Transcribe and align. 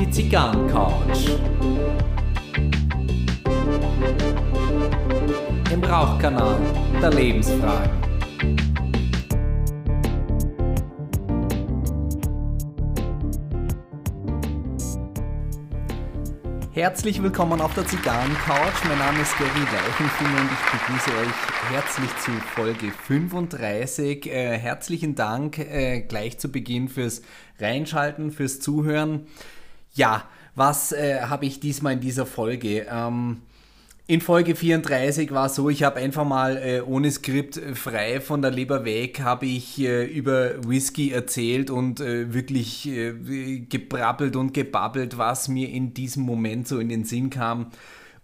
Die 0.00 0.10
Zigarrencouch. 0.10 1.38
Im 5.70 5.84
Rauchkanal 5.84 6.56
der 7.02 7.10
Lebensfragen. 7.10 8.07
Herzlich 16.78 17.20
willkommen 17.20 17.60
auf 17.60 17.74
der 17.74 17.84
Zigarrencouch. 17.88 18.84
Mein 18.86 18.98
Name 18.98 19.20
ist 19.20 19.36
Gary 19.36 19.48
Leichenfinger 19.48 20.40
und 20.42 20.48
ich 20.52 20.78
begrüße 20.78 21.10
euch 21.18 21.72
herzlich 21.72 22.16
zu 22.18 22.30
Folge 22.54 22.92
35. 22.92 24.26
Äh, 24.26 24.56
herzlichen 24.58 25.16
Dank 25.16 25.58
äh, 25.58 26.02
gleich 26.02 26.38
zu 26.38 26.52
Beginn 26.52 26.88
fürs 26.88 27.22
Reinschalten, 27.58 28.30
fürs 28.30 28.60
Zuhören. 28.60 29.26
Ja, 29.94 30.26
was 30.54 30.92
äh, 30.92 31.22
habe 31.22 31.46
ich 31.46 31.58
diesmal 31.58 31.94
in 31.94 32.00
dieser 32.00 32.26
Folge? 32.26 32.86
Ähm, 32.88 33.42
in 34.08 34.22
Folge 34.22 34.56
34 34.56 35.32
war 35.32 35.50
so, 35.50 35.68
ich 35.68 35.82
habe 35.82 35.96
einfach 35.96 36.24
mal 36.24 36.56
äh, 36.56 36.80
ohne 36.80 37.10
Skript 37.10 37.58
äh, 37.58 37.74
frei 37.74 38.22
von 38.22 38.40
der 38.40 38.50
Leber 38.50 38.86
weg, 38.86 39.20
habe 39.20 39.44
ich 39.44 39.78
äh, 39.80 40.06
über 40.06 40.66
Whisky 40.66 41.10
erzählt 41.10 41.68
und 41.68 42.00
äh, 42.00 42.32
wirklich 42.32 42.88
äh, 42.88 43.60
gebrabbelt 43.68 44.34
und 44.34 44.54
gebabbelt, 44.54 45.18
was 45.18 45.48
mir 45.48 45.68
in 45.68 45.92
diesem 45.92 46.22
Moment 46.22 46.66
so 46.66 46.78
in 46.78 46.88
den 46.88 47.04
Sinn 47.04 47.28
kam. 47.28 47.66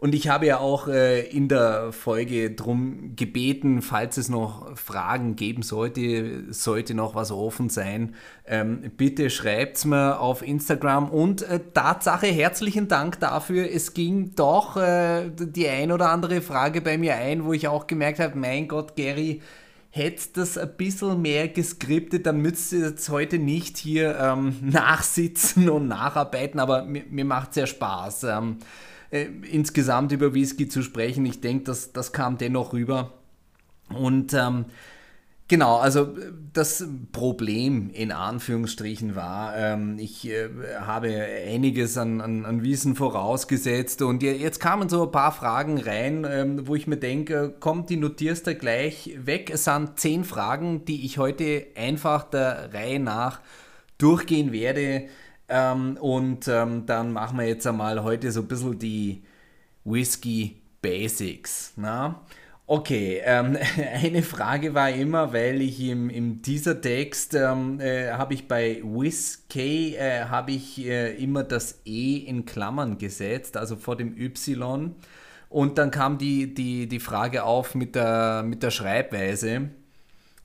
Und 0.04 0.14
ich 0.14 0.28
habe 0.28 0.44
ja 0.44 0.58
auch 0.58 0.86
äh, 0.86 1.22
in 1.28 1.48
der 1.48 1.90
Folge 1.90 2.50
darum 2.50 3.16
gebeten, 3.16 3.80
falls 3.80 4.18
es 4.18 4.28
noch 4.28 4.76
Fragen 4.76 5.34
geben 5.34 5.62
sollte, 5.62 6.52
sollte 6.52 6.92
noch 6.92 7.14
was 7.14 7.32
offen 7.32 7.70
sein, 7.70 8.14
ähm, 8.46 8.92
bitte 8.98 9.30
schreibt 9.30 9.78
es 9.78 9.86
mir 9.86 10.20
auf 10.20 10.46
Instagram. 10.46 11.08
Und 11.08 11.40
äh, 11.40 11.58
Tatsache, 11.72 12.26
herzlichen 12.26 12.86
Dank 12.86 13.18
dafür. 13.20 13.66
Es 13.72 13.94
ging 13.94 14.34
doch 14.34 14.76
äh, 14.76 15.30
die 15.30 15.66
ein 15.70 15.90
oder 15.90 16.10
andere 16.10 16.42
Frage 16.42 16.82
bei 16.82 16.98
mir 16.98 17.14
ein, 17.14 17.46
wo 17.46 17.54
ich 17.54 17.66
auch 17.68 17.86
gemerkt 17.86 18.18
habe, 18.18 18.36
mein 18.36 18.68
Gott, 18.68 18.96
Gary, 18.96 19.40
hättest 19.88 20.36
das 20.36 20.58
ein 20.58 20.76
bisschen 20.76 21.22
mehr 21.22 21.48
geskriptet, 21.48 22.26
dann 22.26 22.42
müsst 22.42 22.74
ihr 22.74 22.88
jetzt 22.88 23.08
heute 23.08 23.38
nicht 23.38 23.78
hier 23.78 24.18
ähm, 24.20 24.54
nachsitzen 24.60 25.70
und 25.70 25.88
nacharbeiten, 25.88 26.60
aber 26.60 26.84
mir, 26.84 27.04
mir 27.08 27.24
macht 27.24 27.52
es 27.52 27.56
ja 27.56 27.66
Spaß. 27.66 28.24
Ähm, 28.24 28.58
äh, 29.10 29.26
insgesamt 29.50 30.12
über 30.12 30.34
Whisky 30.34 30.68
zu 30.68 30.82
sprechen. 30.82 31.24
Ich 31.26 31.40
denke, 31.40 31.64
das, 31.64 31.92
das 31.92 32.12
kam 32.12 32.38
dennoch 32.38 32.72
rüber. 32.72 33.12
Und 33.88 34.34
ähm, 34.34 34.66
Genau, 35.46 35.76
also 35.76 36.16
das 36.54 36.86
Problem 37.12 37.90
in 37.90 38.12
Anführungsstrichen 38.12 39.14
war, 39.14 39.54
ähm, 39.54 39.98
ich 39.98 40.26
äh, 40.26 40.48
habe 40.80 41.14
einiges 41.46 41.98
an, 41.98 42.22
an, 42.22 42.46
an, 42.46 42.62
Wissen 42.62 42.96
vorausgesetzt 42.96 44.00
und 44.00 44.22
jetzt 44.22 44.58
kamen 44.58 44.88
so 44.88 45.02
ein 45.02 45.10
paar 45.10 45.32
Fragen 45.32 45.76
rein, 45.78 46.26
ähm, 46.26 46.66
wo 46.66 46.74
ich 46.74 46.86
mir 46.86 46.96
denke, 46.96 47.54
komm, 47.60 47.84
die 47.84 47.98
notierst 47.98 48.46
du 48.46 48.54
gleich 48.54 49.18
weg. 49.18 49.50
Es 49.52 49.64
sind 49.64 50.00
zehn 50.00 50.24
Fragen, 50.24 50.86
die 50.86 51.04
ich 51.04 51.18
heute 51.18 51.66
einfach 51.76 52.24
der 52.24 52.72
Reihe 52.72 52.98
nach 52.98 53.42
durchgehen 53.98 54.50
werde. 54.50 55.08
Ähm, 55.48 55.96
und 56.00 56.48
ähm, 56.48 56.86
dann 56.86 57.12
machen 57.12 57.38
wir 57.38 57.46
jetzt 57.46 57.66
einmal 57.66 58.02
heute 58.02 58.32
so 58.32 58.40
ein 58.40 58.48
bisschen 58.48 58.78
die 58.78 59.22
Whisky 59.84 60.62
Basics. 60.80 61.72
Na? 61.76 62.22
Okay, 62.66 63.20
ähm, 63.24 63.58
eine 64.02 64.22
Frage 64.22 64.72
war 64.74 64.90
immer, 64.90 65.32
weil 65.34 65.60
ich 65.60 65.80
im, 65.80 66.08
im 66.08 66.40
dieser 66.40 66.80
Text 66.80 67.34
ähm, 67.34 67.78
äh, 67.80 68.12
habe 68.12 68.32
ich 68.32 68.48
bei 68.48 68.80
Whiskey 68.82 69.96
äh, 69.96 70.24
habe 70.24 70.52
ich 70.52 70.78
äh, 70.84 71.14
immer 71.22 71.44
das 71.44 71.80
E 71.84 72.16
in 72.18 72.46
Klammern 72.46 72.96
gesetzt, 72.96 73.58
also 73.58 73.76
vor 73.76 73.96
dem 73.96 74.16
Y. 74.18 74.94
Und 75.50 75.78
dann 75.78 75.90
kam 75.90 76.18
die, 76.18 76.54
die, 76.54 76.88
die 76.88 77.00
Frage 77.00 77.44
auf 77.44 77.74
mit 77.74 77.94
der, 77.94 78.42
mit 78.44 78.62
der 78.62 78.70
Schreibweise. 78.70 79.70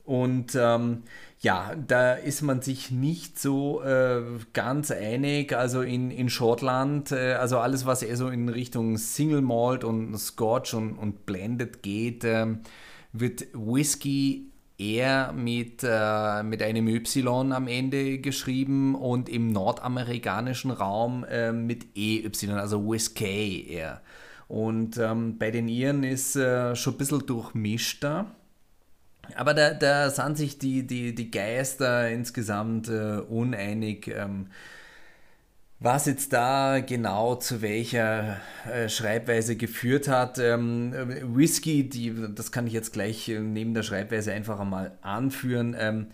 Und 0.04 0.56
ähm, 0.56 1.04
ja, 1.42 1.74
da 1.76 2.14
ist 2.14 2.42
man 2.42 2.62
sich 2.62 2.92
nicht 2.92 3.40
so 3.40 3.82
äh, 3.82 4.22
ganz 4.54 4.92
einig. 4.92 5.54
Also 5.54 5.82
in, 5.82 6.12
in 6.12 6.30
Schottland, 6.30 7.12
äh, 7.12 7.34
also 7.34 7.60
alles, 7.60 7.86
was 7.86 8.04
eher 8.04 8.18
so 8.18 8.28
in 8.30 8.50
Richtung 8.50 8.98
Single 8.98 9.42
Malt 9.42 9.84
und 9.84 10.18
Scotch 10.18 10.74
und, 10.74 10.98
und 10.98 11.26
Blended 11.26 11.82
geht, 11.82 12.26
äh, 12.26 12.46
wird 13.14 13.48
Whisky 13.54 14.52
eher 14.78 15.34
mit, 15.34 15.82
äh, 15.84 16.44
mit 16.44 16.62
einem 16.62 16.88
Y 16.88 17.54
am 17.54 17.68
Ende 17.68 18.20
geschrieben 18.20 18.96
und 18.96 19.30
im 19.30 19.48
nordamerikanischen 19.48 20.72
Raum 20.72 21.26
äh, 21.26 21.52
mit 21.52 21.98
EY, 21.98 22.30
also 22.52 22.90
Whiskey 22.90 23.68
eher. 23.70 24.02
Und 24.48 24.98
ähm, 24.98 25.38
bei 25.38 25.52
den 25.52 25.68
Iren 25.68 26.04
ist 26.04 26.36
äh, 26.36 26.76
schon 26.76 26.96
ein 26.96 26.98
bisschen 26.98 27.26
durchmischter. 27.26 28.26
Aber 29.36 29.54
da, 29.54 29.74
da 29.74 30.10
sind 30.10 30.38
sich 30.38 30.58
die, 30.58 30.86
die, 30.86 31.16
die 31.16 31.32
Geister 31.32 32.10
insgesamt 32.10 32.90
äh, 32.90 33.20
uneinig, 33.28 34.08
ähm, 34.08 34.48
was 35.80 36.08
jetzt 36.08 36.34
da 36.34 36.80
genau 36.80 37.36
zu 37.36 37.62
welcher 37.62 38.38
äh, 38.72 38.90
Schreibweise 38.90 39.56
geführt 39.56 40.08
hat. 40.08 40.38
Ähm, 40.38 40.94
Whisky, 41.36 41.88
die, 41.88 42.14
das 42.36 42.52
kann 42.52 42.68
ich 42.68 42.74
jetzt 42.74 42.92
gleich 42.92 43.30
äh, 43.30 43.40
neben 43.40 43.74
der 43.74 43.84
Schreibweise 43.84 44.34
einfach 44.34 44.60
einmal 44.60 44.98
anführen. 45.02 45.76
Ähm, 45.80 46.08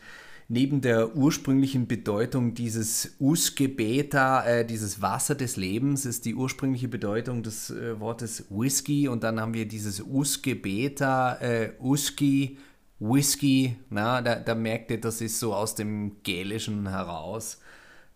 neben 0.47 0.81
der 0.81 1.15
ursprünglichen 1.15 1.87
Bedeutung 1.87 2.53
dieses 2.53 3.15
Usge 3.19 3.67
Beta, 3.67 4.45
äh, 4.45 4.65
dieses 4.65 5.01
Wasser 5.01 5.35
des 5.35 5.57
Lebens, 5.57 6.05
ist 6.05 6.25
die 6.25 6.35
ursprüngliche 6.35 6.87
Bedeutung 6.87 7.41
des 7.41 7.71
äh, 7.71 7.99
Wortes 7.99 8.45
Whisky 8.49 9.07
und 9.07 9.23
dann 9.23 9.39
haben 9.39 9.53
wir 9.53 9.67
dieses 9.67 10.01
Usge 10.01 10.55
Beta, 10.55 11.37
äh, 11.41 11.71
Uski 11.79 12.59
Whisky, 12.99 13.77
na, 13.89 14.21
da, 14.21 14.35
da 14.35 14.55
merkt 14.55 14.91
ihr, 14.91 15.01
das 15.01 15.21
ist 15.21 15.39
so 15.39 15.53
aus 15.53 15.75
dem 15.75 16.23
Gälischen 16.23 16.87
heraus 16.89 17.59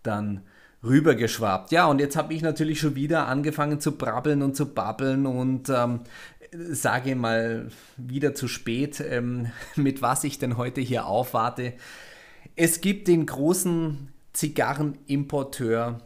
dann 0.03 0.41
rübergeschwappt. 0.83 1.71
Ja, 1.71 1.87
und 1.87 1.99
jetzt 1.99 2.15
habe 2.15 2.33
ich 2.33 2.41
natürlich 2.41 2.79
schon 2.79 2.95
wieder 2.95 3.27
angefangen 3.27 3.79
zu 3.81 3.97
brabbeln 3.97 4.41
und 4.41 4.55
zu 4.55 4.73
babbeln 4.73 5.25
und 5.25 5.69
ähm, 5.69 6.01
sage 6.51 7.15
mal 7.15 7.69
wieder 7.97 8.33
zu 8.33 8.47
spät, 8.47 9.01
ähm, 9.01 9.47
mit 9.75 10.01
was 10.01 10.23
ich 10.23 10.39
denn 10.39 10.57
heute 10.57 10.81
hier 10.81 11.05
aufwarte. 11.05 11.73
Es 12.55 12.81
gibt 12.81 13.07
den 13.07 13.25
großen 13.25 14.09
Zigarrenimporteur 14.33 15.99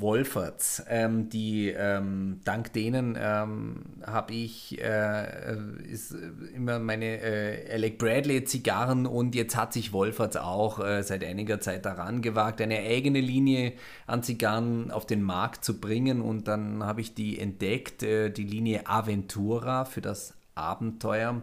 Wolferts, 0.00 0.82
ähm, 0.88 1.28
die 1.28 1.68
ähm, 1.68 2.40
dank 2.44 2.72
denen 2.72 3.16
ähm, 3.18 3.84
habe 4.04 4.34
ich 4.34 4.80
äh, 4.82 5.56
ist 5.88 6.14
immer 6.54 6.78
meine 6.78 7.20
äh, 7.20 7.72
Alec 7.72 7.98
Bradley 7.98 8.44
Zigarren 8.44 9.06
und 9.06 9.34
jetzt 9.34 9.56
hat 9.56 9.72
sich 9.72 9.92
Wolferts 9.92 10.36
auch 10.36 10.80
äh, 10.80 11.02
seit 11.02 11.24
einiger 11.24 11.60
Zeit 11.60 11.84
daran 11.84 12.22
gewagt, 12.22 12.60
eine 12.60 12.78
eigene 12.78 13.20
Linie 13.20 13.74
an 14.06 14.22
Zigarren 14.22 14.90
auf 14.90 15.06
den 15.06 15.22
Markt 15.22 15.64
zu 15.64 15.80
bringen 15.80 16.20
und 16.20 16.48
dann 16.48 16.82
habe 16.82 17.00
ich 17.00 17.14
die 17.14 17.38
entdeckt, 17.38 18.02
äh, 18.02 18.30
die 18.30 18.44
Linie 18.44 18.86
Aventura 18.86 19.84
für 19.84 20.00
das 20.00 20.34
Abenteuer. 20.54 21.42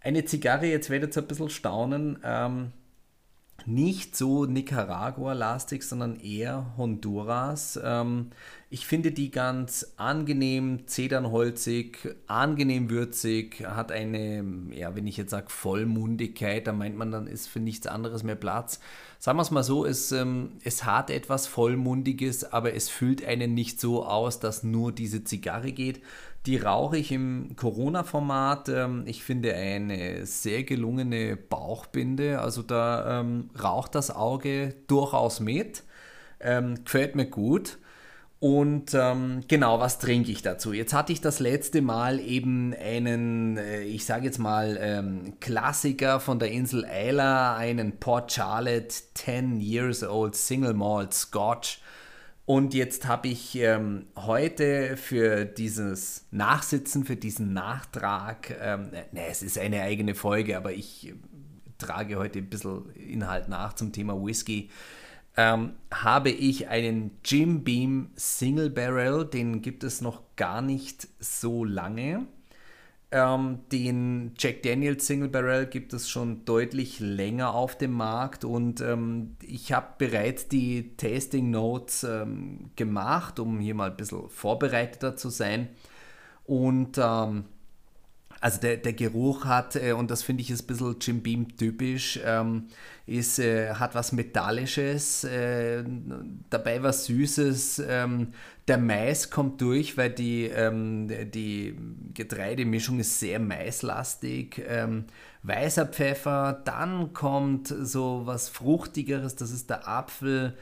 Eine 0.00 0.24
Zigarre, 0.24 0.66
jetzt 0.66 0.90
werdet 0.90 1.16
ihr 1.16 1.22
ein 1.22 1.28
bisschen 1.28 1.50
staunen, 1.50 2.18
ähm, 2.24 2.72
nicht 3.66 4.16
so 4.16 4.44
Nicaragua-lastig, 4.44 5.82
sondern 5.82 6.20
eher 6.20 6.74
Honduras. 6.76 7.78
Ähm, 7.82 8.30
ich 8.70 8.86
finde 8.86 9.12
die 9.12 9.30
ganz 9.30 9.94
angenehm, 9.96 10.86
zedernholzig, 10.86 12.14
angenehm 12.26 12.90
würzig, 12.90 13.64
hat 13.66 13.92
eine, 13.92 14.44
ja, 14.70 14.94
wenn 14.94 15.06
ich 15.06 15.16
jetzt 15.16 15.30
sage 15.30 15.50
Vollmundigkeit, 15.50 16.66
da 16.66 16.72
meint 16.72 16.96
man, 16.96 17.10
dann 17.10 17.26
ist 17.26 17.48
für 17.48 17.60
nichts 17.60 17.86
anderes 17.86 18.22
mehr 18.22 18.34
Platz. 18.34 18.80
Sagen 19.18 19.38
wir 19.38 19.42
es 19.42 19.50
mal 19.50 19.64
so, 19.64 19.84
es, 19.84 20.12
ähm, 20.12 20.52
es 20.62 20.84
hat 20.84 21.10
etwas 21.10 21.46
Vollmundiges, 21.46 22.52
aber 22.52 22.74
es 22.74 22.88
füllt 22.88 23.24
einen 23.24 23.54
nicht 23.54 23.80
so 23.80 24.04
aus, 24.04 24.40
dass 24.40 24.62
nur 24.62 24.92
diese 24.92 25.24
Zigarre 25.24 25.72
geht. 25.72 26.00
Die 26.46 26.58
rauche 26.58 26.96
ich 26.96 27.10
im 27.10 27.56
Corona-Format. 27.56 28.68
Ähm, 28.68 29.02
ich 29.06 29.24
finde 29.24 29.54
eine 29.54 30.24
sehr 30.26 30.62
gelungene 30.62 31.36
Bauchbinde. 31.36 32.40
Also 32.40 32.62
da 32.62 33.20
ähm, 33.20 33.50
raucht 33.60 33.96
das 33.96 34.10
Auge 34.10 34.74
durchaus 34.86 35.40
mit. 35.40 35.82
Ähm, 36.40 36.84
gefällt 36.84 37.16
mir 37.16 37.26
gut. 37.26 37.78
Und 38.38 38.94
ähm, 38.94 39.42
genau, 39.48 39.80
was 39.80 39.98
trinke 39.98 40.30
ich 40.30 40.42
dazu? 40.42 40.72
Jetzt 40.72 40.92
hatte 40.92 41.12
ich 41.12 41.20
das 41.20 41.40
letzte 41.40 41.80
Mal 41.80 42.20
eben 42.20 42.74
einen, 42.74 43.56
äh, 43.56 43.82
ich 43.82 44.04
sage 44.04 44.26
jetzt 44.26 44.38
mal, 44.38 44.78
ähm, 44.80 45.40
Klassiker 45.40 46.20
von 46.20 46.38
der 46.38 46.52
Insel 46.52 46.84
Isla, 46.84 47.56
einen 47.56 47.98
Port 47.98 48.30
Charlotte 48.32 48.94
10 49.14 49.60
Years 49.60 50.04
Old 50.04 50.36
Single 50.36 50.74
Malt 50.74 51.14
Scotch 51.14 51.80
und 52.46 52.74
jetzt 52.74 53.08
habe 53.08 53.26
ich 53.26 53.56
ähm, 53.56 54.06
heute 54.14 54.96
für 54.96 55.44
dieses 55.44 56.26
Nachsitzen, 56.30 57.04
für 57.04 57.16
diesen 57.16 57.52
Nachtrag, 57.52 58.56
ähm, 58.60 58.90
ne, 59.10 59.26
es 59.28 59.42
ist 59.42 59.58
eine 59.58 59.82
eigene 59.82 60.14
Folge, 60.14 60.56
aber 60.56 60.72
ich 60.72 61.08
äh, 61.08 61.14
trage 61.78 62.16
heute 62.16 62.38
ein 62.38 62.48
bisschen 62.48 62.88
Inhalt 62.94 63.48
nach 63.48 63.72
zum 63.72 63.92
Thema 63.92 64.14
Whisky, 64.14 64.70
ähm, 65.36 65.72
habe 65.92 66.30
ich 66.30 66.68
einen 66.68 67.18
Jim 67.24 67.64
Beam 67.64 68.10
Single 68.14 68.70
Barrel, 68.70 69.26
den 69.26 69.60
gibt 69.60 69.82
es 69.82 70.00
noch 70.00 70.22
gar 70.36 70.62
nicht 70.62 71.08
so 71.18 71.64
lange. 71.64 72.28
Ähm, 73.12 73.60
den 73.70 74.34
Jack 74.36 74.62
Daniels 74.62 75.06
Single 75.06 75.28
Barrel 75.28 75.66
gibt 75.66 75.92
es 75.92 76.08
schon 76.08 76.44
deutlich 76.44 76.98
länger 76.98 77.54
auf 77.54 77.78
dem 77.78 77.92
Markt 77.92 78.44
und 78.44 78.80
ähm, 78.80 79.36
ich 79.42 79.72
habe 79.72 79.94
bereits 79.98 80.48
die 80.48 80.96
Tasting 80.96 81.50
Notes 81.50 82.02
ähm, 82.02 82.70
gemacht, 82.74 83.38
um 83.38 83.60
hier 83.60 83.76
mal 83.76 83.90
ein 83.90 83.96
bisschen 83.96 84.28
vorbereiteter 84.28 85.16
zu 85.16 85.30
sein. 85.30 85.68
Und 86.44 86.98
ähm, 86.98 87.44
also 88.46 88.60
der, 88.60 88.76
der 88.76 88.92
Geruch 88.92 89.44
hat, 89.44 89.74
äh, 89.74 89.90
und 89.90 90.08
das 90.08 90.22
finde 90.22 90.40
ich 90.40 90.50
ein 90.50 90.66
bisschen 90.68 90.96
Jim 91.00 91.20
Beam 91.20 91.56
typisch, 91.56 92.20
ähm, 92.24 92.68
ist, 93.04 93.40
äh, 93.40 93.74
hat 93.74 93.96
was 93.96 94.12
Metallisches, 94.12 95.24
äh, 95.24 95.82
dabei 96.48 96.80
was 96.80 97.06
Süßes. 97.06 97.82
Ähm, 97.88 98.28
der 98.68 98.78
Mais 98.78 99.30
kommt 99.30 99.60
durch, 99.60 99.96
weil 99.96 100.10
die, 100.10 100.44
ähm, 100.44 101.08
die 101.32 101.76
Getreidemischung 102.14 103.00
ist 103.00 103.18
sehr 103.18 103.40
maislastig. 103.40 104.62
Ähm, 104.68 105.06
weißer 105.42 105.86
Pfeffer, 105.86 106.62
dann 106.64 107.12
kommt 107.14 107.66
so 107.66 108.22
was 108.26 108.48
Fruchtigeres, 108.48 109.34
das 109.34 109.50
ist 109.50 109.70
der 109.70 109.88
Apfel. 109.88 110.56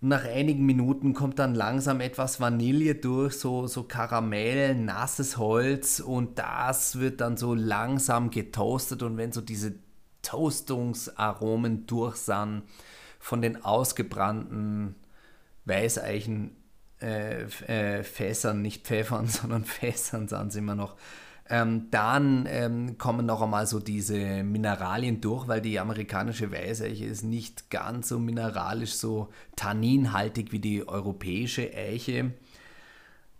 Nach 0.00 0.24
einigen 0.24 0.66
Minuten 0.66 1.14
kommt 1.14 1.38
dann 1.38 1.54
langsam 1.54 2.00
etwas 2.00 2.38
Vanille 2.38 2.94
durch, 2.96 3.34
so, 3.34 3.66
so 3.66 3.84
Karamell, 3.84 4.74
nasses 4.74 5.38
Holz 5.38 6.00
und 6.00 6.38
das 6.38 6.98
wird 6.98 7.20
dann 7.20 7.36
so 7.36 7.54
langsam 7.54 8.30
getoastet 8.30 9.02
und 9.02 9.16
wenn 9.16 9.32
so 9.32 9.40
diese 9.40 9.74
Toastungsaromen 10.22 11.86
durch 11.86 12.16
sind 12.16 12.62
von 13.18 13.40
den 13.40 13.64
ausgebrannten 13.64 14.96
Weißeichen 15.64 16.56
äh, 17.00 17.42
äh, 17.42 18.54
nicht 18.54 18.86
Pfeffern, 18.86 19.26
sondern 19.28 19.64
Fässern 19.64 20.28
sind 20.28 20.52
sie 20.52 20.58
immer 20.58 20.74
noch. 20.74 20.96
Ähm, 21.48 21.88
dann 21.90 22.46
ähm, 22.48 22.98
kommen 22.98 23.26
noch 23.26 23.40
einmal 23.40 23.66
so 23.66 23.78
diese 23.78 24.42
Mineralien 24.42 25.20
durch, 25.20 25.46
weil 25.46 25.60
die 25.60 25.78
amerikanische 25.78 26.50
Weißeiche 26.50 27.04
ist 27.04 27.22
nicht 27.22 27.70
ganz 27.70 28.08
so 28.08 28.18
mineralisch, 28.18 28.94
so 28.94 29.28
tanninhaltig 29.54 30.50
wie 30.50 30.58
die 30.58 30.88
europäische 30.88 31.72
Eiche. 31.72 32.32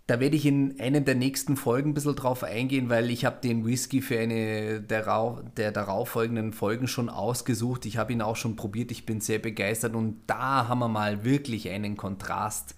Da 0.06 0.20
werde 0.20 0.36
ich 0.36 0.46
in 0.46 0.80
einer 0.80 1.00
der 1.00 1.16
nächsten 1.16 1.56
Folgen 1.56 1.90
ein 1.90 1.94
bisschen 1.94 2.14
drauf 2.14 2.44
eingehen, 2.44 2.88
weil 2.88 3.10
ich 3.10 3.24
habe 3.24 3.40
den 3.42 3.66
Whisky 3.66 4.00
für 4.00 4.20
eine 4.20 4.80
der, 4.80 5.42
der 5.56 5.72
darauffolgenden 5.72 6.52
Folgen 6.52 6.86
schon 6.86 7.08
ausgesucht. 7.08 7.86
Ich 7.86 7.96
habe 7.96 8.12
ihn 8.12 8.22
auch 8.22 8.36
schon 8.36 8.54
probiert, 8.54 8.92
ich 8.92 9.04
bin 9.04 9.20
sehr 9.20 9.40
begeistert 9.40 9.96
und 9.96 10.20
da 10.28 10.68
haben 10.68 10.78
wir 10.78 10.88
mal 10.88 11.24
wirklich 11.24 11.70
einen 11.70 11.96
Kontrast 11.96 12.76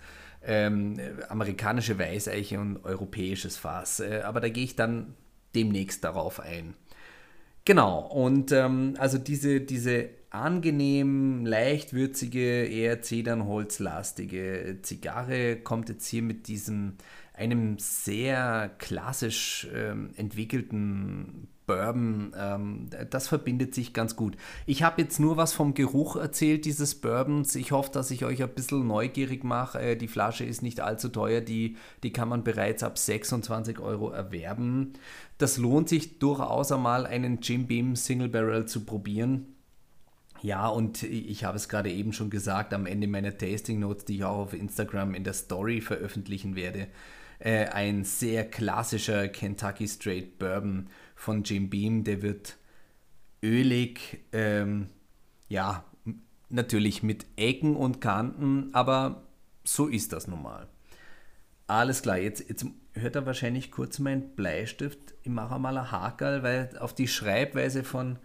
ähm, 0.49 0.99
amerikanische 1.29 1.99
Weißeiche 1.99 2.59
und 2.59 2.85
europäisches 2.85 3.57
Fass. 3.57 4.01
Äh, 4.01 4.23
aber 4.25 4.41
da 4.41 4.49
gehe 4.49 4.65
ich 4.65 4.77
dann 4.77 5.15
demnächst 5.55 6.03
darauf 6.03 6.41
ein. 6.41 6.75
Genau, 7.65 8.01
und 8.01 8.51
ähm, 8.51 8.95
also 8.99 9.19
diese, 9.19 9.61
diese 9.61 10.09
angenehm, 10.31 11.45
leicht 11.45 11.93
würzige, 11.93 12.65
eher 12.65 13.03
zedernholzlastige 13.03 14.79
Zigarre 14.83 15.57
kommt 15.57 15.91
jetzt 15.91 16.07
hier 16.07 16.23
mit 16.23 16.49
diesem, 16.49 16.95
einem 17.39 17.79
sehr 17.79 18.71
klassisch 18.79 19.69
ähm, 19.75 20.11
entwickelten 20.17 21.49
Bourbon, 21.69 22.33
ähm, 22.37 22.89
das 23.11 23.29
verbindet 23.29 23.75
sich 23.75 23.93
ganz 23.93 24.17
gut. 24.17 24.37
Ich 24.67 24.83
habe 24.83 25.03
jetzt 25.03 25.21
nur 25.21 25.37
was 25.37 25.53
vom 25.53 25.75
Geruch 25.75 26.17
erzählt 26.17 26.65
dieses 26.65 26.97
Bourbons. 26.97 27.55
Ich 27.55 27.71
hoffe, 27.71 27.93
dass 27.93 28.11
ich 28.11 28.25
euch 28.25 28.43
ein 28.43 28.49
bisschen 28.49 28.87
neugierig 28.89 29.45
mache. 29.45 29.79
Äh, 29.79 29.97
die 29.97 30.09
Flasche 30.09 30.45
ist 30.45 30.63
nicht 30.63 30.81
allzu 30.81 31.11
teuer, 31.11 31.41
die, 31.41 31.77
die 32.03 32.13
kann 32.13 32.29
man 32.29 32.43
bereits 32.43 32.83
ab 32.83 32.99
26 32.99 33.79
Euro 33.79 34.11
erwerben. 34.11 34.95
Das 35.37 35.59
lohnt 35.59 35.89
sich 35.89 36.19
durchaus 36.19 36.73
einmal, 36.73 37.07
einen 37.07 37.41
Jim 37.41 37.67
Beam 37.67 37.95
Single 37.95 38.29
Barrel 38.29 38.67
zu 38.67 38.85
probieren. 38.85 39.55
Ja, 40.41 40.69
und 40.69 41.03
ich 41.03 41.45
habe 41.45 41.57
es 41.57 41.69
gerade 41.69 41.91
eben 41.91 42.13
schon 42.13 42.31
gesagt, 42.31 42.73
am 42.73 42.87
Ende 42.87 43.09
meiner 43.09 43.37
Tasting 43.37 43.81
Notes, 43.81 44.05
die 44.05 44.17
ich 44.17 44.25
auch 44.25 44.39
auf 44.39 44.55
Instagram 44.55 45.15
in 45.15 45.25
der 45.25 45.33
Story 45.33 45.81
veröffentlichen 45.81 46.55
werde, 46.55 46.87
äh, 47.39 47.67
ein 47.67 48.05
sehr 48.05 48.49
klassischer 48.49 49.29
Kentucky 49.29 49.87
Straight 49.87 50.39
Bourbon 50.39 50.89
von 51.15 51.43
Jim 51.43 51.71
Beam, 51.71 52.05
der 52.05 52.23
wird 52.23 52.57
ölig, 53.43 54.21
ähm, 54.33 54.89
ja, 55.49 55.85
natürlich 56.49 57.03
mit 57.03 57.27
Ecken 57.37 57.77
und 57.77 58.01
Kanten, 58.01 58.71
aber 58.73 59.23
so 59.65 59.87
ist 59.87 60.13
das 60.13 60.27
nun 60.27 60.43
mal. 60.43 60.69
Alles 61.67 62.03
klar, 62.03 62.19
jetzt, 62.19 62.49
jetzt 62.49 62.67
hört 62.95 63.17
er 63.17 63.27
wahrscheinlich 63.27 63.71
kurz 63.71 63.99
mein 63.99 64.35
Bleistift. 64.35 65.15
Ich 65.23 65.31
mache 65.31 65.59
mal 65.59 65.77
ein 65.77 65.91
Hakel, 65.91 66.43
weil 66.43 66.71
auf 66.79 66.95
die 66.95 67.09
Schreibweise 67.09 67.85
von 67.85 68.19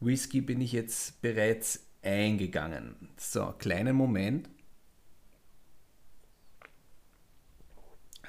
Whisky 0.00 0.40
bin 0.40 0.60
ich 0.60 0.72
jetzt 0.72 1.22
bereits 1.22 1.86
eingegangen. 2.02 2.94
So, 3.16 3.54
kleinen 3.58 3.96
Moment. 3.96 4.48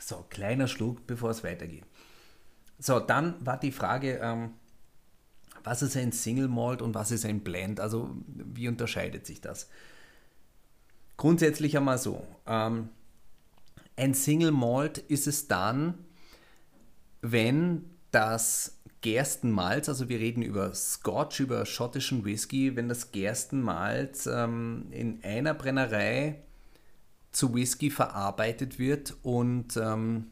So, 0.02 0.26
kleiner 0.30 0.68
Schluck, 0.68 1.06
bevor 1.06 1.30
es 1.30 1.44
weitergeht. 1.44 1.84
So, 2.80 3.00
dann 3.00 3.36
war 3.46 3.60
die 3.60 3.72
Frage, 3.72 4.20
ähm, 4.22 4.52
was 5.64 5.84
ist 5.84 5.96
ein 5.96 6.12
Single 6.12 6.48
Malt 6.48 6.82
und 6.82 6.96
was 6.96 7.12
ist 7.12 7.26
ein 7.26 7.42
Blend? 7.42 7.80
Also 7.80 8.10
wie 8.26 8.68
unterscheidet 8.68 9.28
sich 9.28 9.42
das? 9.42 9.70
Grundsätzlich 11.18 11.78
einmal 11.78 12.00
so. 12.00 12.26
Ähm, 12.48 12.90
ein 13.96 14.16
Single 14.16 14.52
Malt 14.52 14.98
ist 14.98 15.28
es 15.28 15.48
dann, 15.48 15.94
wenn 17.22 17.86
das 18.10 18.80
Gerstenmalz, 19.02 19.88
also 19.88 20.10
wir 20.10 20.20
reden 20.20 20.42
über 20.42 20.74
Scotch, 20.74 21.40
über 21.40 21.66
schottischen 21.68 22.26
Whisky, 22.26 22.76
wenn 22.76 22.90
das 22.90 23.12
Gerstenmalz 23.12 24.26
ähm, 24.26 24.88
in 24.90 25.24
einer 25.24 25.54
Brennerei 25.54 26.42
zu 27.32 27.54
Whisky 27.54 27.90
verarbeitet 27.90 28.80
wird 28.80 29.16
und 29.24 29.78
ähm, 29.78 30.28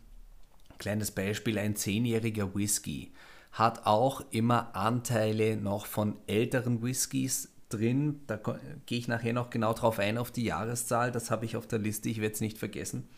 Kleines 0.80 1.12
Beispiel, 1.12 1.60
ein 1.60 1.76
zehnjähriger 1.76 2.56
Whisky 2.56 3.12
hat 3.52 3.86
auch 3.86 4.24
immer 4.32 4.76
Anteile 4.76 5.58
noch 5.58 5.86
von 5.86 6.16
älteren 6.26 6.82
Whiskys 6.82 7.50
drin. 7.68 8.22
Da 8.28 8.40
gehe 8.86 8.98
ich 8.98 9.10
nachher 9.10 9.34
noch 9.34 9.50
genau 9.50 9.74
drauf 9.74 10.00
ein, 10.00 10.18
auf 10.18 10.32
die 10.32 10.46
Jahreszahl. 10.46 11.12
Das 11.12 11.30
habe 11.32 11.46
ich 11.46 11.58
auf 11.58 11.68
der 11.68 11.80
Liste, 11.80 12.08
ich 12.10 12.22
werde 12.22 12.34
es 12.34 12.42
nicht 12.42 12.58
vergessen. 12.58 13.10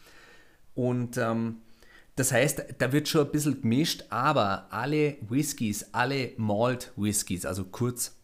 Und 0.73 1.17
ähm, 1.17 1.57
das 2.15 2.31
heißt, 2.31 2.65
da 2.79 2.91
wird 2.91 3.07
schon 3.07 3.27
ein 3.27 3.31
bisschen 3.31 3.61
gemischt, 3.61 4.05
aber 4.09 4.65
alle 4.71 5.17
Whiskys, 5.29 5.93
alle 5.93 6.31
Malt 6.37 6.91
Whiskys, 6.95 7.45
also 7.45 7.65
kurz 7.65 8.17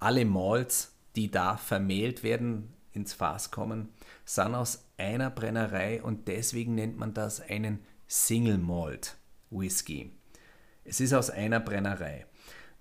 alle 0.00 0.24
Malts, 0.26 0.92
die 1.16 1.30
da 1.30 1.56
vermehlt 1.56 2.22
werden, 2.22 2.74
ins 2.92 3.14
Fass 3.14 3.50
kommen, 3.50 3.88
sind 4.26 4.54
aus 4.54 4.84
einer 5.02 5.30
Brennerei 5.30 6.02
und 6.02 6.28
deswegen 6.28 6.74
nennt 6.74 6.96
man 6.96 7.12
das 7.12 7.40
einen 7.40 7.80
Single 8.06 8.58
Malt 8.58 9.16
Whisky. 9.50 10.12
Es 10.84 11.00
ist 11.00 11.12
aus 11.12 11.28
einer 11.28 11.60
Brennerei. 11.60 12.26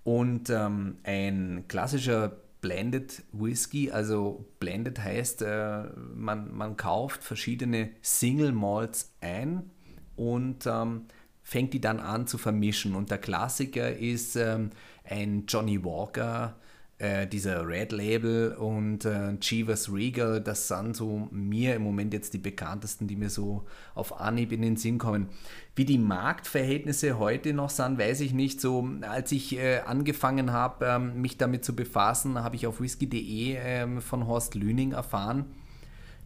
Und 0.03 0.49
ähm, 0.49 0.97
ein 1.03 1.65
klassischer 1.67 2.37
Blended 2.61 3.23
Whisky, 3.31 3.91
also 3.91 4.45
Blended 4.59 4.99
heißt, 4.99 5.41
äh, 5.41 5.83
man, 6.13 6.55
man 6.55 6.77
kauft 6.77 7.23
verschiedene 7.23 7.91
Single 8.01 8.51
Malts 8.51 9.15
ein 9.19 9.71
und 10.15 10.67
ähm, 10.67 11.05
fängt 11.41 11.73
die 11.73 11.81
dann 11.81 11.99
an 11.99 12.27
zu 12.27 12.37
vermischen. 12.37 12.95
Und 12.95 13.09
der 13.09 13.17
Klassiker 13.17 13.95
ist 13.95 14.35
ähm, 14.35 14.69
ein 15.03 15.45
Johnny 15.47 15.83
Walker 15.83 16.55
äh, 17.01 17.25
dieser 17.25 17.67
Red 17.67 17.91
Label 17.91 18.53
und 18.53 19.05
äh, 19.05 19.35
Chivas 19.39 19.91
Regal, 19.91 20.39
das 20.39 20.67
sind 20.67 20.95
so 20.95 21.27
mir 21.31 21.75
im 21.75 21.81
Moment 21.81 22.13
jetzt 22.13 22.33
die 22.33 22.37
bekanntesten, 22.37 23.07
die 23.07 23.15
mir 23.15 23.31
so 23.31 23.65
auf 23.95 24.19
Anhieb 24.21 24.51
in 24.51 24.61
den 24.61 24.77
Sinn 24.77 24.99
kommen. 24.99 25.29
Wie 25.75 25.85
die 25.85 25.97
Marktverhältnisse 25.97 27.17
heute 27.17 27.53
noch 27.53 27.71
sind, 27.71 27.97
weiß 27.97 28.21
ich 28.21 28.33
nicht. 28.33 28.61
So, 28.61 28.87
als 29.01 29.31
ich 29.31 29.57
äh, 29.57 29.79
angefangen 29.79 30.51
habe, 30.51 30.85
ähm, 30.85 31.19
mich 31.21 31.37
damit 31.37 31.65
zu 31.65 31.75
befassen, 31.75 32.43
habe 32.43 32.55
ich 32.55 32.67
auf 32.67 32.79
whisky.de 32.79 33.57
ähm, 33.59 34.01
von 34.01 34.27
Horst 34.27 34.53
Lüning 34.53 34.91
erfahren, 34.91 35.45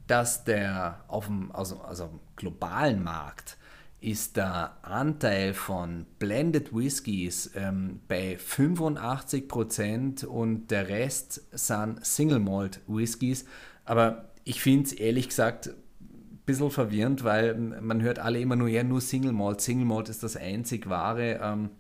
dass 0.07 0.43
der 0.43 1.05
auf 1.07 1.27
dem 1.27 1.53
also, 1.53 1.79
also 1.81 2.19
globalen 2.35 3.01
Markt 3.01 3.57
ist 4.05 4.37
der 4.37 4.77
Anteil 4.83 5.53
von 5.55 6.05
Blended 6.19 6.75
Whiskys 6.75 7.51
ähm, 7.55 8.01
bei 8.07 8.37
85% 8.37 10.25
und 10.25 10.69
der 10.69 10.89
Rest 10.89 11.41
sind 11.51 12.05
Single 12.05 12.39
Malt 12.39 12.81
Whiskys. 12.87 13.45
Aber 13.83 14.29
ich 14.43 14.61
finde 14.61 14.85
es 14.85 14.93
ehrlich 14.93 15.29
gesagt 15.29 15.69
ein 15.69 16.39
bisschen 16.45 16.69
verwirrend, 16.69 17.23
weil 17.23 17.55
man 17.55 18.03
hört 18.03 18.19
alle 18.19 18.39
immer 18.39 18.55
nur, 18.55 18.67
ja, 18.67 18.83
nur 18.83 19.01
Single 19.01 19.33
Malt. 19.33 19.61
Single 19.61 19.85
Malt 19.85 20.09
ist 20.09 20.21
das 20.21 20.37
einzig 20.37 20.87
wahre. 20.87 21.39
Ähm, 21.41 21.71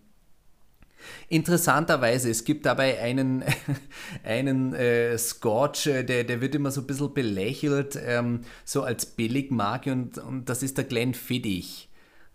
Interessanterweise, 1.29 2.31
es 2.31 2.43
gibt 2.43 2.65
dabei 2.65 2.99
einen, 2.99 3.43
einen 4.23 4.73
äh, 4.73 5.17
Scotch, 5.17 5.87
äh, 5.87 6.03
der, 6.03 6.23
der 6.23 6.41
wird 6.41 6.55
immer 6.55 6.71
so 6.71 6.81
ein 6.81 6.87
bisschen 6.87 7.13
belächelt, 7.13 7.99
ähm, 8.03 8.41
so 8.63 8.81
als 8.81 9.05
Billigmarke 9.05 9.91
und, 9.91 10.17
und 10.17 10.49
das 10.49 10.63
ist 10.63 10.77
der 10.77 10.85
Glenfiddich. 10.85 11.84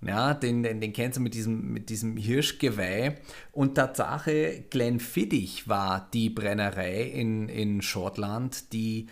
Ja, 0.03 0.33
den, 0.33 0.63
den, 0.63 0.81
den 0.81 0.93
kennst 0.95 1.19
du 1.19 1.21
mit 1.21 1.35
diesem, 1.35 1.73
mit 1.73 1.91
diesem 1.91 2.17
Hirschgeweih. 2.17 3.19
Und 3.53 3.75
Tatsache, 3.75 4.65
Glenfiddich 4.71 5.69
war 5.69 6.09
die 6.15 6.31
Brennerei 6.31 7.03
in, 7.03 7.49
in 7.49 7.83
Schottland, 7.83 8.73
die, 8.73 9.09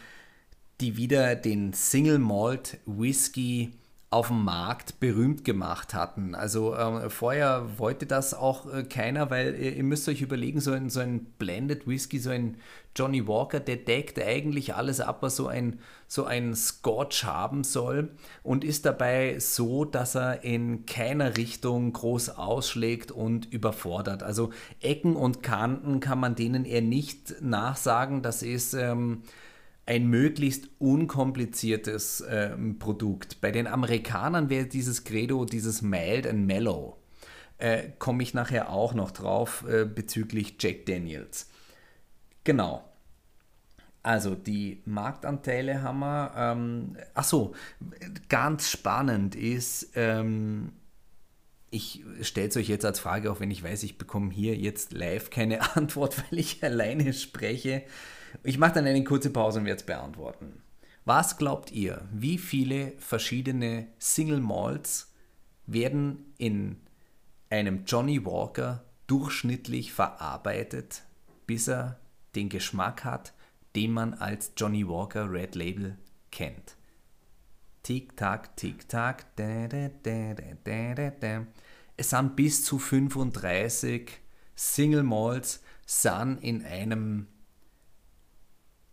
die 0.80 0.96
wieder 0.96 1.36
den 1.36 1.74
Single 1.74 2.18
Malt 2.18 2.78
Whisky 2.86 3.72
auf 4.10 4.28
dem 4.28 4.42
Markt 4.42 5.00
berühmt 5.00 5.44
gemacht 5.44 5.92
hatten. 5.92 6.34
Also 6.34 6.74
äh, 6.74 7.10
vorher 7.10 7.78
wollte 7.78 8.06
das 8.06 8.32
auch 8.32 8.72
äh, 8.72 8.84
keiner, 8.84 9.28
weil 9.30 9.54
äh, 9.54 9.70
ihr 9.72 9.84
müsst 9.84 10.08
euch 10.08 10.22
überlegen, 10.22 10.60
so 10.60 10.72
ein, 10.72 10.88
so 10.88 11.00
ein 11.00 11.26
Blended 11.38 11.86
Whisky, 11.86 12.18
so 12.18 12.30
ein 12.30 12.56
Johnny 12.96 13.26
Walker, 13.26 13.60
der 13.60 13.76
deckt 13.76 14.18
eigentlich 14.18 14.74
alles 14.74 15.00
ab, 15.00 15.18
was 15.20 15.36
so 15.36 15.46
ein, 15.46 15.80
so 16.06 16.24
ein 16.24 16.54
Scotch 16.54 17.24
haben 17.24 17.64
soll 17.64 18.10
und 18.42 18.64
ist 18.64 18.86
dabei 18.86 19.38
so, 19.40 19.84
dass 19.84 20.14
er 20.14 20.42
in 20.42 20.86
keiner 20.86 21.36
Richtung 21.36 21.92
groß 21.92 22.30
ausschlägt 22.30 23.12
und 23.12 23.52
überfordert. 23.52 24.22
Also 24.22 24.50
Ecken 24.80 25.16
und 25.16 25.42
Kanten 25.42 26.00
kann 26.00 26.18
man 26.18 26.34
denen 26.34 26.64
eher 26.64 26.82
nicht 26.82 27.42
nachsagen. 27.42 28.22
Das 28.22 28.42
ist... 28.42 28.72
Ähm, 28.72 29.22
ein 29.88 30.06
möglichst 30.06 30.68
unkompliziertes 30.78 32.20
äh, 32.20 32.50
Produkt. 32.78 33.40
Bei 33.40 33.50
den 33.50 33.66
Amerikanern 33.66 34.50
wäre 34.50 34.66
dieses 34.66 35.04
Credo, 35.04 35.46
dieses 35.46 35.80
Mild 35.80 36.26
and 36.26 36.46
Mellow. 36.46 36.98
Äh, 37.56 37.92
Komme 37.98 38.22
ich 38.22 38.34
nachher 38.34 38.68
auch 38.68 38.92
noch 38.92 39.12
drauf 39.12 39.64
äh, 39.66 39.86
bezüglich 39.86 40.56
Jack 40.58 40.84
Daniels. 40.84 41.48
Genau. 42.44 42.84
Also 44.02 44.34
die 44.34 44.82
Marktanteile 44.84 45.80
haben 45.80 46.00
wir. 46.00 46.32
Ähm, 46.36 46.96
achso, 47.14 47.54
ganz 48.28 48.70
spannend 48.70 49.36
ist, 49.36 49.92
ähm, 49.94 50.72
ich 51.70 52.04
stelle 52.22 52.48
es 52.48 52.56
euch 52.56 52.68
jetzt 52.68 52.84
als 52.84 53.00
Frage, 53.00 53.30
auch 53.30 53.40
wenn 53.40 53.50
ich 53.50 53.62
weiß, 53.62 53.82
ich 53.82 53.98
bekomme 53.98 54.32
hier 54.32 54.56
jetzt 54.56 54.92
live 54.92 55.30
keine 55.30 55.76
Antwort, 55.76 56.18
weil 56.18 56.38
ich 56.38 56.62
alleine 56.62 57.12
spreche. 57.12 57.82
Ich 58.42 58.58
mache 58.58 58.74
dann 58.74 58.86
eine 58.86 59.04
kurze 59.04 59.30
Pause 59.30 59.60
und 59.60 59.66
werde 59.66 59.80
es 59.80 59.86
beantworten. 59.86 60.62
Was 61.04 61.38
glaubt 61.38 61.72
ihr, 61.72 62.06
wie 62.12 62.38
viele 62.38 62.92
verschiedene 62.98 63.86
Single 63.98 64.40
Malts 64.40 65.14
werden 65.66 66.34
in 66.36 66.76
einem 67.50 67.84
Johnny 67.86 68.24
Walker 68.24 68.84
durchschnittlich 69.06 69.92
verarbeitet, 69.92 71.02
bis 71.46 71.68
er 71.68 71.98
den 72.34 72.50
Geschmack 72.50 73.04
hat, 73.04 73.32
den 73.74 73.92
man 73.92 74.14
als 74.14 74.52
Johnny 74.56 74.86
Walker 74.86 75.30
Red 75.30 75.54
Label 75.54 75.96
kennt? 76.30 76.77
Tick-Tack, 77.82 78.56
Tick-Tack. 78.56 79.26
Es 81.96 82.10
sind 82.10 82.36
bis 82.36 82.64
zu 82.64 82.78
35 82.78 84.20
Single 84.54 85.02
Malts 85.04 85.62
sind 85.86 86.38
in 86.42 86.64
einem 86.64 87.28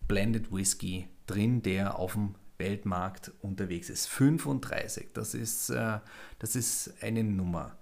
Blended 0.08 0.52
Whisky 0.52 1.08
drin, 1.26 1.62
der 1.62 1.98
auf 1.98 2.14
dem 2.14 2.36
Weltmarkt 2.58 3.32
unterwegs 3.42 3.90
ist. 3.90 4.08
35, 4.08 5.10
das 5.14 5.34
ist, 5.34 5.70
äh, 5.70 6.00
das 6.40 6.56
ist 6.56 6.94
eine 7.02 7.24
Nummer. 7.24 7.78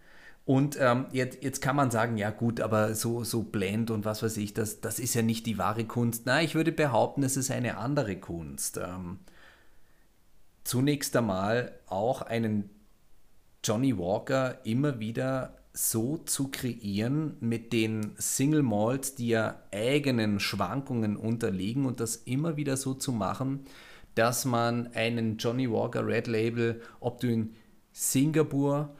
Und 0.46 0.78
ähm, 0.80 1.06
jetzt, 1.12 1.42
jetzt 1.44 1.62
kann 1.62 1.76
man 1.76 1.90
sagen, 1.92 2.18
ja 2.18 2.30
gut, 2.30 2.60
aber 2.60 2.96
so, 2.96 3.24
so 3.24 3.44
Blend 3.44 3.92
und 3.92 4.04
was 4.04 4.24
weiß 4.24 4.38
ich, 4.38 4.54
das, 4.54 4.82
das 4.82 5.00
ist 5.00 5.14
ja 5.14 5.22
nicht 5.22 5.46
die 5.46 5.58
wahre 5.58 5.86
Kunst. 5.86 6.26
Nein, 6.26 6.46
ich 6.46 6.56
würde 6.56 6.72
behaupten, 6.72 7.24
es 7.24 7.38
ist 7.38 7.50
eine 7.52 7.78
andere 7.78 8.18
Kunst. 8.18 8.78
Ähm, 8.78 9.20
zunächst 10.64 11.16
einmal 11.16 11.74
auch 11.88 12.22
einen 12.22 12.70
Johnny 13.64 13.98
Walker 13.98 14.60
immer 14.66 15.00
wieder 15.00 15.58
so 15.74 16.18
zu 16.18 16.50
kreieren 16.50 17.36
mit 17.40 17.74
den 17.74 18.14
Single 18.18 18.62
Malts, 18.62 19.16
die 19.16 19.30
ja 19.30 19.60
eigenen 19.72 20.40
Schwankungen 20.40 21.18
unterliegen 21.18 21.86
und 21.86 22.00
das 22.00 22.16
immer 22.16 22.58
wieder 22.58 22.78
so 22.78 22.94
zu 22.94 23.12
machen, 23.12 23.66
dass 24.16 24.46
man 24.46 24.94
einen 24.94 25.38
Johnny 25.38 25.70
Walker 25.70 26.06
Red 26.06 26.28
Label, 26.28 26.82
ob 27.00 27.20
du 27.20 27.28
in 27.28 27.56
Singapur, 27.92 28.96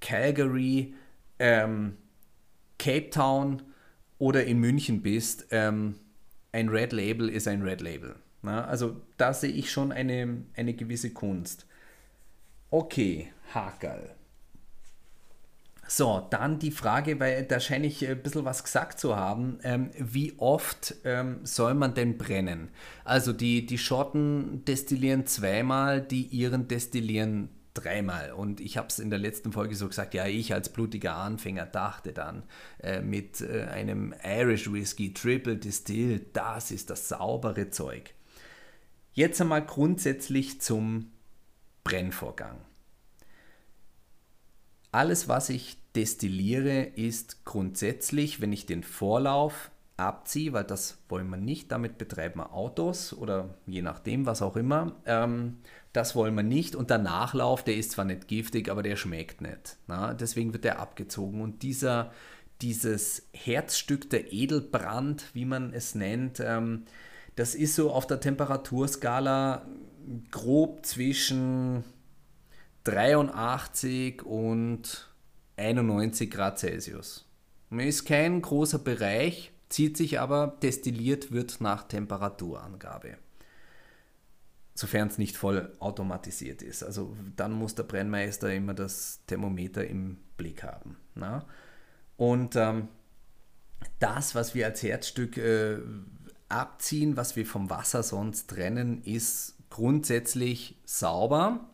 Calgary, 0.00 0.94
ähm, 1.38 1.96
Cape 2.78 3.10
Town 3.10 3.62
oder 4.18 4.44
in 4.44 4.58
München 4.58 5.02
bist, 5.02 5.46
ähm, 5.50 5.94
ein 6.52 6.68
Red 6.68 6.92
Label 6.92 7.28
ist 7.28 7.46
ein 7.46 7.62
Red 7.62 7.80
Label. 7.80 8.16
Na, 8.42 8.64
also 8.64 9.00
da 9.16 9.32
sehe 9.34 9.50
ich 9.50 9.70
schon 9.70 9.92
eine, 9.92 10.44
eine 10.56 10.74
gewisse 10.74 11.12
Kunst. 11.12 11.66
Okay, 12.70 13.32
Hakel. 13.52 14.14
So, 15.92 16.24
dann 16.30 16.60
die 16.60 16.70
Frage, 16.70 17.18
weil 17.18 17.44
da 17.44 17.58
scheine 17.58 17.88
ich 17.88 18.06
ein 18.06 18.22
bisschen 18.22 18.44
was 18.44 18.62
gesagt 18.62 19.00
zu 19.00 19.16
haben. 19.16 19.58
Ähm, 19.64 19.90
wie 19.98 20.34
oft 20.38 20.94
ähm, 21.02 21.40
soll 21.42 21.74
man 21.74 21.94
denn 21.94 22.16
brennen? 22.16 22.68
Also 23.04 23.32
die, 23.32 23.66
die 23.66 23.76
Schotten 23.76 24.64
destillieren 24.64 25.26
zweimal, 25.26 26.00
die 26.00 26.28
Iren 26.28 26.68
destillieren 26.68 27.48
dreimal. 27.74 28.30
Und 28.32 28.60
ich 28.60 28.76
habe 28.76 28.86
es 28.86 29.00
in 29.00 29.10
der 29.10 29.18
letzten 29.18 29.50
Folge 29.50 29.74
so 29.74 29.88
gesagt, 29.88 30.14
ja, 30.14 30.26
ich 30.26 30.54
als 30.54 30.68
blutiger 30.68 31.16
Anfänger 31.16 31.66
dachte 31.66 32.12
dann 32.12 32.44
äh, 32.78 33.00
mit 33.00 33.40
äh, 33.40 33.64
einem 33.64 34.14
Irish 34.22 34.72
Whisky 34.72 35.12
Triple 35.12 35.56
Distilled, 35.56 36.36
das 36.36 36.70
ist 36.70 36.90
das 36.90 37.08
saubere 37.08 37.70
Zeug. 37.70 38.14
Jetzt 39.20 39.38
einmal 39.42 39.62
grundsätzlich 39.62 40.62
zum 40.62 41.12
Brennvorgang. 41.84 42.56
Alles, 44.92 45.28
was 45.28 45.50
ich 45.50 45.76
destilliere, 45.94 46.84
ist 46.84 47.44
grundsätzlich, 47.44 48.40
wenn 48.40 48.50
ich 48.50 48.64
den 48.64 48.82
Vorlauf 48.82 49.72
abziehe, 49.98 50.54
weil 50.54 50.64
das 50.64 51.02
wollen 51.10 51.28
wir 51.28 51.36
nicht, 51.36 51.70
damit 51.70 51.98
betreiben 51.98 52.40
wir 52.40 52.54
Autos 52.54 53.12
oder 53.12 53.58
je 53.66 53.82
nachdem, 53.82 54.24
was 54.24 54.40
auch 54.40 54.56
immer. 54.56 54.96
Ähm, 55.04 55.58
das 55.92 56.16
wollen 56.16 56.34
wir 56.34 56.42
nicht. 56.42 56.74
Und 56.74 56.88
der 56.88 56.96
Nachlauf, 56.96 57.62
der 57.62 57.76
ist 57.76 57.90
zwar 57.90 58.06
nicht 58.06 58.26
giftig, 58.26 58.70
aber 58.70 58.82
der 58.82 58.96
schmeckt 58.96 59.42
nicht. 59.42 59.76
Na? 59.86 60.14
Deswegen 60.14 60.54
wird 60.54 60.64
der 60.64 60.78
abgezogen. 60.78 61.42
Und 61.42 61.62
dieser, 61.62 62.10
dieses 62.62 63.28
Herzstück 63.34 64.08
der 64.08 64.32
Edelbrand, 64.32 65.26
wie 65.34 65.44
man 65.44 65.74
es 65.74 65.94
nennt, 65.94 66.40
ähm, 66.40 66.86
das 67.40 67.54
ist 67.54 67.74
so 67.74 67.90
auf 67.90 68.06
der 68.06 68.20
Temperaturskala 68.20 69.66
grob 70.30 70.84
zwischen 70.84 71.84
83 72.84 74.22
und 74.26 75.10
91 75.56 76.30
Grad 76.30 76.58
Celsius. 76.58 77.26
Ist 77.70 78.04
kein 78.04 78.42
großer 78.42 78.78
Bereich, 78.78 79.52
zieht 79.70 79.96
sich 79.96 80.20
aber, 80.20 80.58
destilliert 80.60 81.32
wird 81.32 81.62
nach 81.62 81.84
Temperaturangabe. 81.84 83.16
Sofern 84.74 85.08
es 85.08 85.16
nicht 85.16 85.38
voll 85.38 85.72
automatisiert 85.78 86.60
ist. 86.60 86.82
Also 86.82 87.16
dann 87.36 87.52
muss 87.52 87.74
der 87.74 87.84
Brennmeister 87.84 88.52
immer 88.52 88.74
das 88.74 89.20
Thermometer 89.26 89.86
im 89.86 90.18
Blick 90.36 90.62
haben. 90.62 90.98
Na? 91.14 91.46
Und 92.18 92.54
ähm, 92.56 92.88
das, 93.98 94.34
was 94.34 94.54
wir 94.54 94.66
als 94.66 94.82
Herzstück 94.82 95.38
äh, 95.38 95.78
abziehen, 96.50 97.16
was 97.16 97.36
wir 97.36 97.46
vom 97.46 97.70
Wasser 97.70 98.02
sonst 98.02 98.48
trennen, 98.50 99.02
ist 99.04 99.54
grundsätzlich 99.70 100.76
sauber 100.84 101.70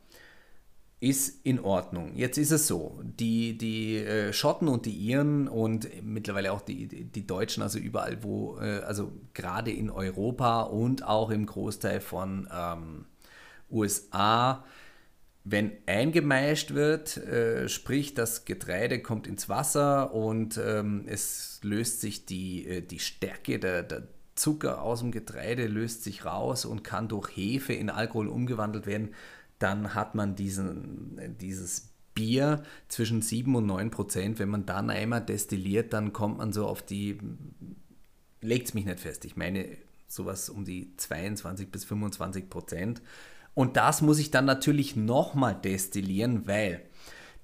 ist 0.98 1.44
in 1.44 1.60
Ordnung. 1.60 2.14
Jetzt 2.14 2.38
ist 2.38 2.50
es 2.50 2.66
so, 2.66 3.00
die, 3.02 3.58
die 3.58 3.96
äh, 3.96 4.32
Schotten 4.32 4.66
und 4.66 4.86
die 4.86 4.96
Iren 4.96 5.46
und 5.46 5.88
mittlerweile 6.02 6.52
auch 6.52 6.62
die, 6.62 6.86
die 6.86 7.26
Deutschen, 7.26 7.62
also 7.62 7.78
überall 7.78 8.22
wo, 8.22 8.58
äh, 8.58 8.80
also 8.80 9.12
gerade 9.34 9.70
in 9.70 9.90
Europa 9.90 10.62
und 10.62 11.04
auch 11.04 11.30
im 11.30 11.44
Großteil 11.44 12.00
von 12.00 12.48
ähm, 12.50 13.04
USA, 13.70 14.64
wenn 15.44 15.72
eingemeischt 15.86 16.72
wird, 16.72 17.18
äh, 17.18 17.68
sprich 17.68 18.14
das 18.14 18.46
Getreide 18.46 19.00
kommt 19.00 19.26
ins 19.26 19.48
Wasser 19.50 20.14
und 20.14 20.58
ähm, 20.58 21.04
es 21.06 21.60
löst 21.62 22.00
sich 22.00 22.24
die, 22.24 22.66
äh, 22.66 22.80
die 22.80 23.00
Stärke, 23.00 23.58
der, 23.58 23.82
der 23.82 24.08
Zucker 24.36 24.82
aus 24.82 25.00
dem 25.00 25.10
Getreide 25.10 25.66
löst 25.66 26.04
sich 26.04 26.24
raus 26.24 26.64
und 26.64 26.84
kann 26.84 27.08
durch 27.08 27.28
Hefe 27.36 27.72
in 27.72 27.90
Alkohol 27.90 28.28
umgewandelt 28.28 28.86
werden, 28.86 29.14
dann 29.58 29.94
hat 29.94 30.14
man 30.14 30.36
diesen, 30.36 31.18
dieses 31.40 31.88
Bier 32.14 32.62
zwischen 32.88 33.22
7 33.22 33.54
und 33.54 33.66
9 33.66 33.90
Prozent. 33.90 34.38
Wenn 34.38 34.48
man 34.48 34.66
dann 34.66 34.90
einmal 34.90 35.24
destilliert, 35.24 35.92
dann 35.92 36.12
kommt 36.12 36.38
man 36.38 36.52
so 36.52 36.66
auf 36.66 36.82
die, 36.82 37.18
legt 38.40 38.68
es 38.68 38.74
mich 38.74 38.84
nicht 38.84 39.00
fest, 39.00 39.24
ich 39.24 39.36
meine 39.36 39.66
sowas 40.08 40.48
um 40.48 40.64
die 40.64 40.96
22 40.96 41.70
bis 41.70 41.84
25 41.84 42.48
Prozent. 42.48 43.02
Und 43.54 43.76
das 43.76 44.02
muss 44.02 44.18
ich 44.18 44.30
dann 44.30 44.44
natürlich 44.44 44.96
nochmal 44.96 45.54
destillieren, 45.54 46.46
weil 46.46 46.82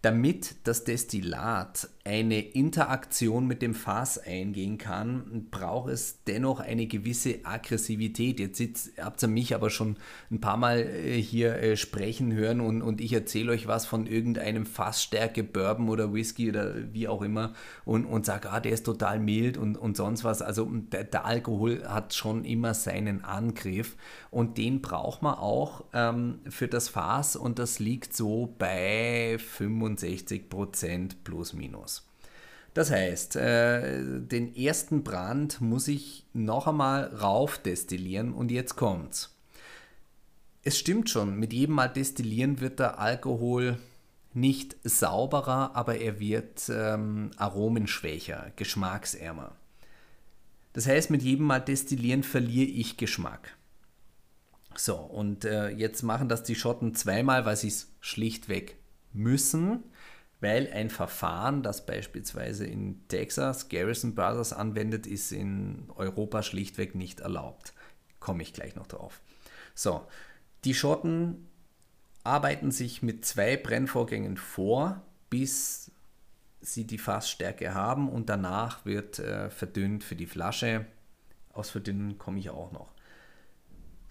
damit 0.03 0.57
das 0.65 0.85
Destillat 0.85 1.89
eine 2.05 2.41
Interaktion 2.41 3.47
mit 3.47 3.63
dem 3.63 3.75
Fass 3.75 4.19
eingehen 4.19 4.77
kann, 4.77 5.47
braucht 5.53 5.91
es 5.93 6.25
dennoch 6.25 6.59
eine 6.59 6.87
gewisse 6.87 7.45
Aggressivität. 7.45 8.41
Jetzt 8.41 8.59
sitzt, 8.59 8.93
habt 9.01 9.23
ihr 9.23 9.29
mich 9.29 9.55
aber 9.55 9.71
schon 9.71 9.97
ein 10.29 10.41
paar 10.41 10.57
Mal 10.57 10.81
äh, 10.81 11.23
hier 11.23 11.55
äh, 11.55 11.77
sprechen 11.77 12.33
hören 12.33 12.61
und, 12.61 12.83
und 12.83 13.01
ich 13.01 13.13
erzähle 13.13 13.53
euch 13.53 13.69
was 13.69 13.87
von 13.87 14.09
irgendeinem 14.09 14.67
Fassstärke, 14.67 15.45
Bourbon 15.45 15.89
oder 15.89 16.13
Whisky 16.13 16.49
oder 16.49 16.75
wie 16.93 17.07
auch 17.07 17.23
immer 17.23 17.53
und, 17.85 18.05
und 18.05 18.27
sage, 18.27 18.51
ah, 18.51 18.59
der 18.59 18.73
ist 18.73 18.85
total 18.85 19.21
mild 19.21 19.57
und, 19.57 19.77
und 19.77 19.97
sonst 19.97 20.25
was. 20.25 20.43
Also 20.43 20.65
der, 20.65 21.05
der 21.05 21.25
Alkohol 21.25 21.85
hat 21.87 22.15
schon 22.15 22.45
immer 22.45 22.75
seinen 22.75 23.25
Angriff 23.25 23.97
und 24.33 24.59
den 24.59 24.83
braucht 24.83 25.23
man 25.23 25.35
auch 25.35 25.85
ähm, 25.93 26.41
für 26.49 26.67
das 26.67 26.89
Fass 26.89 27.37
und 27.37 27.61
das 27.61 27.79
liegt 27.79 28.17
so 28.17 28.57
bei 28.59 29.37
65 29.39 30.49
Prozent 30.49 31.23
plus 31.23 31.53
minus. 31.53 31.92
Das 32.75 32.91
heißt, 32.91 33.37
äh, 33.37 34.21
den 34.21 34.55
ersten 34.57 35.05
Brand 35.05 35.61
muss 35.61 35.89
ich 35.89 36.25
noch 36.33 36.67
einmal 36.67 37.05
rauf 37.15 37.59
destillieren 37.59 38.33
und 38.33 38.51
jetzt 38.51 38.77
kommt's. 38.77 39.37
Es 40.63 40.79
stimmt 40.79 41.11
schon, 41.11 41.39
mit 41.39 41.53
jedem 41.53 41.75
Mal 41.75 41.89
destillieren 41.89 42.61
wird 42.61 42.79
der 42.79 42.99
Alkohol 42.99 43.79
nicht 44.33 44.77
sauberer, 44.85 45.73
aber 45.75 45.99
er 45.99 46.19
wird 46.19 46.71
ähm, 46.71 47.33
aromenschwächer, 47.37 48.53
geschmacksärmer. 48.57 49.55
Das 50.73 50.87
heißt, 50.87 51.11
mit 51.11 51.23
jedem 51.23 51.47
Mal 51.47 51.61
destillieren 51.61 52.23
verliere 52.23 52.71
ich 52.71 52.97
Geschmack. 52.97 53.57
So, 54.75 54.97
und 54.97 55.45
äh, 55.45 55.69
jetzt 55.69 56.03
machen 56.03 56.31
das 56.31 56.45
die 56.45 56.55
Schotten 56.55 56.95
zweimal, 56.95 57.45
weil 57.45 57.57
sie 57.57 57.69
es 57.69 57.93
schlichtweg 58.01 58.77
müssen 59.13 59.83
weil 60.43 60.71
ein 60.73 60.91
Verfahren, 60.91 61.63
das 61.63 61.87
beispielsweise 61.87 62.67
in 62.67 63.07
Texas 63.07 63.69
Garrison 63.69 64.15
Brothers 64.15 64.53
anwendet, 64.53 65.07
ist 65.07 65.31
in 65.31 65.89
Europa 65.95 66.43
schlichtweg 66.43 66.97
nicht 66.97 67.21
erlaubt. 67.21 67.73
Komme 68.19 68.43
ich 68.43 68.53
gleich 68.53 68.75
noch 68.75 68.89
drauf. 68.89 69.21
So, 69.75 70.07
die 70.65 70.75
Schotten 70.75 71.49
arbeiten 72.25 72.73
sich 72.73 73.03
mit 73.03 73.25
zwei 73.25 73.57
Brennvorgängen 73.57 74.37
vor, 74.37 75.03
bis 75.31 75.93
sie 76.61 76.87
die 76.87 76.99
Fassstärke 76.99 77.75
haben 77.75 78.09
und 78.09 78.29
danach 78.29 78.85
wird 78.85 79.21
äh, 79.21 79.49
verdünnt 79.49 80.03
für 80.03 80.17
die 80.17 80.27
Flasche. 80.27 80.87
Aus 81.53 81.71
Verdünnen 81.71 82.19
komme 82.19 82.41
ich 82.41 82.51
auch 82.51 82.73
noch. 82.73 82.92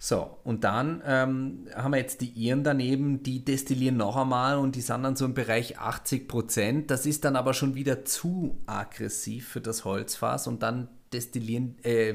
So, 0.04 0.36
und 0.42 0.64
dann 0.64 1.00
ähm, 1.06 1.68
haben 1.76 1.92
wir 1.92 1.98
jetzt 1.98 2.22
die 2.22 2.30
Iren 2.30 2.64
daneben, 2.64 3.22
die 3.22 3.44
destillieren 3.44 3.98
noch 3.98 4.16
einmal 4.16 4.58
und 4.58 4.74
die 4.74 4.80
sind 4.80 5.04
dann 5.04 5.14
so 5.14 5.24
im 5.24 5.32
Bereich 5.32 5.78
80 5.78 6.26
Prozent. 6.26 6.90
Das 6.90 7.06
ist 7.06 7.24
dann 7.24 7.36
aber 7.36 7.54
schon 7.54 7.76
wieder 7.76 8.04
zu 8.04 8.58
aggressiv 8.66 9.46
für 9.46 9.60
das 9.60 9.84
Holzfass 9.84 10.48
und 10.48 10.64
dann 10.64 10.88
destillieren, 11.12 11.76
äh, 11.84 12.14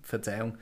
Verzeihung, 0.00 0.58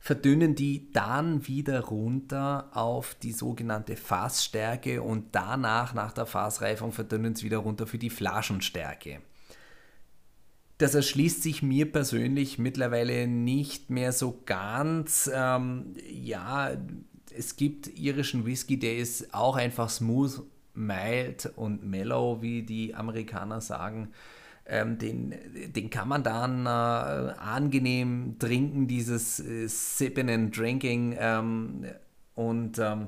verdünnen 0.00 0.54
die 0.54 0.90
dann 0.92 1.46
wieder 1.46 1.80
runter 1.80 2.70
auf 2.72 3.14
die 3.14 3.32
sogenannte 3.32 3.96
Fassstärke 3.96 5.02
und 5.02 5.26
danach, 5.32 5.92
nach 5.92 6.12
der 6.12 6.24
Fassreifung, 6.24 6.92
verdünnen 6.92 7.34
sie 7.34 7.44
wieder 7.44 7.58
runter 7.58 7.86
für 7.86 7.98
die 7.98 8.08
Flaschenstärke 8.08 9.20
das 10.78 10.94
erschließt 10.94 11.42
sich 11.42 11.62
mir 11.62 11.90
persönlich 11.90 12.58
mittlerweile 12.58 13.26
nicht 13.26 13.90
mehr 13.90 14.12
so 14.12 14.42
ganz. 14.44 15.30
Ähm, 15.32 15.94
ja, 16.10 16.70
es 17.36 17.56
gibt 17.56 17.98
irischen 17.98 18.44
Whisky, 18.44 18.78
der 18.78 18.96
ist 18.96 19.32
auch 19.34 19.56
einfach 19.56 19.88
smooth, 19.88 20.42
mild 20.74 21.50
und 21.56 21.84
mellow, 21.84 22.42
wie 22.42 22.62
die 22.62 22.94
Amerikaner 22.94 23.60
sagen. 23.60 24.12
Ähm, 24.66 24.98
den, 24.98 25.34
den 25.74 25.90
kann 25.90 26.08
man 26.08 26.22
dann 26.22 26.66
äh, 26.66 26.68
angenehm 26.68 28.36
trinken, 28.38 28.88
dieses 28.88 29.40
äh, 29.40 29.68
Sipping 29.68 30.28
and 30.28 30.56
Drinking. 30.56 31.16
Ähm, 31.18 31.86
und 32.34 32.78
ähm, 32.78 33.06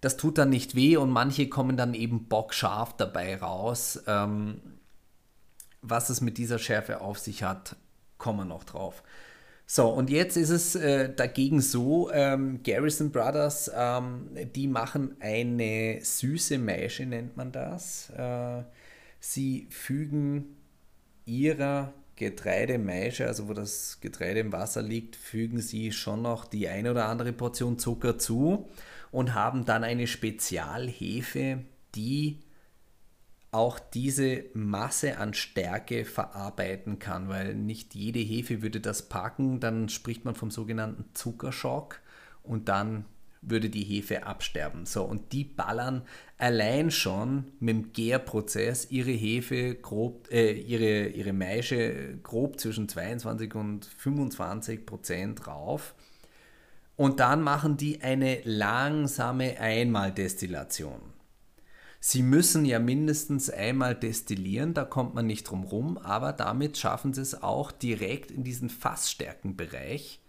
das 0.00 0.16
tut 0.16 0.38
dann 0.38 0.50
nicht 0.50 0.74
weh 0.74 0.96
und 0.96 1.10
manche 1.10 1.48
kommen 1.48 1.76
dann 1.76 1.94
eben 1.94 2.28
bockscharf 2.28 2.96
dabei 2.96 3.36
raus. 3.36 4.02
Ähm, 4.06 4.60
was 5.82 6.08
es 6.08 6.20
mit 6.20 6.38
dieser 6.38 6.58
Schärfe 6.58 7.00
auf 7.00 7.18
sich 7.18 7.42
hat, 7.42 7.76
kommen 8.18 8.38
wir 8.38 8.44
noch 8.44 8.64
drauf. 8.64 9.02
So, 9.66 9.88
und 9.88 10.10
jetzt 10.10 10.36
ist 10.36 10.50
es 10.50 10.74
äh, 10.74 11.14
dagegen 11.14 11.60
so, 11.60 12.10
ähm, 12.12 12.62
Garrison 12.62 13.10
Brothers, 13.10 13.70
ähm, 13.74 14.28
die 14.54 14.66
machen 14.66 15.16
eine 15.20 16.00
süße 16.02 16.58
Maische, 16.58 17.06
nennt 17.06 17.36
man 17.36 17.52
das. 17.52 18.10
Äh, 18.10 18.64
sie 19.18 19.66
fügen 19.70 20.56
ihrer 21.24 21.92
Getreidemeische, 22.16 23.26
also 23.26 23.48
wo 23.48 23.54
das 23.54 23.98
Getreide 24.00 24.40
im 24.40 24.52
Wasser 24.52 24.82
liegt, 24.82 25.16
fügen 25.16 25.60
sie 25.60 25.92
schon 25.92 26.22
noch 26.22 26.44
die 26.44 26.68
eine 26.68 26.90
oder 26.90 27.06
andere 27.06 27.32
Portion 27.32 27.78
Zucker 27.78 28.18
zu 28.18 28.68
und 29.10 29.34
haben 29.34 29.64
dann 29.64 29.84
eine 29.84 30.06
Spezialhefe, 30.06 31.60
die 31.94 32.40
auch 33.52 33.78
diese 33.78 34.44
Masse 34.54 35.18
an 35.18 35.34
Stärke 35.34 36.06
verarbeiten 36.06 36.98
kann, 36.98 37.28
weil 37.28 37.54
nicht 37.54 37.94
jede 37.94 38.18
Hefe 38.18 38.62
würde 38.62 38.80
das 38.80 39.08
packen, 39.08 39.60
dann 39.60 39.90
spricht 39.90 40.24
man 40.24 40.34
vom 40.34 40.50
sogenannten 40.50 41.04
Zuckerschock 41.14 42.00
und 42.42 42.68
dann 42.68 43.04
würde 43.42 43.68
die 43.68 43.84
Hefe 43.84 44.24
absterben. 44.24 44.86
So, 44.86 45.04
und 45.04 45.32
die 45.32 45.44
ballern 45.44 46.02
allein 46.38 46.90
schon 46.90 47.52
mit 47.60 47.76
dem 47.76 47.92
Gärprozess 47.92 48.90
ihre 48.90 49.10
Hefe 49.10 49.74
grob, 49.74 50.28
äh, 50.30 50.52
ihre, 50.52 51.08
ihre 51.08 51.32
Maische 51.34 52.18
grob 52.22 52.58
zwischen 52.58 52.88
22 52.88 53.54
und 53.54 53.84
25 53.84 54.86
Prozent 54.86 55.46
rauf. 55.46 55.94
Und 56.96 57.20
dann 57.20 57.42
machen 57.42 57.76
die 57.76 58.00
eine 58.00 58.40
langsame 58.44 59.58
Einmaldestillation. 59.58 61.11
Sie 62.04 62.24
müssen 62.24 62.64
ja 62.64 62.80
mindestens 62.80 63.48
einmal 63.48 63.94
destillieren, 63.94 64.74
da 64.74 64.84
kommt 64.84 65.14
man 65.14 65.24
nicht 65.24 65.44
drum 65.44 65.62
rum, 65.62 65.98
aber 65.98 66.32
damit 66.32 66.76
schaffen 66.76 67.14
sie 67.14 67.20
es 67.20 67.44
auch 67.44 67.70
direkt 67.70 68.32
in 68.32 68.42
diesen 68.42 68.70
Fassstärkenbereich 68.70 70.20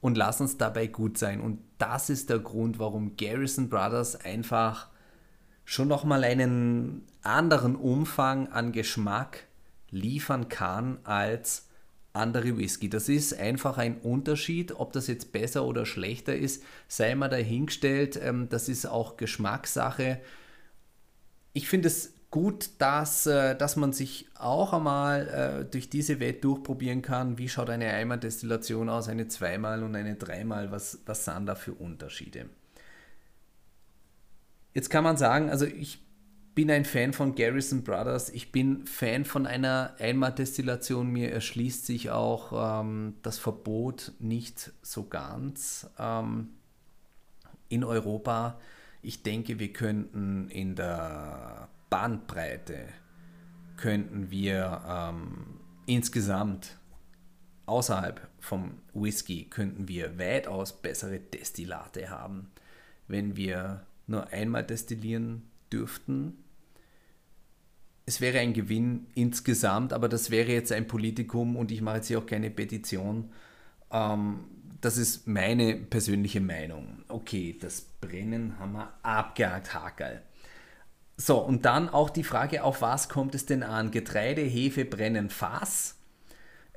und 0.00 0.16
lassen 0.16 0.44
es 0.44 0.58
dabei 0.58 0.86
gut 0.86 1.18
sein. 1.18 1.40
Und 1.40 1.58
das 1.78 2.08
ist 2.08 2.30
der 2.30 2.38
Grund, 2.38 2.78
warum 2.78 3.16
Garrison 3.16 3.68
Brothers 3.68 4.14
einfach 4.24 4.90
schon 5.64 5.88
nochmal 5.88 6.22
einen 6.22 7.04
anderen 7.22 7.74
Umfang 7.74 8.46
an 8.52 8.70
Geschmack 8.70 9.48
liefern 9.90 10.48
kann 10.48 10.98
als 11.02 11.66
andere 12.12 12.58
Whisky. 12.58 12.88
Das 12.88 13.08
ist 13.08 13.36
einfach 13.36 13.76
ein 13.76 13.98
Unterschied. 14.02 14.78
Ob 14.78 14.92
das 14.92 15.08
jetzt 15.08 15.32
besser 15.32 15.64
oder 15.64 15.84
schlechter 15.84 16.36
ist, 16.36 16.62
sei 16.86 17.16
mal 17.16 17.28
dahingestellt. 17.28 18.16
Ähm, 18.22 18.48
das 18.48 18.68
ist 18.68 18.86
auch 18.86 19.16
Geschmackssache 19.16 20.20
ich 21.52 21.68
finde 21.68 21.88
es 21.88 22.14
gut, 22.30 22.70
dass, 22.78 23.26
äh, 23.26 23.56
dass 23.56 23.76
man 23.76 23.92
sich 23.92 24.28
auch 24.34 24.72
einmal 24.72 25.28
äh, 25.28 25.64
durch 25.64 25.88
diese 25.88 26.20
Welt 26.20 26.44
durchprobieren 26.44 27.02
kann. 27.02 27.38
Wie 27.38 27.48
schaut 27.48 27.70
eine 27.70 27.88
Einmal-Destillation 27.90 28.88
aus, 28.88 29.08
eine 29.08 29.28
zweimal 29.28 29.82
und 29.82 29.96
eine 29.96 30.14
dreimal? 30.14 30.70
Was, 30.70 31.00
was 31.06 31.24
sind 31.24 31.46
da 31.46 31.54
für 31.54 31.72
Unterschiede? 31.72 32.50
Jetzt 34.74 34.90
kann 34.90 35.04
man 35.04 35.16
sagen, 35.16 35.48
also 35.50 35.64
ich 35.64 36.04
bin 36.54 36.70
ein 36.70 36.84
Fan 36.84 37.12
von 37.12 37.34
Garrison 37.34 37.82
Brothers. 37.82 38.30
Ich 38.30 38.52
bin 38.52 38.84
Fan 38.86 39.24
von 39.24 39.46
einer 39.46 39.94
Einmal-Destillation. 39.98 41.08
Mir 41.08 41.30
erschließt 41.30 41.86
sich 41.86 42.10
auch 42.10 42.80
ähm, 42.80 43.14
das 43.22 43.38
Verbot 43.38 44.12
nicht 44.18 44.72
so 44.82 45.04
ganz 45.04 45.88
ähm, 45.98 46.50
in 47.68 47.84
Europa 47.84 48.58
ich 49.02 49.22
denke, 49.22 49.58
wir 49.58 49.72
könnten 49.72 50.48
in 50.48 50.74
der 50.74 51.68
Bandbreite, 51.90 52.88
könnten 53.76 54.30
wir 54.30 54.82
ähm, 54.86 55.60
insgesamt 55.86 56.76
außerhalb 57.66 58.28
vom 58.40 58.78
Whisky, 58.94 59.44
könnten 59.44 59.88
wir 59.88 60.18
weitaus 60.18 60.80
bessere 60.80 61.20
Destillate 61.20 62.10
haben, 62.10 62.50
wenn 63.06 63.36
wir 63.36 63.86
nur 64.06 64.28
einmal 64.28 64.64
destillieren 64.64 65.42
dürften. 65.72 66.44
Es 68.06 68.20
wäre 68.20 68.38
ein 68.38 68.54
Gewinn 68.54 69.06
insgesamt, 69.14 69.92
aber 69.92 70.08
das 70.08 70.30
wäre 70.30 70.50
jetzt 70.50 70.72
ein 70.72 70.86
Politikum 70.86 71.56
und 71.56 71.70
ich 71.70 71.82
mache 71.82 71.96
jetzt 71.96 72.08
hier 72.08 72.18
auch 72.18 72.26
keine 72.26 72.50
Petition. 72.50 73.30
Ähm, 73.90 74.44
das 74.80 74.96
ist 74.96 75.26
meine 75.26 75.74
persönliche 75.74 76.40
Meinung. 76.40 77.04
Okay, 77.08 77.56
das 77.60 77.80
Brennen 77.80 78.58
haben 78.58 78.72
wir 78.72 78.92
abgehakt, 79.02 79.74
Hakel. 79.74 80.22
So, 81.16 81.38
und 81.38 81.64
dann 81.64 81.88
auch 81.88 82.10
die 82.10 82.22
Frage, 82.22 82.62
auf 82.62 82.80
was 82.80 83.08
kommt 83.08 83.34
es 83.34 83.44
denn 83.44 83.64
an? 83.64 83.90
Getreide, 83.90 84.42
Hefe, 84.42 84.84
Brennen, 84.84 85.30
Fass. 85.30 85.96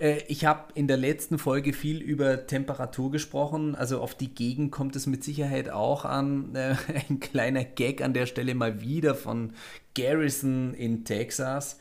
Äh, 0.02 0.24
ich 0.28 0.46
habe 0.46 0.74
in 0.74 0.88
der 0.88 0.98
letzten 0.98 1.38
Folge 1.38 1.74
viel 1.74 2.02
über 2.02 2.48
Temperatur 2.48 3.12
gesprochen. 3.12 3.76
Also 3.76 4.02
auf 4.02 4.16
die 4.16 4.34
Gegend 4.34 4.72
kommt 4.72 4.96
es 4.96 5.06
mit 5.06 5.24
Sicherheit 5.24 5.70
auch 5.70 6.06
an. 6.06 6.56
Äh, 6.56 6.76
ein 7.10 7.20
kleiner 7.20 7.64
Gag 7.64 8.02
an 8.02 8.14
der 8.14 8.26
Stelle 8.26 8.56
mal 8.56 8.82
wieder 8.82 9.14
von 9.14 9.54
Garrison 9.94 10.74
in 10.74 11.06
Texas. 11.06 11.80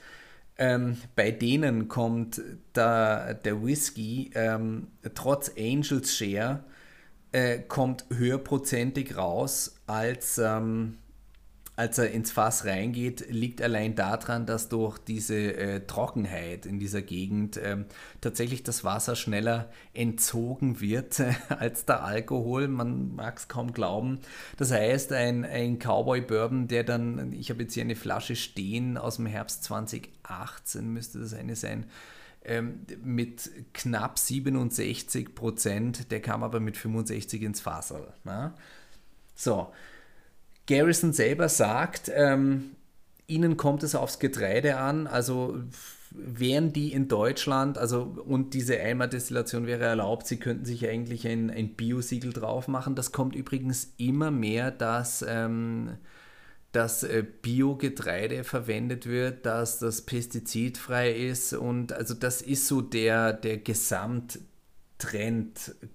Ähm, 0.61 0.99
bei 1.16 1.31
denen 1.31 1.88
kommt 1.88 2.42
da, 2.75 3.33
der 3.33 3.64
Whisky 3.64 4.31
ähm, 4.35 4.88
trotz 5.14 5.51
Angels 5.59 6.14
Share 6.14 6.62
äh, 7.33 7.61
kommt 7.61 8.05
höherprozentig 8.14 9.16
raus 9.16 9.81
als 9.87 10.37
ähm, 10.37 10.99
als 11.81 11.97
er 11.97 12.11
ins 12.11 12.31
Fass 12.31 12.66
reingeht, 12.66 13.31
liegt 13.31 13.62
allein 13.62 13.95
daran, 13.95 14.45
dass 14.45 14.69
durch 14.69 14.99
diese 14.99 15.55
äh, 15.55 15.81
Trockenheit 15.87 16.66
in 16.66 16.79
dieser 16.79 17.01
Gegend 17.01 17.57
äh, 17.57 17.79
tatsächlich 18.21 18.62
das 18.62 18.85
Wasser 18.85 19.16
schneller 19.16 19.71
entzogen 19.95 20.83
wird 20.83 21.21
äh, 21.21 21.33
als 21.49 21.87
der 21.87 22.05
Alkohol. 22.05 22.69
Man 22.69 23.14
mag 23.14 23.38
es 23.38 23.49
kaum 23.49 23.73
glauben. 23.73 24.21
Das 24.59 24.71
heißt, 24.73 25.14
ein, 25.14 25.47
ein 25.47 25.79
Cowboy 25.79 26.21
Bourbon, 26.21 26.69
der 26.69 26.85
dann, 26.85 27.33
ich 27.33 27.49
habe 27.49 27.62
jetzt 27.62 27.73
hier 27.73 27.85
eine 27.85 27.97
Flasche 27.97 28.37
stehen 28.37 28.99
aus 28.99 29.16
dem 29.16 29.25
Herbst 29.25 29.64
2018, 29.64 30.87
müsste 30.87 31.19
das 31.19 31.33
eine 31.33 31.57
sein, 31.57 31.87
ähm, 32.45 32.81
mit 33.03 33.51
knapp 33.73 34.19
67 34.19 35.35
Prozent, 35.35 36.11
der 36.11 36.21
kam 36.21 36.43
aber 36.43 36.61
mit 36.61 36.77
65 36.77 37.40
ins 37.40 37.62
Fassel. 37.62 38.12
Na? 38.25 38.55
So, 39.35 39.73
Garrison 40.70 41.12
selber 41.12 41.48
sagt, 41.48 42.11
ähm, 42.14 42.76
ihnen 43.26 43.56
kommt 43.56 43.83
es 43.83 43.96
aufs 43.96 44.20
Getreide 44.20 44.76
an, 44.76 45.09
also 45.09 45.59
wären 46.12 46.72
die 46.72 46.92
in 46.92 47.09
Deutschland, 47.09 47.76
also 47.76 48.02
und 48.02 48.54
diese 48.54 48.78
Eimerdestillation 48.78 49.66
wäre 49.66 49.85
erlaubt, 49.85 50.28
sie 50.28 50.38
könnten 50.38 50.64
sich 50.64 50.88
eigentlich 50.88 51.26
ein, 51.26 51.50
ein 51.50 51.74
Bio-Siegel 51.74 52.33
drauf 52.33 52.68
machen. 52.68 52.94
Das 52.94 53.11
kommt 53.11 53.35
übrigens 53.35 53.94
immer 53.96 54.30
mehr, 54.30 54.70
dass, 54.70 55.24
ähm, 55.28 55.96
dass 56.70 57.02
äh, 57.02 57.24
Biogetreide 57.42 58.44
verwendet 58.44 59.06
wird, 59.06 59.46
dass 59.46 59.80
das 59.80 60.02
pestizidfrei 60.02 61.12
ist. 61.12 61.52
Und 61.52 61.92
also 61.92 62.14
das 62.14 62.42
ist 62.42 62.68
so 62.68 62.80
der, 62.80 63.33
der 63.33 63.59
Gesamttrend 63.59 64.44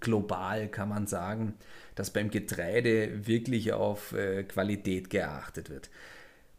global, 0.01 0.67
kann 0.67 0.89
man 0.89 1.07
sagen 1.07 1.53
dass 1.95 2.11
beim 2.11 2.29
Getreide 2.29 3.25
wirklich 3.25 3.73
auf 3.73 4.13
äh, 4.13 4.43
Qualität 4.43 5.09
geachtet 5.09 5.69
wird. 5.69 5.89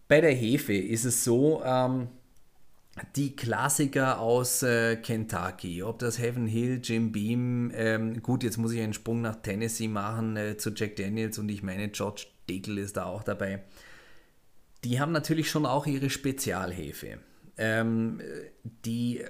Bei 0.08 0.20
der 0.20 0.32
Hefe 0.32 0.74
ist 0.74 1.04
es 1.04 1.24
so, 1.24 1.62
ähm, 1.64 2.08
die 3.14 3.36
Klassiker 3.36 4.20
aus 4.20 4.62
äh, 4.62 4.96
Kentucky, 4.96 5.82
ob 5.82 5.98
das 5.98 6.18
Heaven 6.18 6.46
Hill, 6.46 6.80
Jim 6.82 7.12
Beam, 7.12 7.70
ähm, 7.74 8.22
gut, 8.22 8.42
jetzt 8.42 8.56
muss 8.56 8.72
ich 8.72 8.80
einen 8.80 8.94
Sprung 8.94 9.20
nach 9.20 9.36
Tennessee 9.36 9.88
machen 9.88 10.36
äh, 10.36 10.56
zu 10.56 10.70
Jack 10.70 10.96
Daniels 10.96 11.38
und 11.38 11.50
ich 11.50 11.62
meine, 11.62 11.88
George 11.88 12.26
Dickel 12.48 12.78
ist 12.78 12.96
da 12.96 13.04
auch 13.04 13.22
dabei. 13.22 13.62
Die 14.84 15.00
haben 15.00 15.12
natürlich 15.12 15.50
schon 15.50 15.66
auch 15.66 15.86
ihre 15.86 16.08
Spezialhefe, 16.08 17.18
ähm, 17.58 18.20
die 18.84 19.24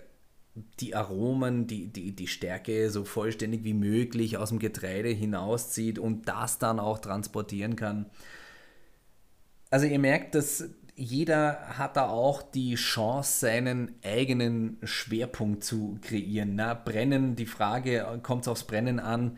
die 0.80 0.94
Aromen, 0.94 1.66
die, 1.66 1.86
die, 1.88 2.12
die 2.12 2.26
Stärke 2.26 2.90
so 2.90 3.04
vollständig 3.04 3.64
wie 3.64 3.74
möglich 3.74 4.38
aus 4.38 4.48
dem 4.48 4.58
Getreide 4.58 5.10
hinauszieht 5.10 5.98
und 5.98 6.28
das 6.28 6.58
dann 6.58 6.80
auch 6.80 6.98
transportieren 6.98 7.76
kann. 7.76 8.06
Also 9.70 9.86
ihr 9.86 9.98
merkt, 9.98 10.34
dass 10.34 10.70
jeder 10.94 11.78
hat 11.78 11.96
da 11.96 12.08
auch 12.08 12.40
die 12.42 12.74
Chance, 12.76 13.40
seinen 13.40 13.94
eigenen 14.02 14.78
Schwerpunkt 14.82 15.62
zu 15.62 15.98
kreieren. 16.00 16.54
Na, 16.54 16.72
Brennen, 16.72 17.36
die 17.36 17.46
Frage, 17.46 18.18
kommt 18.22 18.42
es 18.42 18.48
aufs 18.48 18.64
Brennen 18.64 18.98
an, 18.98 19.36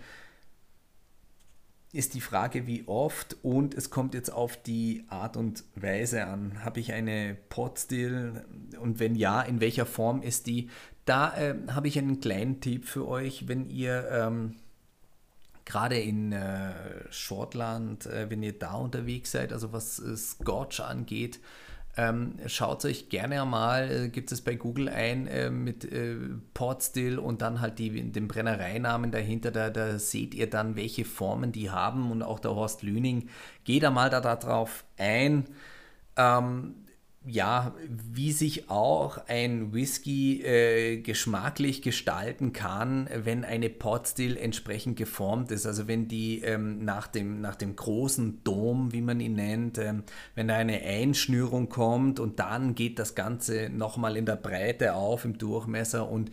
ist 1.92 2.14
die 2.14 2.20
Frage, 2.20 2.66
wie 2.66 2.86
oft 2.86 3.36
und 3.42 3.74
es 3.74 3.90
kommt 3.90 4.14
jetzt 4.14 4.30
auf 4.30 4.56
die 4.62 5.04
Art 5.08 5.36
und 5.36 5.64
Weise 5.74 6.26
an. 6.26 6.62
Habe 6.64 6.80
ich 6.80 6.92
eine 6.92 7.36
Potstill 7.48 8.44
und 8.80 9.00
wenn 9.00 9.14
ja, 9.14 9.40
in 9.40 9.60
welcher 9.60 9.86
Form 9.86 10.22
ist 10.22 10.46
die? 10.46 10.68
Da 11.08 11.34
äh, 11.38 11.54
habe 11.68 11.88
ich 11.88 11.98
einen 11.98 12.20
kleinen 12.20 12.60
Tipp 12.60 12.84
für 12.84 13.08
euch, 13.08 13.48
wenn 13.48 13.70
ihr 13.70 14.10
ähm, 14.12 14.56
gerade 15.64 15.98
in 15.98 16.32
äh, 16.32 16.74
Schottland, 17.10 18.04
äh, 18.04 18.28
wenn 18.28 18.42
ihr 18.42 18.58
da 18.58 18.74
unterwegs 18.74 19.30
seid, 19.30 19.54
also 19.54 19.72
was 19.72 20.00
äh, 20.00 20.14
Scotch 20.18 20.80
angeht, 20.80 21.40
ähm, 21.96 22.34
schaut 22.44 22.84
euch 22.84 23.08
gerne 23.08 23.42
mal, 23.46 23.90
äh, 23.90 24.08
gibt 24.10 24.32
es 24.32 24.42
bei 24.42 24.54
Google 24.54 24.90
ein 24.90 25.26
äh, 25.28 25.48
mit 25.48 25.90
äh, 25.90 26.14
Portstill 26.52 27.18
und 27.18 27.40
dann 27.40 27.62
halt 27.62 27.78
die, 27.78 28.12
den 28.12 28.28
Brennereinamen 28.28 29.10
dahinter, 29.10 29.50
da, 29.50 29.70
da, 29.70 29.98
seht 29.98 30.34
ihr 30.34 30.50
dann, 30.50 30.76
welche 30.76 31.06
Formen 31.06 31.52
die 31.52 31.70
haben 31.70 32.10
und 32.10 32.22
auch 32.22 32.38
der 32.38 32.54
Horst 32.54 32.82
Lüning. 32.82 33.30
Geht 33.64 33.82
da 33.82 33.90
mal 33.90 34.10
da, 34.10 34.20
darauf 34.20 34.84
ein. 34.98 35.46
Ähm, 36.16 36.74
ja, 37.26 37.74
wie 37.88 38.32
sich 38.32 38.70
auch 38.70 39.18
ein 39.26 39.74
Whisky 39.74 40.42
äh, 40.42 41.00
geschmacklich 41.00 41.82
gestalten 41.82 42.52
kann, 42.52 43.08
wenn 43.12 43.44
eine 43.44 43.68
Potstill 43.68 44.36
entsprechend 44.36 44.96
geformt 44.96 45.50
ist. 45.50 45.66
Also 45.66 45.88
wenn 45.88 46.08
die 46.08 46.42
ähm, 46.42 46.84
nach, 46.84 47.06
dem, 47.06 47.40
nach 47.40 47.56
dem 47.56 47.76
großen 47.76 48.42
Dom, 48.44 48.92
wie 48.92 49.02
man 49.02 49.20
ihn 49.20 49.34
nennt, 49.34 49.78
ähm, 49.78 50.04
wenn 50.36 50.48
da 50.48 50.56
eine 50.56 50.80
Einschnürung 50.80 51.68
kommt 51.68 52.20
und 52.20 52.38
dann 52.38 52.74
geht 52.74 52.98
das 52.98 53.14
Ganze 53.14 53.68
nochmal 53.68 54.16
in 54.16 54.24
der 54.24 54.36
Breite 54.36 54.94
auf, 54.94 55.24
im 55.24 55.36
Durchmesser 55.36 56.08
und 56.08 56.30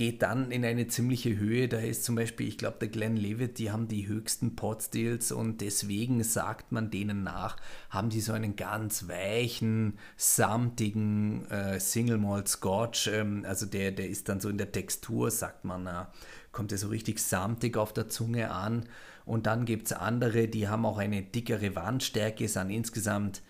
geht 0.00 0.22
dann 0.22 0.50
in 0.50 0.64
eine 0.64 0.86
ziemliche 0.86 1.36
Höhe. 1.36 1.68
Da 1.68 1.76
ist 1.76 2.04
zum 2.04 2.14
Beispiel, 2.14 2.48
ich 2.48 2.56
glaube, 2.56 2.78
der 2.80 2.88
Glenn 2.88 3.18
Levitt, 3.18 3.58
die 3.58 3.70
haben 3.70 3.86
die 3.86 4.08
höchsten 4.08 4.56
Potsteals 4.56 5.30
und 5.30 5.60
deswegen 5.60 6.24
sagt 6.24 6.72
man 6.72 6.90
denen 6.90 7.22
nach, 7.22 7.58
haben 7.90 8.08
die 8.08 8.22
so 8.22 8.32
einen 8.32 8.56
ganz 8.56 9.08
weichen, 9.08 9.98
samtigen 10.16 11.44
äh, 11.50 11.78
Single 11.78 12.16
Malt 12.16 12.48
Scotch. 12.48 13.08
Ähm, 13.08 13.44
also 13.46 13.66
der, 13.66 13.92
der 13.92 14.08
ist 14.08 14.30
dann 14.30 14.40
so 14.40 14.48
in 14.48 14.56
der 14.56 14.72
Textur, 14.72 15.30
sagt 15.30 15.66
man, 15.66 15.86
äh, 15.86 16.06
kommt 16.50 16.70
der 16.70 16.78
so 16.78 16.88
richtig 16.88 17.18
samtig 17.18 17.76
auf 17.76 17.92
der 17.92 18.08
Zunge 18.08 18.52
an. 18.52 18.86
Und 19.26 19.44
dann 19.44 19.66
gibt 19.66 19.88
es 19.88 19.92
andere, 19.92 20.48
die 20.48 20.66
haben 20.66 20.86
auch 20.86 20.96
eine 20.96 21.20
dickere 21.20 21.76
Wandstärke, 21.76 22.48
sind 22.48 22.70
insgesamt 22.70 23.42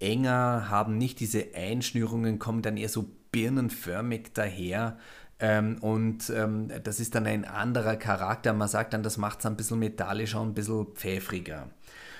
enger, 0.00 0.68
haben 0.68 0.98
nicht 0.98 1.20
diese 1.20 1.54
Einschnürungen, 1.54 2.40
kommen 2.40 2.62
dann 2.62 2.76
eher 2.76 2.88
so 2.88 3.08
birnenförmig 3.30 4.32
daher. 4.34 4.98
Ähm, 5.42 5.78
und 5.80 6.30
ähm, 6.30 6.68
das 6.84 7.00
ist 7.00 7.16
dann 7.16 7.26
ein 7.26 7.44
anderer 7.44 7.96
Charakter. 7.96 8.52
Man 8.52 8.68
sagt 8.68 8.94
dann, 8.94 9.02
das 9.02 9.18
macht 9.18 9.40
es 9.40 9.46
ein 9.46 9.56
bisschen 9.56 9.80
metallischer 9.80 10.40
und 10.40 10.50
ein 10.50 10.54
bisschen 10.54 10.86
pfeffriger. 10.94 11.68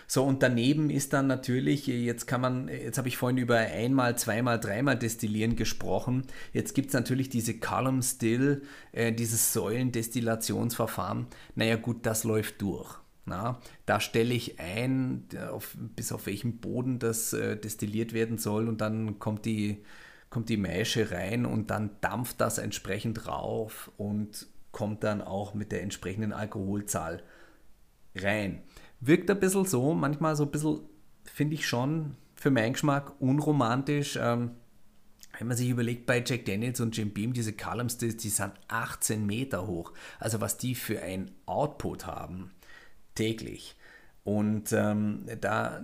So, 0.08 0.24
und 0.24 0.42
daneben 0.42 0.90
ist 0.90 1.12
dann 1.12 1.28
natürlich, 1.28 1.86
jetzt 1.86 2.26
kann 2.26 2.40
man, 2.40 2.66
jetzt 2.68 2.98
habe 2.98 3.06
ich 3.06 3.16
vorhin 3.16 3.38
über 3.38 3.56
einmal, 3.56 4.18
zweimal, 4.18 4.58
dreimal 4.58 4.98
Destillieren 4.98 5.54
gesprochen. 5.54 6.24
Jetzt 6.52 6.74
gibt 6.74 6.88
es 6.88 6.94
natürlich 6.94 7.30
diese 7.30 7.58
Column 7.58 8.02
Still, 8.02 8.62
äh, 8.90 9.12
dieses 9.12 9.52
Säulendestillationsverfahren. 9.52 11.28
Naja, 11.54 11.76
gut, 11.76 12.04
das 12.04 12.24
läuft 12.24 12.60
durch. 12.60 12.98
Na, 13.24 13.60
da 13.86 14.00
stelle 14.00 14.34
ich 14.34 14.58
ein, 14.58 15.28
auf, 15.52 15.76
bis 15.94 16.10
auf 16.10 16.26
welchem 16.26 16.58
Boden 16.58 16.98
das 16.98 17.32
äh, 17.32 17.56
destilliert 17.56 18.14
werden 18.14 18.36
soll 18.36 18.68
und 18.68 18.80
dann 18.80 19.20
kommt 19.20 19.44
die, 19.44 19.84
kommt 20.32 20.48
die 20.48 20.56
Maische 20.56 21.10
rein 21.10 21.44
und 21.44 21.70
dann 21.70 21.90
dampft 22.00 22.40
das 22.40 22.56
entsprechend 22.56 23.28
rauf 23.28 23.92
und 23.98 24.46
kommt 24.70 25.04
dann 25.04 25.20
auch 25.20 25.52
mit 25.52 25.72
der 25.72 25.82
entsprechenden 25.82 26.32
Alkoholzahl 26.32 27.22
rein. 28.16 28.62
Wirkt 29.00 29.30
ein 29.30 29.38
bisschen 29.38 29.66
so, 29.66 29.92
manchmal 29.92 30.34
so 30.34 30.44
ein 30.44 30.50
bisschen, 30.50 30.80
finde 31.24 31.54
ich 31.54 31.68
schon, 31.68 32.16
für 32.34 32.50
meinen 32.50 32.72
Geschmack 32.72 33.12
unromantisch. 33.20 34.18
Ähm, 34.18 34.52
wenn 35.38 35.48
man 35.48 35.56
sich 35.56 35.68
überlegt, 35.68 36.06
bei 36.06 36.24
Jack 36.24 36.46
Daniels 36.46 36.80
und 36.80 36.96
Jim 36.96 37.10
Beam, 37.10 37.34
diese 37.34 37.52
Columns, 37.52 37.98
die, 37.98 38.16
die 38.16 38.30
sind 38.30 38.52
18 38.68 39.26
Meter 39.26 39.66
hoch. 39.66 39.92
Also 40.18 40.40
was 40.40 40.56
die 40.56 40.74
für 40.74 41.02
ein 41.02 41.30
Output 41.44 42.06
haben, 42.06 42.52
täglich. 43.14 43.76
Und 44.24 44.72
ähm, 44.72 45.26
da 45.42 45.82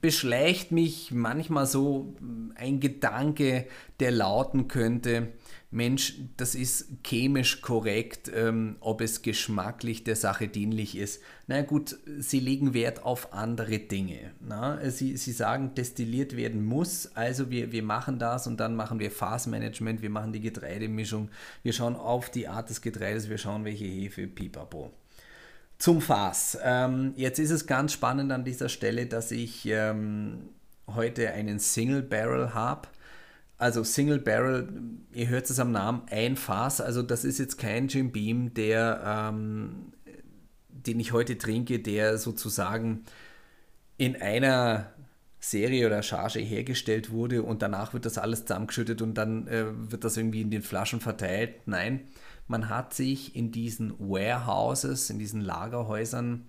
beschleicht 0.00 0.72
mich 0.72 1.10
manchmal 1.12 1.66
so 1.66 2.14
ein 2.54 2.80
Gedanke, 2.80 3.66
der 3.98 4.10
lauten 4.10 4.68
könnte, 4.68 5.32
Mensch, 5.72 6.14
das 6.36 6.56
ist 6.56 6.88
chemisch 7.04 7.60
korrekt, 7.60 8.28
ähm, 8.34 8.76
ob 8.80 9.00
es 9.00 9.22
geschmacklich 9.22 10.02
der 10.02 10.16
Sache 10.16 10.48
dienlich 10.48 10.96
ist. 10.96 11.22
Na 11.46 11.62
gut, 11.62 11.96
sie 12.18 12.40
legen 12.40 12.74
Wert 12.74 13.04
auf 13.04 13.32
andere 13.32 13.78
Dinge. 13.78 14.32
Na? 14.40 14.90
Sie, 14.90 15.16
sie 15.16 15.30
sagen, 15.30 15.72
destilliert 15.76 16.36
werden 16.36 16.64
muss, 16.64 17.14
also 17.14 17.50
wir, 17.50 17.70
wir 17.70 17.84
machen 17.84 18.18
das 18.18 18.48
und 18.48 18.58
dann 18.58 18.74
machen 18.74 18.98
wir 18.98 19.12
Phasenmanagement, 19.12 20.02
wir 20.02 20.10
machen 20.10 20.32
die 20.32 20.40
Getreidemischung, 20.40 21.28
wir 21.62 21.72
schauen 21.72 21.94
auf 21.94 22.30
die 22.30 22.48
Art 22.48 22.68
des 22.68 22.82
Getreides, 22.82 23.30
wir 23.30 23.38
schauen, 23.38 23.64
welche 23.64 23.84
Hefe, 23.84 24.26
pipapo. 24.26 24.90
Zum 25.80 26.02
Fass. 26.02 26.58
Ähm, 26.62 27.14
jetzt 27.16 27.38
ist 27.38 27.50
es 27.50 27.66
ganz 27.66 27.94
spannend 27.94 28.30
an 28.32 28.44
dieser 28.44 28.68
Stelle, 28.68 29.06
dass 29.06 29.30
ich 29.32 29.64
ähm, 29.64 30.50
heute 30.86 31.30
einen 31.30 31.58
Single 31.58 32.02
Barrel 32.02 32.52
habe. 32.52 32.88
also 33.56 33.82
Single 33.82 34.18
Barrel, 34.18 34.68
ihr 35.14 35.28
hört 35.28 35.48
es 35.48 35.58
am 35.58 35.72
Namen, 35.72 36.02
ein 36.10 36.36
Fass. 36.36 36.82
Also 36.82 37.02
das 37.02 37.24
ist 37.24 37.38
jetzt 37.38 37.56
kein 37.56 37.88
Jim 37.88 38.12
Beam, 38.12 38.52
der, 38.52 39.02
ähm, 39.32 39.94
den 40.68 41.00
ich 41.00 41.12
heute 41.12 41.38
trinke, 41.38 41.78
der 41.78 42.18
sozusagen 42.18 43.04
in 43.96 44.20
einer 44.20 44.92
Serie 45.40 45.86
oder 45.86 46.02
Charge 46.02 46.40
hergestellt 46.40 47.10
wurde 47.10 47.42
und 47.42 47.62
danach 47.62 47.94
wird 47.94 48.04
das 48.04 48.18
alles 48.18 48.42
zusammengeschüttet 48.44 49.00
und 49.00 49.14
dann 49.14 49.46
äh, 49.48 49.64
wird 49.90 50.04
das 50.04 50.18
irgendwie 50.18 50.42
in 50.42 50.50
den 50.50 50.62
Flaschen 50.62 51.00
verteilt. 51.00 51.66
Nein, 51.66 52.00
man 52.50 52.68
hat 52.68 52.92
sich 52.92 53.34
in 53.34 53.52
diesen 53.52 53.98
Warehouses, 53.98 55.08
in 55.08 55.18
diesen 55.18 55.40
Lagerhäusern, 55.40 56.46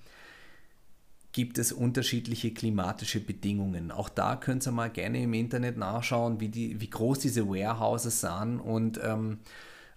gibt 1.31 1.57
es 1.57 1.71
unterschiedliche 1.71 2.53
klimatische 2.53 3.21
Bedingungen. 3.21 3.91
Auch 3.91 4.09
da 4.09 4.35
könnt 4.35 4.67
ihr 4.67 4.71
mal 4.71 4.89
gerne 4.89 5.23
im 5.23 5.33
Internet 5.33 5.77
nachschauen, 5.77 6.41
wie, 6.41 6.49
die, 6.49 6.81
wie 6.81 6.89
groß 6.89 7.19
diese 7.19 7.47
Warehouses 7.47 8.19
sind 8.19 8.59
und 8.59 8.99
ähm, 9.01 9.39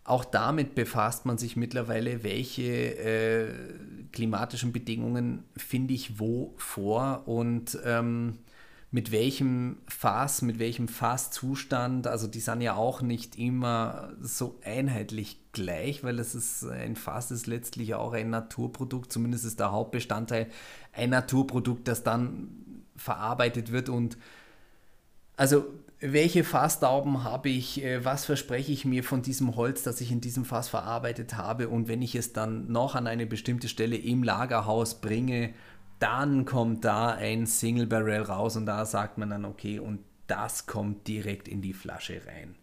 auch 0.05 0.25
damit 0.25 0.75
befasst 0.75 1.25
man 1.25 1.39
sich 1.39 1.57
mittlerweile, 1.57 2.23
welche 2.23 2.99
äh, 2.99 3.53
klimatischen 4.13 4.71
Bedingungen 4.71 5.45
finde 5.57 5.95
ich 5.95 6.21
wo 6.21 6.55
vor 6.59 7.27
und 7.27 7.79
ähm, 7.85 8.39
mit 8.95 9.11
welchem 9.11 9.79
Fass, 9.89 10.41
mit 10.41 10.61
welchem 10.61 10.87
Fasszustand, 10.87 12.07
also 12.07 12.29
die 12.29 12.39
sind 12.39 12.61
ja 12.61 12.77
auch 12.77 13.03
nicht 13.03 13.37
immer 13.37 14.13
so 14.21 14.61
einheitlich 14.65 15.37
gleich, 15.51 16.05
weil 16.05 16.21
es 16.21 16.37
ist 16.37 16.63
ein 16.63 16.95
Fass 16.95 17.33
ist 17.33 17.49
letztlich 17.49 17.97
auch 17.97 18.13
ein 18.13 18.31
Naturprodukt, 18.31 19.11
zumindest 19.11 19.47
ist 19.47 19.59
der 19.59 19.73
Hauptbestandteil 19.73 20.47
ein 20.93 21.11
Naturprodukt, 21.11 21.89
das 21.89 22.05
dann 22.05 22.85
verarbeitet 22.95 23.73
wird 23.73 23.89
und 23.89 24.17
also 25.37 25.65
welche 25.99 26.45
Fasstauben 26.45 27.25
habe 27.25 27.49
ich, 27.49 27.83
äh, 27.83 28.05
was 28.05 28.25
verspreche 28.25 28.71
ich 28.71 28.85
mir 28.85 29.03
von 29.03 29.23
diesem 29.23 29.57
Holz, 29.57 29.83
das 29.83 30.01
ich 30.01 30.13
in 30.13 30.21
diesem 30.21 30.45
Fass 30.45 30.69
verarbeitet 30.69 31.37
habe 31.37 31.69
und 31.69 31.89
wenn 31.89 32.01
ich 32.01 32.15
es 32.15 32.33
dann 32.33 32.71
noch 32.71 32.95
an 32.95 33.09
eine 33.09 33.27
bestimmte 33.27 33.67
Stelle 33.67 33.97
im 33.97 34.23
Lagerhaus 34.23 35.01
bringe, 35.01 35.53
dann 35.99 36.45
kommt 36.45 36.85
da 36.85 37.11
ein 37.11 37.47
Single 37.47 37.87
Barrel 37.87 38.23
raus 38.23 38.57
und 38.57 38.67
da 38.67 38.85
sagt 38.85 39.19
man 39.19 39.31
dann, 39.31 39.45
okay, 39.45 39.79
und 39.79 40.01
das 40.27 40.67
kommt 40.67 41.07
direkt 41.07 41.49
in 41.49 41.63
die 41.63 41.73
Flasche 41.73 42.23
rein. 42.27 42.57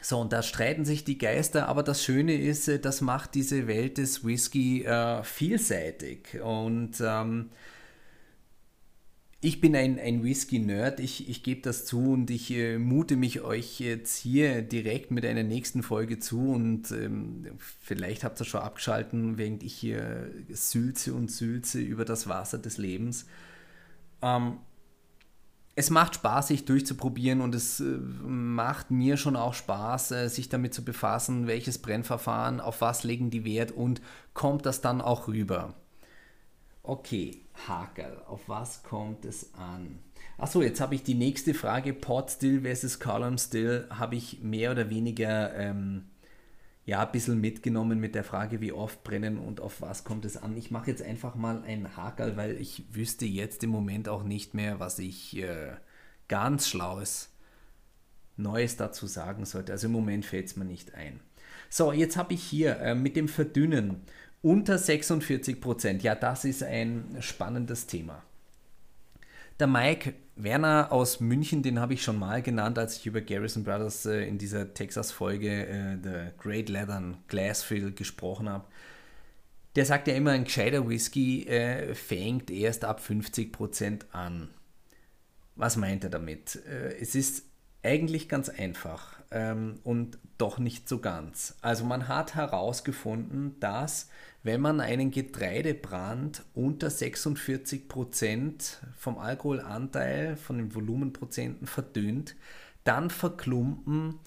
So, 0.00 0.20
und 0.20 0.32
da 0.32 0.42
streiten 0.42 0.84
sich 0.84 1.04
die 1.04 1.18
Geister, 1.18 1.68
aber 1.68 1.82
das 1.82 2.04
Schöne 2.04 2.34
ist, 2.34 2.68
äh, 2.68 2.78
das 2.78 3.00
macht 3.00 3.34
diese 3.34 3.66
Welt 3.66 3.98
des 3.98 4.24
Whisky 4.24 4.84
äh, 4.84 5.22
vielseitig. 5.24 6.40
Und 6.40 7.00
ähm, 7.00 7.50
ich 9.40 9.60
bin 9.60 9.76
ein, 9.76 10.00
ein 10.00 10.24
Whisky-Nerd, 10.24 10.98
ich, 10.98 11.28
ich 11.28 11.44
gebe 11.44 11.60
das 11.60 11.86
zu 11.86 12.12
und 12.12 12.28
ich 12.28 12.50
äh, 12.50 12.76
mute 12.78 13.14
mich 13.14 13.40
euch 13.42 13.78
jetzt 13.78 14.16
hier 14.16 14.62
direkt 14.62 15.12
mit 15.12 15.24
einer 15.24 15.44
nächsten 15.44 15.84
Folge 15.84 16.18
zu 16.18 16.50
und 16.50 16.90
ähm, 16.90 17.46
vielleicht 17.80 18.24
habt 18.24 18.40
ihr 18.40 18.44
schon 18.44 18.62
abgeschalten, 18.62 19.38
während 19.38 19.62
ich 19.62 19.74
hier 19.74 20.28
sülze 20.50 21.14
und 21.14 21.30
sülze 21.30 21.80
über 21.80 22.04
das 22.04 22.28
Wasser 22.28 22.58
des 22.58 22.78
Lebens. 22.78 23.26
Ähm, 24.22 24.58
es 25.76 25.90
macht 25.90 26.16
Spaß, 26.16 26.48
sich 26.48 26.64
durchzuprobieren 26.64 27.40
und 27.40 27.54
es 27.54 27.78
äh, 27.78 27.84
macht 27.84 28.90
mir 28.90 29.16
schon 29.16 29.36
auch 29.36 29.54
Spaß, 29.54 30.10
äh, 30.10 30.28
sich 30.28 30.48
damit 30.48 30.74
zu 30.74 30.84
befassen, 30.84 31.46
welches 31.46 31.78
Brennverfahren, 31.78 32.60
auf 32.60 32.80
was 32.80 33.04
legen 33.04 33.30
die 33.30 33.44
Wert 33.44 33.70
und 33.70 34.00
kommt 34.34 34.66
das 34.66 34.80
dann 34.80 35.00
auch 35.00 35.28
rüber. 35.28 35.74
Okay, 36.82 37.42
Hakel, 37.66 38.22
auf 38.26 38.48
was 38.48 38.82
kommt 38.82 39.24
es 39.24 39.54
an? 39.54 39.98
Achso, 40.36 40.62
jetzt 40.62 40.80
habe 40.80 40.94
ich 40.94 41.02
die 41.02 41.14
nächste 41.14 41.54
Frage, 41.54 41.92
Pot 41.92 42.30
Still 42.30 42.60
versus 42.60 43.00
Column 43.00 43.38
Still, 43.38 43.86
habe 43.90 44.16
ich 44.16 44.42
mehr 44.42 44.70
oder 44.70 44.90
weniger 44.90 45.54
ähm, 45.54 46.04
ja, 46.88 47.04
ein 47.04 47.12
bisschen 47.12 47.38
mitgenommen 47.38 48.00
mit 48.00 48.14
der 48.14 48.24
Frage, 48.24 48.62
wie 48.62 48.72
oft 48.72 49.04
brennen 49.04 49.38
und 49.38 49.60
auf 49.60 49.82
was 49.82 50.04
kommt 50.04 50.24
es 50.24 50.38
an. 50.38 50.56
Ich 50.56 50.70
mache 50.70 50.90
jetzt 50.90 51.02
einfach 51.02 51.34
mal 51.34 51.62
ein 51.64 51.96
Hakel, 51.98 52.38
weil 52.38 52.58
ich 52.58 52.84
wüsste 52.94 53.26
jetzt 53.26 53.62
im 53.62 53.68
Moment 53.68 54.08
auch 54.08 54.22
nicht 54.22 54.54
mehr, 54.54 54.80
was 54.80 54.98
ich 54.98 55.36
äh, 55.36 55.72
ganz 56.28 56.66
Schlaues, 56.66 57.34
Neues 58.38 58.76
dazu 58.76 59.06
sagen 59.06 59.44
sollte. 59.44 59.72
Also 59.72 59.88
im 59.88 59.92
Moment 59.92 60.24
fällt 60.24 60.46
es 60.46 60.56
mir 60.56 60.64
nicht 60.64 60.94
ein. 60.94 61.20
So, 61.68 61.92
jetzt 61.92 62.16
habe 62.16 62.32
ich 62.32 62.42
hier 62.42 62.78
äh, 62.78 62.94
mit 62.94 63.16
dem 63.16 63.28
Verdünnen 63.28 64.00
unter 64.42 64.78
46 64.78 65.60
Prozent. 65.60 66.02
Ja, 66.02 66.14
das 66.14 66.44
ist 66.44 66.62
ein 66.62 67.16
spannendes 67.20 67.86
Thema. 67.86 68.22
Der 69.58 69.66
Mike 69.66 70.14
Werner 70.36 70.92
aus 70.92 71.18
München, 71.18 71.64
den 71.64 71.80
habe 71.80 71.94
ich 71.94 72.02
schon 72.02 72.18
mal 72.18 72.42
genannt, 72.42 72.78
als 72.78 72.96
ich 72.98 73.06
über 73.06 73.20
Garrison 73.20 73.64
Brothers 73.64 74.06
äh, 74.06 74.22
in 74.22 74.38
dieser 74.38 74.72
Texas-Folge 74.72 75.66
äh, 75.66 75.96
The 76.00 76.32
Great 76.40 76.68
Leathern 76.68 77.18
Glassfield 77.26 77.96
gesprochen 77.96 78.48
habe. 78.48 78.64
Der 79.74 79.84
sagt 79.84 80.06
ja 80.06 80.14
immer, 80.14 80.30
ein 80.30 80.44
gescheiter 80.44 80.88
Whisky 80.88 81.44
äh, 81.46 81.94
fängt 81.94 82.50
erst 82.50 82.84
ab 82.84 83.00
50% 83.00 84.12
an. 84.12 84.48
Was 85.56 85.76
meint 85.76 86.04
er 86.04 86.10
damit? 86.10 86.56
Äh, 86.66 86.96
es 87.00 87.16
ist 87.16 87.47
eigentlich 87.88 88.28
ganz 88.28 88.50
einfach 88.50 89.18
ähm, 89.30 89.78
und 89.82 90.18
doch 90.36 90.58
nicht 90.58 90.88
so 90.88 90.98
ganz. 90.98 91.56
Also 91.62 91.84
man 91.84 92.06
hat 92.06 92.34
herausgefunden, 92.34 93.58
dass 93.60 94.10
wenn 94.42 94.60
man 94.60 94.80
einen 94.80 95.10
Getreidebrand 95.10 96.44
unter 96.54 96.88
46% 96.88 98.76
vom 98.96 99.18
Alkoholanteil, 99.18 100.36
von 100.36 100.58
den 100.58 100.74
Volumenprozenten 100.74 101.66
verdünnt, 101.66 102.36
dann 102.84 103.08
verklumpen 103.10 104.20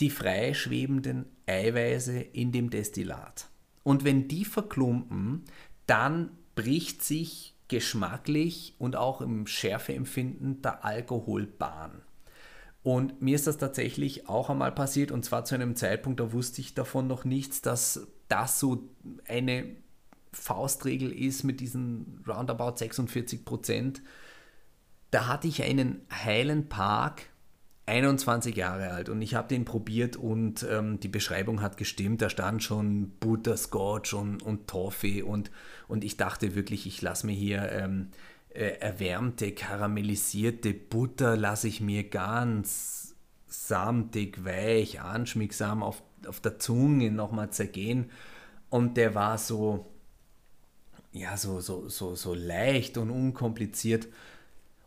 die 0.00 0.10
freischwebenden 0.10 1.26
Eiweiße 1.46 2.18
in 2.20 2.50
dem 2.52 2.68
Destillat. 2.68 3.48
Und 3.84 4.04
wenn 4.04 4.28
die 4.28 4.44
verklumpen, 4.44 5.44
dann 5.86 6.30
bricht 6.54 7.02
sich 7.02 7.54
geschmacklich 7.68 8.74
und 8.78 8.96
auch 8.96 9.20
im 9.20 9.46
Schärfeempfinden 9.46 10.60
der 10.62 10.84
Alkoholbahn. 10.84 12.02
Und 12.82 13.22
mir 13.22 13.36
ist 13.36 13.46
das 13.46 13.58
tatsächlich 13.58 14.28
auch 14.28 14.50
einmal 14.50 14.72
passiert 14.72 15.12
und 15.12 15.24
zwar 15.24 15.44
zu 15.44 15.54
einem 15.54 15.76
Zeitpunkt, 15.76 16.18
da 16.18 16.32
wusste 16.32 16.60
ich 16.60 16.74
davon 16.74 17.06
noch 17.06 17.24
nichts, 17.24 17.62
dass 17.62 18.08
das 18.28 18.58
so 18.58 18.88
eine 19.28 19.76
Faustregel 20.32 21.12
ist 21.12 21.44
mit 21.44 21.60
diesen 21.60 22.24
roundabout 22.26 22.76
46 22.78 23.44
Prozent. 23.44 24.02
Da 25.10 25.28
hatte 25.28 25.46
ich 25.46 25.62
einen 25.62 26.00
heilen 26.10 26.68
Park, 26.68 27.22
21 27.86 28.56
Jahre 28.56 28.90
alt 28.90 29.08
und 29.08 29.20
ich 29.22 29.34
habe 29.34 29.48
den 29.48 29.64
probiert 29.64 30.16
und 30.16 30.66
ähm, 30.70 30.98
die 31.00 31.08
Beschreibung 31.08 31.60
hat 31.60 31.76
gestimmt. 31.76 32.22
Da 32.22 32.30
stand 32.30 32.62
schon 32.62 33.10
Butterscotch 33.20 34.14
und, 34.14 34.42
und 34.42 34.68
Toffee 34.68 35.22
und, 35.22 35.50
und 35.88 36.02
ich 36.02 36.16
dachte 36.16 36.54
wirklich, 36.54 36.86
ich 36.86 37.02
lasse 37.02 37.26
mir 37.26 37.34
hier 37.34 37.70
ähm, 37.70 38.08
äh, 38.54 38.78
erwärmte, 38.78 39.52
karamellisierte 39.52 40.74
Butter, 40.74 41.36
lasse 41.36 41.68
ich 41.68 41.80
mir 41.80 42.08
ganz 42.08 43.14
samtig, 43.46 44.44
weich, 44.44 45.00
anschmiegsam 45.00 45.82
auf 45.82 46.02
auf 46.26 46.40
der 46.40 46.58
Zunge 46.58 47.10
nochmal 47.10 47.50
zergehen. 47.50 48.10
Und 48.70 48.96
der 48.96 49.14
war 49.14 49.38
so, 49.38 49.92
ja, 51.12 51.36
so, 51.36 51.60
so, 51.60 51.88
so, 51.88 52.14
so 52.14 52.34
leicht 52.34 52.96
und 52.96 53.10
unkompliziert. 53.10 54.08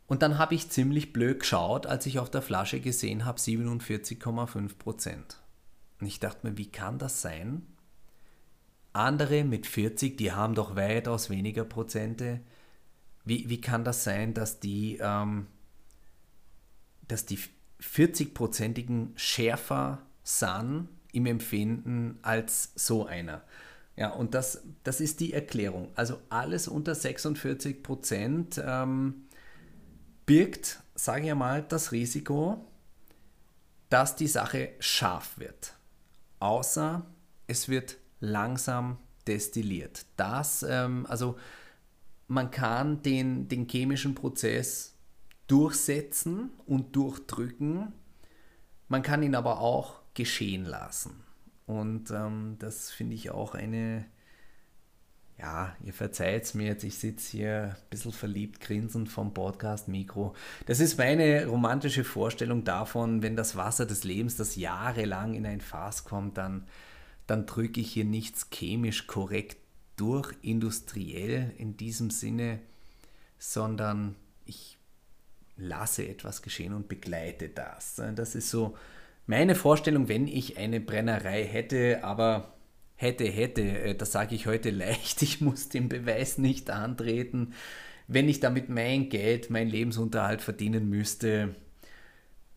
Und 0.08 0.22
dann 0.22 0.38
habe 0.38 0.56
ich 0.56 0.70
ziemlich 0.70 1.14
blöd 1.14 1.40
geschaut, 1.40 1.88
als 1.88 2.06
ich 2.06 2.20
auf 2.20 2.30
der 2.30 2.42
Flasche 2.42 2.80
gesehen 2.80 3.26
habe, 3.26 3.40
47,5 3.40 4.78
Prozent. 4.78 5.40
Und 6.00 6.08
ich 6.08 6.20
dachte 6.20 6.48
mir, 6.48 6.58
wie 6.58 6.72
kann 6.72 7.00
das 7.00 7.22
sein? 7.22 7.66
Andere 8.94 9.44
mit 9.44 9.68
40, 9.68 10.18
die 10.18 10.32
haben 10.32 10.56
doch 10.56 10.76
weitaus 10.76 11.30
weniger 11.30 11.66
Prozente. 11.66 12.42
Wie, 13.26 13.50
wie 13.50 13.60
kann 13.60 13.84
das 13.84 14.04
sein, 14.04 14.34
dass 14.34 14.60
die, 14.60 15.00
ähm, 15.02 15.48
dass 17.08 17.26
die 17.26 17.40
40-prozentigen 17.82 19.12
schärfer 19.16 20.02
sind 20.24 20.90
im 21.12 21.26
Empfinden 21.26 22.20
als 22.22 22.72
so 22.76 23.06
einer. 23.06 23.44
Ja, 23.96 24.10
und 24.10 24.34
das, 24.34 24.64
das 24.84 25.00
ist 25.00 25.20
die 25.22 25.34
Erklärung. 25.34 25.90
Also 25.96 26.20
alles 26.30 26.68
unter 26.68 26.94
46 26.94 27.82
Prozent 27.82 28.62
ähm, 28.64 29.28
birgt, 30.26 30.82
sage 30.96 31.28
ich 31.28 31.34
mal, 31.34 31.64
das 31.64 31.92
Risiko, 31.92 32.66
dass 33.90 34.16
die 34.16 34.28
Sache 34.28 34.70
scharf 34.80 35.38
wird. 35.38 35.76
Außer 36.40 37.06
es 37.48 37.70
wird 37.70 37.98
langsam 38.20 38.98
destilliert. 39.28 40.06
Das, 40.18 40.64
ähm, 40.68 41.06
also 41.08 41.38
man 42.28 42.52
kann 42.52 43.02
den, 43.02 43.48
den 43.48 43.68
chemischen 43.68 44.16
Prozess 44.16 44.98
durchsetzen 45.48 46.52
und 46.66 46.96
durchdrücken. 46.96 47.94
Man 48.88 49.02
kann 49.02 49.24
ihn 49.24 49.36
aber 49.36 49.60
auch 49.60 50.02
geschehen 50.14 50.66
lassen. 50.66 51.24
Und 51.66 52.12
ähm, 52.12 52.58
das 52.60 52.92
finde 52.92 53.16
ich 53.16 53.32
auch 53.32 53.56
eine 53.56 54.06
ja, 55.38 55.76
ihr 55.84 55.94
verzeiht 55.94 56.44
es 56.44 56.54
mir 56.54 56.68
jetzt, 56.68 56.84
ich 56.84 56.98
sitze 56.98 57.32
hier 57.32 57.76
ein 57.76 57.90
bisschen 57.90 58.14
verliebt 58.14 58.62
grinsend 58.62 59.10
vom 59.10 59.34
Podcast-Mikro. 59.34 60.34
Das 60.66 60.80
ist 60.80 60.98
meine 60.98 61.48
romantische 61.48 62.06
Vorstellung 62.06 62.64
davon, 62.64 63.22
wenn 63.22 63.36
das 63.36 63.58
Wasser 63.58 63.86
des 63.86 64.06
Lebens, 64.06 64.38
das 64.38 64.56
jahrelang 64.56 65.34
in 65.34 65.46
ein 65.46 65.60
Fass 65.60 66.06
kommt, 66.06 66.38
dann, 66.38 66.68
dann 67.28 67.46
drücke 67.46 67.82
ich 67.82 67.92
hier 67.92 68.06
nichts 68.06 68.50
chemisch 68.50 69.08
korrekt 69.08 69.58
durch, 69.96 70.34
industriell 70.42 71.54
in 71.58 71.78
diesem 71.78 72.10
Sinne, 72.10 72.60
sondern 73.38 74.16
ich 74.46 74.78
lasse 75.58 76.08
etwas 76.08 76.42
geschehen 76.42 76.74
und 76.74 76.88
begleite 76.88 77.50
das. 77.50 78.02
Das 78.16 78.36
ist 78.36 78.50
so 78.50 78.76
meine 79.28 79.56
Vorstellung, 79.56 80.08
wenn 80.08 80.28
ich 80.28 80.58
eine 80.58 80.80
Brennerei 80.80 81.44
hätte, 81.46 82.04
aber 82.04 82.54
hätte, 82.96 83.26
hätte, 83.26 83.62
äh, 83.62 83.96
das 83.96 84.12
sage 84.12 84.36
ich 84.36 84.48
heute 84.48 84.70
leicht, 84.72 85.22
ich 85.22 85.42
muss 85.42 85.70
den 85.70 85.90
Beweis 85.90 86.38
nicht 86.38 86.70
antreten. 86.70 87.54
Wenn 88.08 88.30
ich 88.30 88.40
damit 88.40 88.70
mein 88.70 89.10
Geld, 89.10 89.50
mein 89.50 89.68
Lebensunterhalt 89.68 90.42
verdienen 90.42 90.90
müsste, 90.90 91.56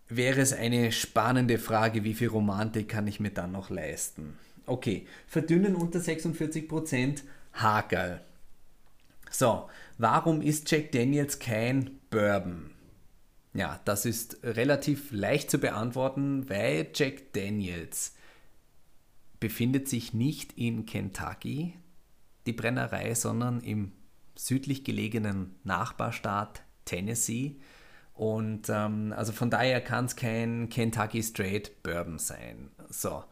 wäre 0.09 0.41
es 0.41 0.53
eine 0.53 0.93
spannende 0.93 1.59
Frage, 1.59 2.05
wie 2.05 2.15
viel 2.15 2.29
Romantik 2.29 2.89
kann 2.89 3.07
ich 3.07 3.21
mir 3.21 3.31
dann 3.31 3.53
noch 3.53 3.71
leisten. 3.71 4.37
Okay, 4.69 5.07
verdünnen 5.27 5.75
unter 5.75 5.99
46%, 5.99 7.23
Hakel. 7.55 8.21
So, 9.31 9.69
warum 9.97 10.43
ist 10.43 10.71
Jack 10.71 10.93
Daniels 10.93 11.39
kein 11.39 11.99
Bourbon? 12.11 12.71
Ja, 13.55 13.81
das 13.87 14.05
ist 14.05 14.39
relativ 14.43 15.11
leicht 15.11 15.51
zu 15.51 15.59
beantworten, 15.59 16.51
weil 16.51 16.89
Jack 16.95 17.33
Daniels 17.33 18.15
befindet 19.41 19.89
sich 19.89 20.13
nicht 20.13 20.53
in 20.59 20.85
Kentucky, 20.85 21.75
die 22.47 22.53
Brennerei, 22.53 23.15
sondern 23.15 23.61
im 23.61 23.93
südlich 24.37 24.85
gelegenen 24.85 25.57
Nachbarstaat 25.65 26.63
Tennessee. 26.85 27.57
Und 28.13 28.69
ähm, 28.69 29.15
also 29.17 29.33
von 29.33 29.49
daher 29.49 29.81
kann 29.81 30.05
es 30.05 30.15
kein 30.15 30.69
Kentucky 30.69 31.23
Straight 31.23 31.83
Bourbon 31.83 32.19
sein. 32.19 32.71
So. 32.91 33.25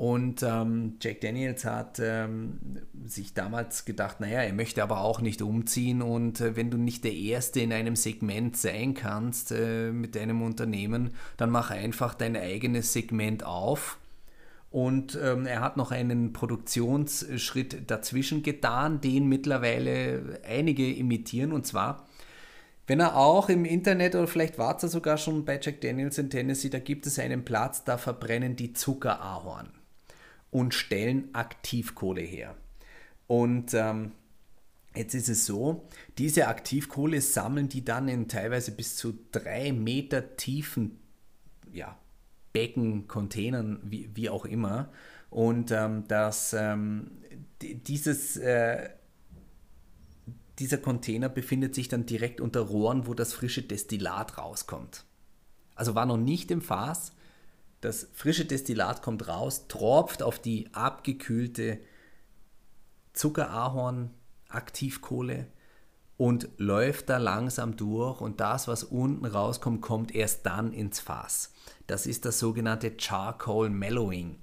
Und 0.00 0.42
ähm, 0.42 0.94
Jack 0.98 1.20
Daniels 1.20 1.66
hat 1.66 2.00
ähm, 2.02 2.58
sich 3.04 3.34
damals 3.34 3.84
gedacht, 3.84 4.18
naja, 4.18 4.40
er 4.40 4.54
möchte 4.54 4.82
aber 4.82 5.02
auch 5.02 5.20
nicht 5.20 5.42
umziehen 5.42 6.00
und 6.00 6.40
äh, 6.40 6.56
wenn 6.56 6.70
du 6.70 6.78
nicht 6.78 7.04
der 7.04 7.12
Erste 7.12 7.60
in 7.60 7.70
einem 7.70 7.96
Segment 7.96 8.56
sein 8.56 8.94
kannst 8.94 9.52
äh, 9.52 9.92
mit 9.92 10.16
deinem 10.16 10.40
Unternehmen, 10.40 11.10
dann 11.36 11.50
mach 11.50 11.70
einfach 11.70 12.14
dein 12.14 12.34
eigenes 12.34 12.94
Segment 12.94 13.44
auf 13.44 13.98
und 14.70 15.18
ähm, 15.22 15.44
er 15.44 15.60
hat 15.60 15.76
noch 15.76 15.90
einen 15.90 16.32
Produktionsschritt 16.32 17.90
dazwischen 17.90 18.42
getan, 18.42 19.02
den 19.02 19.28
mittlerweile 19.28 20.40
einige 20.48 20.90
imitieren. 20.94 21.52
Und 21.52 21.66
zwar, 21.66 22.08
wenn 22.86 23.00
er 23.00 23.18
auch 23.18 23.50
im 23.50 23.66
Internet 23.66 24.14
oder 24.14 24.28
vielleicht 24.28 24.56
war 24.56 24.82
es 24.82 24.90
sogar 24.90 25.18
schon 25.18 25.44
bei 25.44 25.60
Jack 25.62 25.82
Daniels 25.82 26.16
in 26.16 26.30
Tennessee, 26.30 26.70
da 26.70 26.78
gibt 26.78 27.04
es 27.06 27.18
einen 27.18 27.44
Platz, 27.44 27.84
da 27.84 27.98
verbrennen 27.98 28.56
die 28.56 28.72
Zuckerahorn 28.72 29.68
und 30.50 30.74
stellen 30.74 31.34
Aktivkohle 31.34 32.22
her. 32.22 32.56
Und 33.26 33.74
ähm, 33.74 34.12
Jetzt 34.94 35.14
ist 35.14 35.28
es 35.28 35.46
so, 35.46 35.86
diese 36.18 36.48
Aktivkohle 36.48 37.20
sammeln 37.20 37.68
die 37.68 37.84
dann 37.84 38.08
in 38.08 38.26
teilweise 38.26 38.72
bis 38.72 38.96
zu 38.96 39.16
drei 39.30 39.70
Meter 39.72 40.36
tiefen 40.36 40.98
ja, 41.72 41.96
Becken, 42.52 43.06
Containern, 43.06 43.80
wie, 43.84 44.10
wie 44.14 44.28
auch 44.28 44.44
immer. 44.44 44.90
Und 45.30 45.70
ähm, 45.70 46.08
dass 46.08 46.52
ähm, 46.52 47.12
dieses, 47.62 48.36
äh, 48.36 48.90
dieser 50.58 50.78
Container 50.78 51.28
befindet 51.28 51.76
sich 51.76 51.86
dann 51.86 52.06
direkt 52.06 52.40
unter 52.40 52.60
Rohren, 52.60 53.06
wo 53.06 53.14
das 53.14 53.32
frische 53.32 53.62
Destillat 53.62 54.38
rauskommt. 54.38 55.04
Also 55.76 55.94
war 55.94 56.06
noch 56.06 56.16
nicht 56.16 56.50
im 56.50 56.62
Fass. 56.62 57.12
Das 57.80 58.08
frische 58.12 58.44
Destillat 58.44 59.02
kommt 59.02 59.28
raus, 59.28 59.68
tropft 59.68 60.22
auf 60.22 60.38
die 60.38 60.68
abgekühlte 60.72 61.80
Zuckerahorn-Aktivkohle 63.14 65.46
und 66.16 66.48
läuft 66.58 67.08
da 67.08 67.16
langsam 67.16 67.76
durch 67.76 68.20
und 68.20 68.40
das, 68.40 68.68
was 68.68 68.84
unten 68.84 69.24
rauskommt, 69.24 69.80
kommt 69.80 70.14
erst 70.14 70.44
dann 70.44 70.74
ins 70.74 71.00
Fass. 71.00 71.54
Das 71.86 72.06
ist 72.06 72.26
das 72.26 72.38
sogenannte 72.38 72.92
Charcoal 72.98 73.70
Mellowing. 73.70 74.36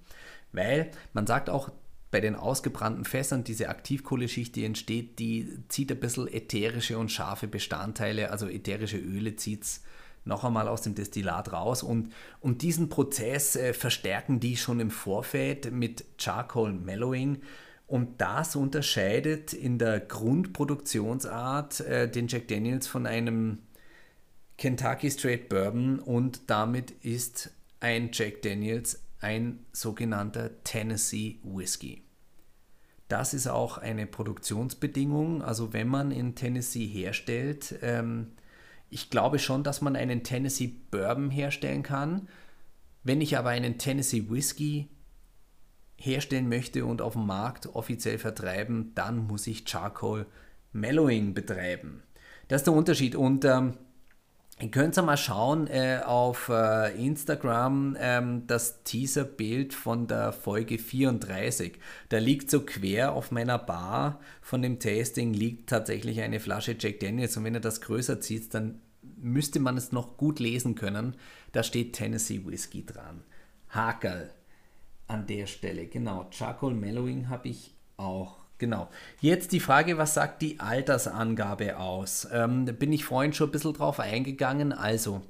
Weil 0.52 0.90
man 1.14 1.28
sagt 1.28 1.52
auch, 1.52 1.70
bei 2.10 2.20
den 2.20 2.36
ausgebrannten 2.36 3.06
Fässern, 3.06 3.44
diese 3.44 3.70
Aktivkohleschicht, 3.70 4.56
die 4.56 4.66
entsteht, 4.66 5.20
die 5.20 5.60
zieht 5.68 5.92
ein 5.92 6.00
bisschen 6.00 6.28
ätherische 6.28 6.98
und 6.98 7.12
scharfe 7.12 7.48
Bestandteile, 7.48 8.32
also 8.32 8.48
ätherische 8.48 8.98
Öle 8.98 9.36
zieht 9.36 9.62
es 9.64 9.84
noch 10.28 10.44
einmal 10.44 10.68
aus 10.68 10.82
dem 10.82 10.96
Destillat 10.96 11.52
raus 11.52 11.84
und, 11.84 12.14
und 12.42 12.62
diesen 12.62 12.90
Prozess 12.90 13.56
äh, 13.56 13.74
verstärken 13.74 14.40
die 14.40 14.58
schon 14.58 14.80
im 14.80 14.92
Vorfeld 14.92 15.72
mit 15.72 16.06
Charcoal 16.18 16.74
Mellowing 16.74 17.42
und 17.88 18.20
das 18.22 18.56
unterscheidet 18.56 19.54
in 19.54 19.80
der 19.80 20.00
Grundproduktionsart 20.00 21.80
äh, 21.82 22.12
den 22.12 22.28
Jack 22.28 22.48
Daniels 22.48 22.86
von 22.86 23.06
einem 23.06 23.60
Kentucky 24.58 25.10
Straight 25.10 25.50
Bourbon 25.50 26.00
und 26.00 26.50
damit 26.50 26.92
ist 26.92 27.52
ein 27.80 28.10
Jack 28.12 28.42
Daniels 28.42 29.04
ein 29.20 29.66
sogenannter 29.72 30.64
Tennessee 30.64 31.40
Whiskey. 31.44 32.04
Das 33.08 33.34
ist 33.34 33.48
auch 33.48 33.78
eine 33.78 34.06
Produktionsbedingung. 34.06 35.42
Also 35.42 35.74
wenn 35.74 35.88
man 35.88 36.12
in 36.12 36.36
Tennessee 36.36 36.86
herstellt, 36.86 37.76
ähm, 37.82 38.34
ich 38.90 39.10
glaube 39.10 39.40
schon, 39.40 39.64
dass 39.64 39.82
man 39.82 39.96
einen 39.96 40.24
Tennessee 40.24 40.74
Bourbon 40.92 41.30
herstellen 41.30 41.84
kann. 41.84 42.28
Wenn 43.04 43.22
ich 43.22 43.38
aber 43.38 43.50
einen 43.50 43.78
Tennessee 43.78 44.30
Whiskey 44.30 44.88
herstellen 45.98 46.48
möchte 46.48 46.86
und 46.86 47.02
auf 47.02 47.14
dem 47.14 47.26
Markt 47.26 47.68
offiziell 47.76 48.18
vertreiben, 48.18 48.92
dann 48.96 49.28
muss 49.28 49.48
ich 49.48 49.68
Charcoal 49.68 50.26
Mellowing 50.74 51.34
betreiben. 51.34 52.04
Das 52.48 52.62
ist 52.62 52.68
der 52.68 52.74
Unterschied. 52.74 53.16
Und 53.16 53.46
ähm, 53.46 53.78
Ihr 54.60 54.72
könnt 54.72 54.96
mal 54.98 55.18
schauen 55.18 55.68
äh, 55.68 56.02
auf 56.04 56.50
äh, 56.50 56.92
Instagram 56.98 57.96
ähm, 58.00 58.48
das 58.48 58.84
Teaserbild 58.84 59.72
von 59.76 60.08
der 60.08 60.32
Folge 60.32 60.80
34. 60.80 61.78
Da 62.10 62.18
liegt 62.18 62.50
so 62.50 62.62
quer 62.62 63.14
auf 63.14 63.30
meiner 63.30 63.60
Bar 63.60 64.20
von 64.42 64.64
dem 64.64 64.80
Tasting 64.80 65.32
liegt 65.32 65.70
tatsächlich 65.70 66.22
eine 66.22 66.40
Flasche 66.40 66.76
Jack 66.80 67.02
Daniels 67.02 67.38
und 67.38 67.44
wenn 67.44 67.54
ihr 67.54 67.60
das 67.60 67.82
größer 67.82 68.20
zieht, 68.20 68.52
dann 68.56 68.82
müsste 69.18 69.60
man 69.60 69.78
es 69.78 69.92
noch 69.92 70.18
gut 70.18 70.40
lesen 70.40 70.74
können. 70.74 71.16
Da 71.52 71.62
steht 71.62 71.94
Tennessee 71.94 72.44
Whiskey 72.44 72.84
dran. 72.84 73.24
Hakel 73.70 74.32
an 75.08 75.28
der 75.28 75.46
Stelle. 75.46 75.86
Genau, 75.86 76.28
Charcoal 76.32 76.74
Mellowing 76.74 77.30
habe 77.30 77.50
ich 77.50 77.76
auch 77.98 78.37
Genau. 78.58 78.90
Jetzt 79.22 79.52
die 79.52 79.60
Frage, 79.60 79.98
was 79.98 80.14
sagt 80.16 80.42
die 80.42 80.60
Altersangabe 80.60 81.78
aus? 81.78 82.28
Ähm, 82.32 82.66
da 82.66 82.72
bin 82.72 82.92
ich 82.92 83.06
vorhin 83.06 83.34
schon 83.34 83.50
ein 83.50 83.52
bisschen 83.52 83.74
drauf 83.74 84.00
eingegangen. 84.00 84.74
Also, 84.74 85.22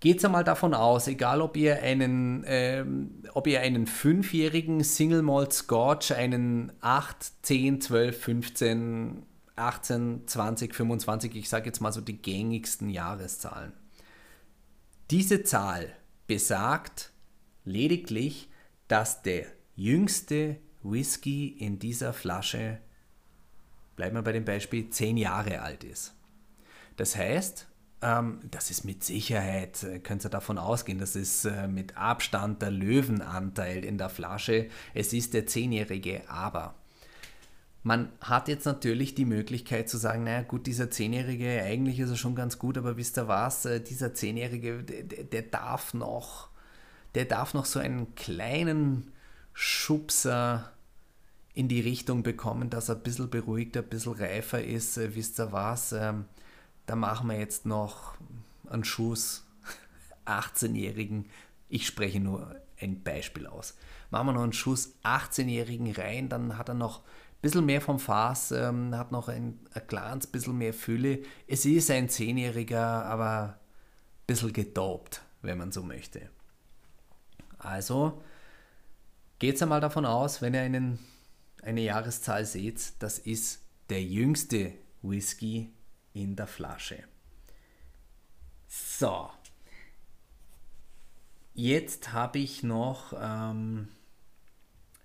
geht 0.00 0.18
es 0.18 0.24
einmal 0.24 0.44
davon 0.44 0.74
aus, 0.74 1.06
egal 1.06 1.40
ob 1.40 1.56
ihr 1.56 1.82
einen, 1.82 2.44
ähm, 2.46 3.22
ob 3.32 3.46
ihr 3.46 3.60
einen 3.60 3.86
fünfjährigen 3.86 4.82
Single 4.82 5.22
Malt 5.22 5.52
Scotch, 5.52 6.12
einen 6.12 6.72
8, 6.80 7.16
10, 7.42 7.80
12, 7.80 8.20
15, 8.20 9.22
18, 9.54 10.22
20, 10.26 10.74
25, 10.74 11.36
ich 11.36 11.48
sage 11.48 11.66
jetzt 11.66 11.80
mal 11.80 11.92
so 11.92 12.00
die 12.00 12.20
gängigsten 12.20 12.90
Jahreszahlen. 12.90 13.72
Diese 15.10 15.44
Zahl 15.44 15.92
besagt 16.26 17.12
lediglich, 17.64 18.50
dass 18.88 19.22
der 19.22 19.46
jüngste 19.76 20.56
Whisky 20.90 21.48
in 21.48 21.78
dieser 21.78 22.12
Flasche, 22.12 22.78
bleiben 23.96 24.16
wir 24.16 24.22
bei 24.22 24.32
dem 24.32 24.44
Beispiel, 24.44 24.90
zehn 24.90 25.16
Jahre 25.16 25.62
alt 25.62 25.84
ist. 25.84 26.14
Das 26.96 27.16
heißt, 27.16 27.66
ähm, 28.02 28.40
das 28.50 28.70
ist 28.70 28.84
mit 28.84 29.04
Sicherheit, 29.04 29.82
äh, 29.82 29.98
könnt 29.98 30.24
ihr 30.24 30.30
davon 30.30 30.58
ausgehen, 30.58 30.98
das 30.98 31.16
ist 31.16 31.44
äh, 31.44 31.66
mit 31.66 31.96
Abstand 31.96 32.62
der 32.62 32.70
Löwenanteil 32.70 33.84
in 33.84 33.98
der 33.98 34.10
Flasche. 34.10 34.68
Es 34.94 35.12
ist 35.12 35.34
der 35.34 35.46
zehnjährige, 35.46 36.28
aber 36.28 36.74
man 37.82 38.10
hat 38.20 38.48
jetzt 38.48 38.66
natürlich 38.66 39.14
die 39.14 39.24
Möglichkeit 39.24 39.88
zu 39.88 39.96
sagen, 39.96 40.24
naja 40.24 40.42
gut, 40.42 40.66
dieser 40.66 40.90
Zehnjährige, 40.90 41.62
eigentlich 41.62 42.00
ist 42.00 42.10
er 42.10 42.16
schon 42.16 42.34
ganz 42.34 42.58
gut, 42.58 42.76
aber 42.76 42.96
wisst 42.96 43.16
ihr 43.16 43.28
was, 43.28 43.64
äh, 43.64 43.80
dieser 43.80 44.12
Zehnjährige, 44.12 44.82
der, 44.82 45.24
der 45.24 45.42
darf 45.42 45.94
noch, 45.94 46.50
der 47.14 47.24
darf 47.24 47.54
noch 47.54 47.64
so 47.64 47.78
einen 47.78 48.14
kleinen 48.14 49.12
Schubser 49.52 50.72
in 51.56 51.68
die 51.68 51.80
Richtung 51.80 52.22
bekommen, 52.22 52.70
dass 52.70 52.90
er 52.90 52.96
ein 52.96 53.02
bisschen 53.02 53.30
beruhigter, 53.30 53.80
ein 53.80 53.88
bisschen 53.88 54.12
reifer 54.12 54.62
ist. 54.62 54.98
Äh, 54.98 55.16
wisst 55.16 55.40
ihr 55.40 55.50
was? 55.50 55.90
Ähm, 55.92 56.26
da 56.84 56.94
machen 56.94 57.28
wir 57.28 57.38
jetzt 57.38 57.66
noch 57.66 58.14
einen 58.68 58.84
Schuss 58.84 59.44
18-Jährigen. 60.26 61.24
Ich 61.68 61.86
spreche 61.86 62.20
nur 62.20 62.54
ein 62.78 63.02
Beispiel 63.02 63.46
aus. 63.48 63.76
Machen 64.10 64.28
wir 64.28 64.32
noch 64.34 64.42
einen 64.42 64.52
Schuss 64.52 64.94
18-Jährigen 65.02 65.90
rein, 65.92 66.28
dann 66.28 66.58
hat 66.58 66.68
er 66.68 66.74
noch 66.74 67.02
bisschen 67.42 67.66
mehr 67.66 67.80
vom 67.80 67.98
Fass, 67.98 68.50
ähm, 68.50 68.96
hat 68.96 69.12
noch 69.12 69.28
ein, 69.28 69.58
ein 69.72 69.86
kleines 69.86 70.26
bisschen 70.26 70.58
mehr 70.58 70.74
Fülle. 70.74 71.20
Es 71.46 71.64
ist 71.64 71.90
ein 71.90 72.08
Zehnjähriger, 72.08 73.04
aber 73.04 73.42
ein 73.42 74.26
bisschen 74.26 74.52
gedopt, 74.52 75.22
wenn 75.42 75.58
man 75.58 75.72
so 75.72 75.82
möchte. 75.82 76.28
Also 77.58 78.22
geht 79.38 79.60
einmal 79.62 79.80
davon 79.80 80.06
aus, 80.06 80.42
wenn 80.42 80.54
ihr 80.54 80.60
einen, 80.60 80.98
eine 81.66 81.80
Jahreszahl 81.80 82.44
seht, 82.44 82.92
das 83.00 83.18
ist 83.18 83.60
der 83.90 84.02
jüngste 84.02 84.72
Whisky 85.02 85.72
in 86.12 86.36
der 86.36 86.46
Flasche. 86.46 87.02
So. 88.68 89.30
Jetzt 91.54 92.12
habe 92.12 92.38
ich 92.38 92.62
noch 92.62 93.12
ähm, 93.18 93.88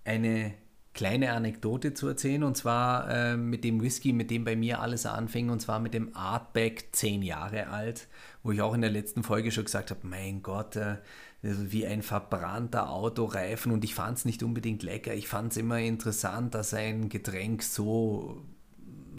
eine 0.03 0.53
kleine 0.93 1.31
Anekdote 1.33 1.93
zu 1.93 2.07
erzählen. 2.07 2.43
Und 2.43 2.57
zwar 2.57 3.09
äh, 3.09 3.37
mit 3.37 3.63
dem 3.63 3.81
Whisky, 3.81 4.13
mit 4.13 4.31
dem 4.31 4.43
bei 4.43 4.55
mir 4.55 4.81
alles 4.81 5.05
anfing. 5.05 5.49
Und 5.49 5.61
zwar 5.61 5.79
mit 5.79 5.93
dem 5.93 6.15
Artback 6.15 6.89
10 6.91 7.21
Jahre 7.21 7.67
alt, 7.67 8.07
wo 8.43 8.51
ich 8.51 8.61
auch 8.61 8.73
in 8.73 8.81
der 8.81 8.89
letzten 8.89 9.23
Folge 9.23 9.51
schon 9.51 9.65
gesagt 9.65 9.91
habe, 9.91 10.07
mein 10.07 10.41
Gott, 10.41 10.75
äh, 10.75 10.97
wie 11.41 11.87
ein 11.87 12.01
verbrannter 12.01 12.89
Autoreifen. 12.89 13.71
Und 13.71 13.83
ich 13.83 13.95
fand 13.95 14.17
es 14.17 14.25
nicht 14.25 14.43
unbedingt 14.43 14.83
lecker. 14.83 15.13
Ich 15.13 15.27
fand 15.27 15.51
es 15.51 15.57
immer 15.57 15.79
interessant, 15.79 16.53
dass 16.53 16.73
ein 16.73 17.09
Getränk 17.09 17.63
so 17.63 18.43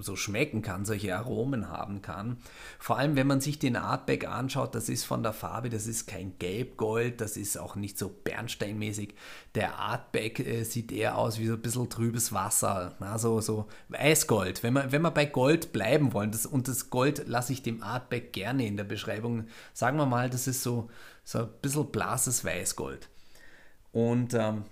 so 0.03 0.17
schmecken 0.17 0.63
kann, 0.63 0.85
solche 0.85 1.17
Aromen 1.17 1.69
haben 1.69 2.03
kann. 2.03 2.39
Vor 2.79 2.99
allem, 2.99 3.17
wenn 3.17 3.27
man 3.27 3.41
sich 3.41 3.59
den 3.59 3.77
Artback 3.77 4.27
anschaut, 4.27 4.75
das 4.75 4.89
ist 4.89 5.05
von 5.05 5.23
der 5.23 5.33
Farbe, 5.33 5.71
das 5.71 5.87
ist 5.87 6.07
kein 6.07 6.39
Gelbgold, 6.39 7.21
das 7.21 7.37
ist 7.37 7.57
auch 7.57 7.77
nicht 7.77 7.99
so 7.99 8.09
bernsteinmäßig. 8.09 9.15
Der 9.55 9.79
Artback 9.79 10.41
äh, 10.41 10.65
sieht 10.65 10.93
eher 10.93 11.19
aus 11.19 11.39
wie 11.39 11.47
so 11.47 11.55
ein 11.55 11.63
bisschen 11.63 11.89
trübes 11.89 12.33
Wasser, 12.33 12.95
also 13.01 13.41
so 13.41 13.69
Weißgold. 13.89 14.63
Wenn 14.63 14.75
wir, 14.75 14.93
wenn 14.93 15.03
wir 15.03 15.11
bei 15.11 15.27
Gold 15.27 15.73
bleiben 15.73 16.13
wollen, 16.13 16.31
das, 16.31 16.47
und 16.47 16.69
das 16.69 16.91
Gold 16.91 17.27
lasse 17.27 17.53
ich 17.53 17.63
dem 17.63 17.83
Artback 17.83 18.33
gerne 18.33 18.67
in 18.67 18.77
der 18.77 18.85
Beschreibung, 18.85 19.47
sagen 19.73 19.97
wir 19.97 20.07
mal, 20.07 20.31
das 20.31 20.47
ist 20.47 20.63
so, 20.63 20.91
so 21.25 21.41
ein 21.41 21.49
bisschen 21.61 21.91
blases 21.91 22.45
Weißgold. 22.45 23.09
Und 23.93 24.35
ähm, 24.35 24.65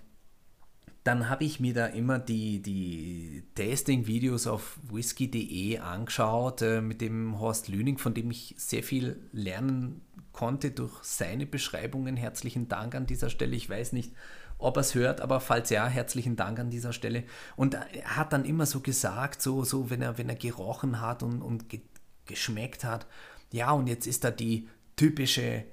dann 1.03 1.29
habe 1.29 1.45
ich 1.45 1.59
mir 1.59 1.73
da 1.73 1.87
immer 1.87 2.19
die, 2.19 2.61
die 2.61 3.43
Tasting-Videos 3.55 4.45
auf 4.45 4.77
whisky.de 4.83 5.79
angeschaut 5.79 6.61
äh, 6.61 6.81
mit 6.81 7.01
dem 7.01 7.39
Horst 7.39 7.69
Lüning, 7.69 7.97
von 7.97 8.13
dem 8.13 8.29
ich 8.29 8.53
sehr 8.57 8.83
viel 8.83 9.19
lernen 9.31 10.01
konnte 10.31 10.69
durch 10.71 11.03
seine 11.03 11.47
Beschreibungen. 11.47 12.17
Herzlichen 12.17 12.67
Dank 12.67 12.93
an 12.93 13.07
dieser 13.07 13.31
Stelle. 13.31 13.55
Ich 13.55 13.67
weiß 13.67 13.93
nicht, 13.93 14.13
ob 14.59 14.77
er 14.77 14.81
es 14.81 14.93
hört, 14.93 15.21
aber 15.21 15.39
falls 15.39 15.71
ja, 15.71 15.87
herzlichen 15.87 16.35
Dank 16.35 16.59
an 16.59 16.69
dieser 16.69 16.93
Stelle. 16.93 17.23
Und 17.55 17.73
er 17.73 18.15
hat 18.15 18.31
dann 18.31 18.45
immer 18.45 18.67
so 18.67 18.79
gesagt, 18.81 19.41
so, 19.41 19.63
so 19.63 19.89
wenn, 19.89 20.03
er, 20.03 20.19
wenn 20.19 20.29
er 20.29 20.35
gerochen 20.35 21.01
hat 21.01 21.23
und, 21.23 21.41
und 21.41 21.69
ge 21.69 21.81
geschmeckt 22.27 22.83
hat, 22.83 23.07
ja, 23.51 23.71
und 23.71 23.87
jetzt 23.87 24.05
ist 24.05 24.23
da 24.23 24.29
die 24.31 24.69
typische 24.95 25.65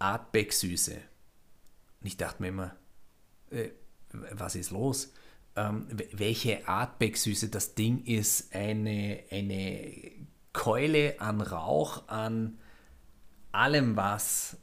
Artback-Süße. 0.00 0.96
Und 2.00 2.06
ich 2.06 2.16
dachte 2.16 2.42
mir 2.42 2.48
immer, 2.48 2.76
äh, 3.50 3.70
was 4.32 4.54
ist 4.54 4.70
los? 4.70 5.12
Ähm, 5.54 5.86
welche 6.12 6.66
Artback-Süße 6.66 7.48
das 7.48 7.74
Ding 7.74 8.04
ist, 8.04 8.54
eine, 8.54 9.20
eine 9.30 10.12
Keule 10.52 11.20
an 11.20 11.40
Rauch, 11.40 12.08
an 12.08 12.58
allem, 13.52 13.96
was 13.96 14.56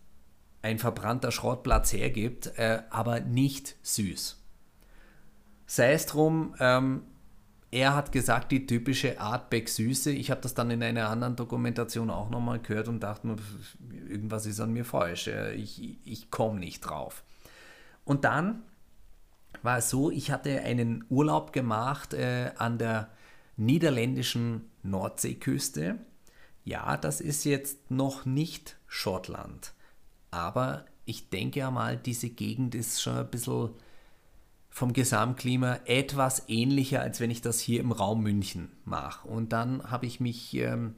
ein 0.62 0.80
verbrannter 0.80 1.32
Schrottplatz 1.32 1.94
hergibt, 1.94 2.58
äh, 2.58 2.82
aber 2.90 3.20
nicht 3.20 3.76
süß. 3.84 4.42
Sei 5.68 5.94
es 5.94 6.06
drum, 6.08 6.56
ähm, 6.60 7.04
er 7.72 7.96
hat 7.96 8.12
gesagt, 8.12 8.52
die 8.52 8.66
typische 8.66 9.20
Artback-Süße. 9.20 10.12
Ich 10.12 10.32
habe 10.32 10.42
das 10.42 10.56
dann 10.56 10.72
in 10.72 10.82
einer 10.82 11.10
anderen 11.10 11.36
Dokumentation 11.36 12.10
auch 12.10 12.32
nochmal 12.32 12.60
gehört 12.60 12.88
und 12.88 13.02
dachte 13.02 13.28
mir, 13.28 13.36
irgendwas 14.10 14.48
ist 14.48 14.60
an 14.60 14.74
mir 14.74 14.86
falsch. 14.86 15.28
Äh, 15.28 15.54
ich, 15.54 16.00
ich 16.04 16.32
komme 16.32 16.60
nicht 16.60 16.82
drauf. 16.82 17.24
Und 18.06 18.26
dann 18.26 18.64
war 19.64 19.78
es 19.78 19.90
so, 19.90 20.12
ich 20.12 20.32
hatte 20.32 20.62
einen 20.62 21.06
Urlaub 21.10 21.54
gemacht 21.54 22.14
äh, 22.14 22.52
an 22.58 22.78
der 22.78 23.10
niederländischen 23.58 24.70
Nordseeküste. 24.84 26.00
Ja, 26.64 26.98
das 26.98 27.22
ist 27.22 27.46
jetzt 27.46 27.92
noch 27.92 28.26
nicht 28.26 28.78
Schottland, 28.88 29.74
aber 30.32 30.86
ich 31.06 31.30
denke 31.30 31.66
einmal, 31.66 31.98
diese 31.98 32.30
Gegend 32.30 32.76
ist 32.76 33.02
schon 33.02 33.18
ein 33.18 33.30
bisschen 33.30 33.72
vom 34.70 34.94
Gesamtklima 34.94 35.80
etwas 35.86 36.48
ähnlicher, 36.48 37.02
als 37.02 37.20
wenn 37.20 37.32
ich 37.32 37.42
das 37.42 37.60
hier 37.60 37.80
im 37.80 37.92
Raum 37.92 38.22
München 38.22 38.72
mache. 38.86 39.28
Und 39.28 39.52
dann 39.52 39.90
habe 39.90 40.06
ich 40.06 40.20
mich 40.20 40.54
ähm, 40.54 40.96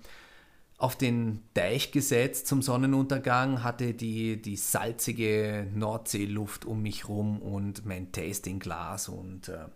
auf 0.82 0.96
den 0.96 1.44
Deich 1.54 1.92
gesetzt 1.92 2.48
zum 2.48 2.64
Sonnenuntergang, 2.64 3.64
hatte 3.64 3.94
die, 3.94 4.42
die 4.42 4.58
salzige 4.58 5.68
Nordseeluft 5.76 6.66
um 6.66 6.82
mich 6.82 7.08
rum 7.08 7.40
und 7.40 7.86
mein 7.86 8.12
Tastingglas 8.12 9.08
und 9.08 9.50
äh, 9.50 9.60
habe 9.60 9.72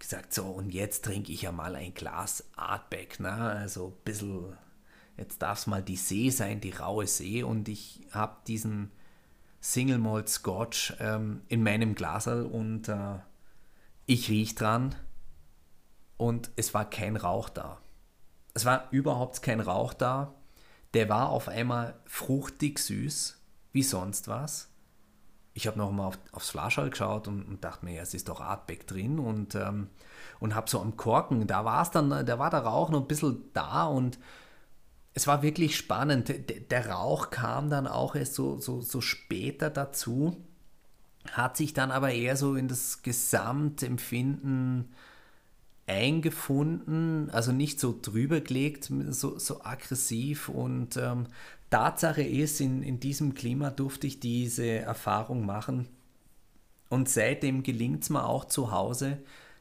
gesagt, 0.00 0.34
so 0.34 0.46
und 0.46 0.74
jetzt 0.74 1.04
trinke 1.04 1.30
ich 1.30 1.42
ja 1.42 1.52
mal 1.52 1.76
ein 1.76 1.94
Glas 1.94 2.42
Artback, 2.56 3.20
ne? 3.20 3.30
also 3.30 3.94
ein 3.96 4.04
bisschen, 4.04 4.58
jetzt 5.16 5.40
darf 5.40 5.60
es 5.60 5.66
mal 5.68 5.84
die 5.84 5.94
See 5.94 6.30
sein, 6.30 6.60
die 6.60 6.72
raue 6.72 7.06
See 7.06 7.44
und 7.44 7.68
ich 7.68 8.00
habe 8.10 8.38
diesen 8.48 8.90
Single 9.60 9.98
Malt 9.98 10.28
Scotch 10.28 10.94
ähm, 10.98 11.42
in 11.46 11.62
meinem 11.62 11.94
Glasel 11.94 12.44
und 12.44 12.88
äh, 12.88 13.20
ich 14.06 14.28
riech 14.28 14.56
dran 14.56 14.96
und 16.16 16.50
es 16.56 16.74
war 16.74 16.90
kein 16.90 17.14
Rauch 17.14 17.48
da 17.50 17.80
es 18.54 18.64
war 18.64 18.88
überhaupt 18.92 19.42
kein 19.42 19.60
Rauch 19.60 19.92
da. 19.92 20.32
Der 20.94 21.08
war 21.08 21.30
auf 21.30 21.48
einmal 21.48 21.94
fruchtig 22.06 22.78
süß, 22.78 23.36
wie 23.72 23.82
sonst 23.82 24.28
was. 24.28 24.70
Ich 25.52 25.66
habe 25.66 25.78
nochmal 25.78 26.06
auf, 26.06 26.18
aufs 26.32 26.50
Flaschall 26.50 26.90
geschaut 26.90 27.28
und, 27.28 27.42
und, 27.42 27.64
dachte 27.64 27.84
mir, 27.84 27.94
ja, 27.94 28.02
es 28.02 28.14
ist 28.14 28.28
doch 28.28 28.40
Artback 28.40 28.86
drin 28.86 29.18
und, 29.18 29.54
ähm, 29.54 29.88
und 30.40 30.54
habe 30.54 30.70
so 30.70 30.80
am 30.80 30.96
Korken, 30.96 31.46
da 31.46 31.64
war 31.64 31.82
es 31.82 31.90
dann, 31.90 32.10
da 32.10 32.38
war 32.38 32.50
der 32.50 32.60
Rauch 32.60 32.90
noch 32.90 33.02
ein 33.02 33.08
bisschen 33.08 33.50
da 33.52 33.86
und 33.86 34.18
es 35.14 35.28
war 35.28 35.42
wirklich 35.42 35.76
spannend. 35.76 36.28
Der, 36.28 36.38
der 36.38 36.90
Rauch 36.90 37.30
kam 37.30 37.70
dann 37.70 37.86
auch 37.86 38.16
erst 38.16 38.34
so, 38.34 38.58
so, 38.58 38.80
so 38.80 39.00
später 39.00 39.70
dazu, 39.70 40.36
hat 41.30 41.56
sich 41.56 41.72
dann 41.72 41.90
aber 41.90 42.12
eher 42.12 42.36
so 42.36 42.56
in 42.56 42.68
das 42.68 43.02
Gesamtempfinden 43.02 44.92
eingefunden, 45.86 47.30
also 47.30 47.52
nicht 47.52 47.78
so 47.78 47.98
drüber 48.00 48.40
gelegt, 48.40 48.90
so, 49.10 49.38
so 49.38 49.62
aggressiv. 49.62 50.48
Und 50.48 50.96
ähm, 50.96 51.26
Tatsache 51.70 52.22
ist, 52.22 52.60
in, 52.60 52.82
in 52.82 53.00
diesem 53.00 53.34
Klima 53.34 53.70
durfte 53.70 54.06
ich 54.06 54.20
diese 54.20 54.66
Erfahrung 54.66 55.44
machen. 55.44 55.88
Und 56.88 57.08
seitdem 57.08 57.62
gelingt 57.62 58.04
es 58.04 58.10
mir 58.10 58.24
auch 58.24 58.44
zu 58.44 58.70
Hause 58.70 59.18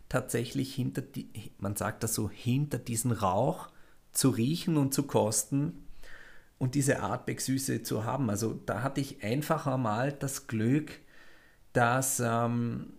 tatsächlich 0.09 0.76
hinter, 0.76 1.01
die, 1.01 1.28
man 1.57 1.76
sagt 1.76 2.03
das 2.03 2.13
so, 2.13 2.30
hinter 2.30 2.78
diesen 2.78 3.11
Rauch 3.11 3.69
zu 4.11 4.30
riechen 4.30 4.78
und 4.78 4.93
zu 4.93 5.03
kosten 5.03 5.84
und 6.59 6.76
diese 6.76 7.01
Artback-Süße 7.01 7.84
zu 7.84 8.05
haben. 8.05 8.30
Also 8.30 8.59
da 8.65 8.84
hatte 8.84 9.01
ich 9.01 9.24
einfach 9.24 9.65
einmal 9.65 10.13
das 10.13 10.47
Glück, 10.47 10.91
dass 11.74 12.21
ähm, 12.24 12.93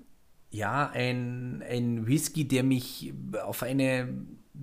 ja, 0.55 0.91
ein, 0.91 1.65
ein 1.69 2.07
Whisky, 2.07 2.47
der 2.47 2.63
mich 2.63 3.13
auf 3.45 3.65
eine 3.65 4.09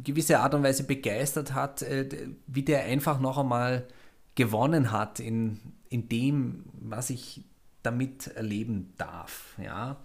gewisse 0.03 0.39
Art 0.39 0.53
und 0.53 0.63
Weise 0.63 0.85
begeistert 0.85 1.53
hat, 1.53 1.81
äh, 1.81 2.07
wie 2.47 2.63
der 2.63 2.85
einfach 2.85 3.19
noch 3.19 3.37
einmal 3.37 3.87
gewonnen 4.35 4.93
hat 4.93 5.19
in, 5.19 5.59
in 5.89 6.07
dem, 6.07 6.63
was 6.79 7.09
ich 7.09 7.43
damit 7.83 8.27
erleben 8.27 8.93
darf. 8.97 9.57
Ja. 9.61 9.97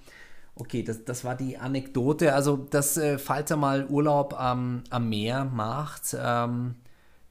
Okay, 0.57 0.83
das, 0.83 1.05
das 1.05 1.25
war 1.25 1.37
die 1.37 1.57
Anekdote. 1.57 2.35
Also, 2.35 2.57
das, 2.57 2.97
äh, 2.97 3.19
falls 3.19 3.53
ihr 3.53 3.57
mal 3.57 3.87
Urlaub 3.87 4.35
am, 4.35 4.83
am 4.91 5.09
Meer 5.09 5.45
macht, 5.45 6.17
ähm, 6.19 6.75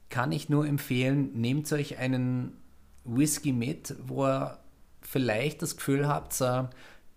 kann 0.08 0.32
ich 0.32 0.48
nur 0.48 0.66
empfehlen, 0.66 1.32
nehmt 1.34 1.70
euch 1.72 1.98
einen 1.98 2.56
Whisky 3.04 3.52
mit, 3.52 3.96
wo 4.06 4.26
ihr 4.26 4.58
vielleicht 5.02 5.60
das 5.60 5.76
Gefühl 5.76 6.08
habt, 6.08 6.40
äh, 6.40 6.64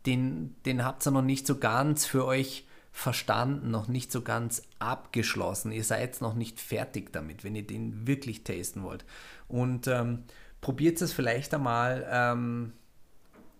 den, 0.05 0.55
den 0.65 0.83
habt 0.83 1.05
ihr 1.05 1.11
noch 1.11 1.21
nicht 1.21 1.45
so 1.45 1.57
ganz 1.57 2.05
für 2.05 2.25
euch 2.25 2.65
verstanden, 2.91 3.71
noch 3.71 3.87
nicht 3.87 4.11
so 4.11 4.21
ganz 4.21 4.63
abgeschlossen. 4.79 5.71
Ihr 5.71 5.83
seid 5.83 6.21
noch 6.21 6.33
nicht 6.33 6.59
fertig 6.59 7.13
damit, 7.13 7.43
wenn 7.43 7.55
ihr 7.55 7.65
den 7.65 8.07
wirklich 8.07 8.43
tasten 8.43 8.83
wollt. 8.83 9.05
Und 9.47 9.87
ähm, 9.87 10.23
probiert 10.61 11.01
es 11.01 11.13
vielleicht 11.13 11.53
einmal 11.53 12.07
ähm, 12.11 12.73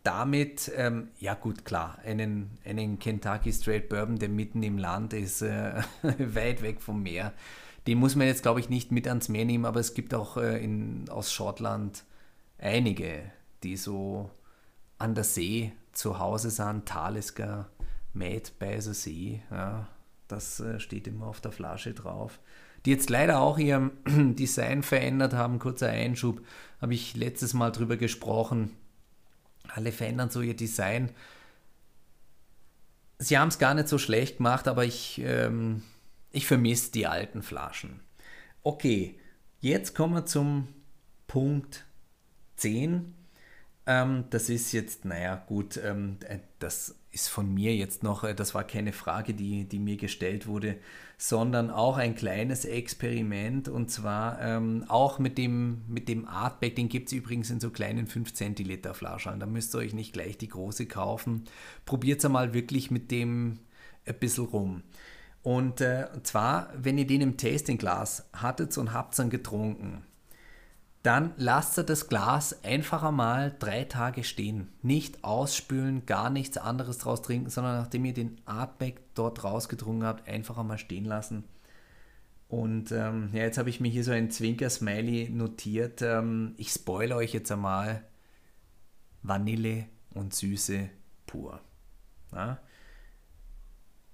damit, 0.04 0.72
ähm, 0.76 1.10
ja 1.20 1.34
gut, 1.36 1.66
klar, 1.66 2.00
einen, 2.04 2.58
einen 2.66 3.00
Kentucky 3.00 3.54
Straight 3.54 3.90
Bourbon, 3.90 4.18
der 4.18 4.30
mitten 4.30 4.64
im 4.64 4.78
Land 4.78 5.14
ist, 5.14 5.42
äh, 5.42 5.82
weit 6.02 6.62
weg 6.62 6.82
vom 6.82 7.04
Meer. 7.04 7.34
Den 7.88 7.98
muss 7.98 8.16
man 8.16 8.28
jetzt, 8.28 8.44
glaube 8.44 8.60
ich, 8.60 8.70
nicht 8.70 8.92
mit 8.92 9.08
ans 9.08 9.30
Meer 9.30 9.46
nehmen, 9.46 9.66
aber 9.66 9.80
es 9.80 9.94
gibt 9.94 10.14
auch 10.14 10.38
äh, 10.38 10.64
in, 10.64 11.08
aus 11.10 11.32
Schottland 11.32 12.04
einige, 12.58 13.32
die 13.64 13.78
so 13.78 14.30
an 14.98 15.16
der 15.16 15.24
See 15.24 15.72
zu 15.92 16.20
Hause 16.20 16.50
sind, 16.50 16.86
Talisker, 16.86 17.70
Made 18.14 18.50
by 18.60 18.80
the 18.80 18.94
Sea. 18.94 19.40
Ja. 19.52 19.88
Das 20.30 20.60
äh, 20.60 20.80
steht 20.80 21.08
immer 21.08 21.28
auf 21.28 21.42
der 21.42 21.52
Flasche 21.52 21.94
drauf. 21.94 22.40
Die 22.86 22.92
jetzt 22.92 23.10
leider 23.10 23.42
auch 23.42 23.58
ihr 23.58 23.92
Design 24.08 24.84
verändert 24.84 25.34
haben. 25.34 25.60
Kurzer 25.60 25.90
Einschub, 25.90 26.42
habe 26.80 26.94
ich 26.94 27.16
letztes 27.18 27.54
Mal 27.54 27.72
drüber 27.72 27.98
gesprochen. 27.98 28.78
Alle 29.68 29.92
verändern 29.92 30.30
so 30.30 30.42
ihr 30.42 30.56
Design. 30.56 31.12
Sie 33.18 33.38
haben 33.38 33.50
es 33.50 33.60
gar 33.60 33.74
nicht 33.74 33.90
so 33.90 33.98
schlecht 33.98 34.38
gemacht, 34.38 34.68
aber 34.68 34.86
ich, 34.86 35.20
ähm, 35.24 35.84
ich 36.32 36.48
vermisse 36.48 36.92
die 36.92 37.08
alten 37.08 37.42
Flaschen. 37.42 38.00
Okay, 38.64 39.20
jetzt 39.60 39.94
kommen 39.96 40.14
wir 40.14 40.26
zum 40.26 40.68
Punkt 41.28 41.86
10. 42.58 43.14
Ähm, 43.90 44.26
das 44.30 44.50
ist 44.50 44.72
jetzt, 44.72 45.04
naja, 45.06 45.44
gut, 45.48 45.80
ähm, 45.84 46.18
äh, 46.28 46.38
das 46.60 46.96
ist 47.12 47.28
von 47.28 47.52
mir 47.52 47.76
jetzt 47.76 48.04
noch, 48.04 48.24
äh, 48.24 48.36
das 48.36 48.54
war 48.54 48.64
keine 48.64 48.94
Frage, 48.94 49.34
die, 49.34 49.68
die 49.68 49.80
mir 49.80 49.98
gestellt 49.98 50.46
wurde, 50.46 50.78
sondern 51.18 51.72
auch 51.72 51.98
ein 51.98 52.14
kleines 52.14 52.66
Experiment 52.66 53.68
und 53.68 53.90
zwar 53.90 54.40
ähm, 54.42 54.86
auch 54.90 55.18
mit 55.18 55.40
dem, 55.40 55.82
mit 55.88 56.08
dem 56.08 56.28
Artback, 56.28 56.76
den 56.76 56.88
gibt 56.88 57.08
es 57.08 57.14
übrigens 57.14 57.50
in 57.50 57.60
so 57.60 57.72
kleinen 57.72 58.06
5 58.06 58.32
Zentiliter 58.36 58.94
Flaschen. 58.94 59.40
Da 59.40 59.48
müsst 59.48 59.74
ihr 59.74 59.80
euch 59.80 59.96
nicht 59.96 60.14
gleich 60.14 60.38
die 60.38 60.50
große 60.50 60.86
kaufen. 60.86 61.46
Probiert 61.86 62.20
es 62.20 62.26
einmal 62.26 62.54
wirklich 62.54 62.92
mit 62.92 63.10
dem 63.10 63.58
ein 64.06 64.20
bisschen 64.20 64.46
rum. 64.46 64.84
Und 65.42 65.82
äh, 65.82 66.10
zwar, 66.22 66.72
wenn 66.78 67.00
ihr 67.00 67.08
den 67.08 67.22
im 67.22 67.38
Tastingglas 67.38 68.30
hattet 68.34 68.78
und 68.78 68.94
habt 68.94 69.18
dann 69.18 69.32
getrunken, 69.32 70.04
dann 71.04 71.34
lasst 71.38 71.78
ihr 71.78 71.84
das 71.84 72.10
Glas 72.10 72.64
einfach 72.64 73.04
einmal 73.04 73.56
drei 73.58 73.86
Tage 73.86 74.24
stehen. 74.24 74.70
Nicht 74.82 75.24
ausspülen, 75.24 76.06
gar 76.06 76.30
nichts 76.30 76.58
anderes 76.58 76.98
draus 76.98 77.22
trinken, 77.22 77.50
sondern 77.50 77.78
nachdem 77.78 78.04
ihr 78.06 78.14
den 78.14 78.42
Artback 78.46 79.02
dort 79.14 79.44
rausgetrunken 79.44 80.06
habt, 80.06 80.28
einfach 80.28 80.58
einmal 80.58 80.78
stehen 80.78 81.06
lassen. 81.06 81.46
Und 82.50 82.92
ähm, 82.92 83.30
ja, 83.32 83.44
jetzt 83.44 83.58
habe 83.58 83.70
ich 83.70 83.80
mir 83.80 83.90
hier 83.90 84.04
so 84.04 84.12
ein 84.12 84.32
Zwinker-Smiley 84.32 85.30
notiert. 85.30 86.02
Ähm, 86.02 86.56
ich 86.58 86.72
spoilere 86.72 87.20
euch 87.20 87.32
jetzt 87.32 87.52
einmal 87.52 88.04
Vanille 89.22 89.86
und 90.14 90.34
Süße 90.34 90.90
pur. 91.28 91.62
Ja? 92.34 92.60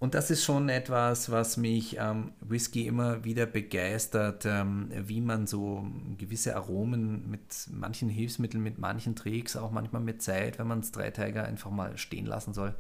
Und 0.06 0.14
das 0.14 0.30
ist 0.30 0.43
schon 0.43 0.70
etwas, 0.70 1.32
was 1.32 1.58
mich 1.58 1.97
ähm, 1.99 2.34
Whisky 2.39 2.86
immer 2.86 3.24
wieder 3.24 3.47
begeistert, 3.47 4.45
ähm, 4.45 4.91
wie 4.93 5.20
man 5.20 5.47
so 5.47 5.84
gewisse 6.20 6.56
Aromen 6.56 7.28
mit 7.28 7.41
manchen 7.72 8.08
Hilfsmitteln, 8.08 8.62
mit 8.62 8.78
manchen 8.78 9.16
Tricks, 9.16 9.58
auch 9.58 9.72
manchmal 9.72 10.03
mit 10.03 10.22
Zeit, 10.22 10.60
wenn 10.60 10.68
man 10.68 10.82
es 10.82 10.91
drei 10.91 11.10
Tage 11.10 11.43
einfach 11.43 11.72
mal 11.72 11.97
stehen 11.97 12.28
lassen 12.28 12.53
soll, 12.53 12.76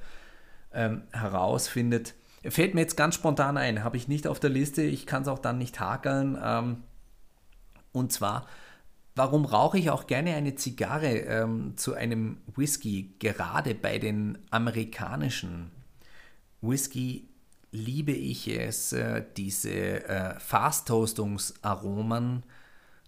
ähm, 0.71 1.01
herausfindet. 1.13 2.13
Fällt 2.47 2.75
mir 2.75 2.81
jetzt 2.81 2.95
ganz 2.95 3.15
spontan 3.15 3.57
ein, 3.57 3.83
habe 3.83 3.97
ich 3.97 4.07
nicht 4.07 4.27
auf 4.27 4.39
der 4.39 4.51
Liste, 4.51 4.83
ich 4.83 5.07
kann 5.07 5.23
es 5.23 5.27
auch 5.27 5.39
dann 5.39 5.57
nicht 5.57 5.79
hakeln. 5.79 6.37
Ähm, 6.39 6.83
und 7.91 8.11
zwar, 8.13 8.45
warum 9.15 9.45
rauche 9.45 9.79
ich 9.79 9.89
auch 9.89 10.05
gerne 10.05 10.35
eine 10.35 10.53
Zigarre 10.53 11.07
ähm, 11.07 11.75
zu 11.75 11.95
einem 11.95 12.37
Whisky, 12.55 13.15
gerade 13.17 13.73
bei 13.73 13.97
den 13.97 14.37
amerikanischen 14.51 15.71
Whisky 16.67 17.27
liebe 17.71 18.11
ich 18.11 18.47
es, 18.47 18.93
äh, 18.93 19.23
diese 19.35 20.07
äh, 20.07 20.39
Fast-Toastungsaromen 20.39 22.43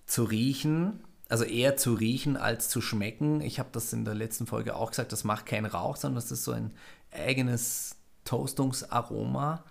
zu 0.06 0.24
riechen. 0.24 1.04
Also 1.30 1.44
eher 1.44 1.78
zu 1.78 1.94
riechen 1.94 2.38
als 2.38 2.70
zu 2.70 2.82
schmecken. 2.82 3.42
Ich 3.42 3.60
habe 3.60 3.70
das 3.72 3.94
in 3.94 4.06
der 4.06 4.16
letzten 4.16 4.48
Folge 4.48 4.76
auch 4.76 4.92
gesagt, 4.92 5.12
das 5.12 5.24
macht 5.24 5.46
keinen 5.46 5.66
Rauch, 5.66 5.98
sondern 5.98 6.16
das 6.16 6.32
ist 6.32 6.44
so 6.44 6.52
ein 6.52 6.74
eigenes 7.12 7.98
Toastungsaroma. 8.24 9.64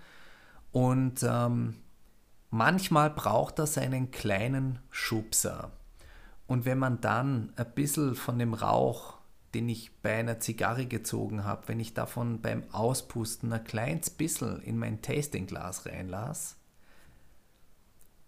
Und 0.73 1.23
ähm, 1.23 1.77
manchmal 2.51 3.11
braucht 3.11 3.59
das 3.59 3.79
einen 3.79 4.11
kleinen 4.11 4.79
Schubser. 4.91 5.73
Und 6.47 6.65
wenn 6.65 6.79
man 6.79 7.01
dann 7.01 7.53
ein 7.57 7.73
bisschen 7.75 8.15
von 8.15 8.39
dem 8.39 8.55
Rauch 8.55 9.16
den 9.57 9.71
ich 9.71 9.91
bei 10.03 10.19
einer 10.19 10.39
Zigarre 10.39 10.85
gezogen 10.85 11.45
habe, 11.45 11.69
wenn 11.69 11.81
ich 11.81 11.95
davon 11.95 12.43
beim 12.43 12.63
Auspusten 12.73 13.51
ein 13.55 13.65
kleines 13.65 14.11
bisschen 14.11 14.61
in 14.61 14.77
mein 14.77 15.01
Tastingglas 15.01 15.87
reinlasse, 15.87 16.57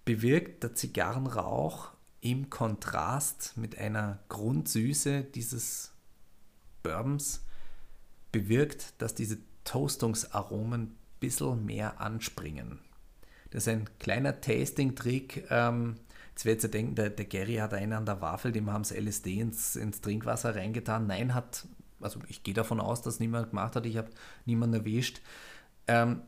bewirkt 0.07 0.63
der 0.63 0.75
Zigarrenrauch 0.75 1.91
im 2.23 2.49
Kontrast 2.49 3.59
mit 3.59 3.77
einer 3.77 4.21
Grundsüße 4.31 5.23
dieses 5.23 5.93
Bourbons, 6.83 7.45
bewirkt, 8.33 8.95
dass 8.97 9.15
diese 9.15 9.37
Toastungsaromen 9.65 10.81
ein 10.81 10.99
bisschen 11.21 11.67
mehr 11.67 12.01
anspringen. 12.01 12.79
Das 13.51 13.65
ist 13.65 13.69
ein 13.69 13.87
kleiner 13.99 14.41
Tasting-Trick, 14.41 15.45
ähm, 15.51 15.97
Jetzt 16.39 16.45
wird 16.45 16.63
ihr 16.63 16.71
denken, 16.71 16.95
der, 16.95 17.11
der 17.11 17.25
Gary 17.25 17.57
hat 17.57 17.75
einen 17.75 17.93
an 17.93 18.07
der 18.07 18.21
Waffel, 18.21 18.53
dem 18.53 18.73
haben 18.73 18.85
sie 18.85 18.97
LSD 18.97 19.41
ins, 19.41 19.75
ins 19.75 20.01
Trinkwasser 20.01 20.55
reingetan. 20.55 21.09
Nein, 21.09 21.35
hat, 21.35 21.67
also 22.01 22.21
ich 22.29 22.45
gehe 22.45 22.55
davon 22.55 22.79
aus, 22.79 23.03
dass 23.03 23.19
niemand 23.19 23.51
gemacht 23.51 23.75
hat, 23.75 23.85
ich 23.87 23.97
habe 23.97 24.11
niemanden 24.45 24.77
erwischt. 24.77 25.21
Ähm, 25.89 26.23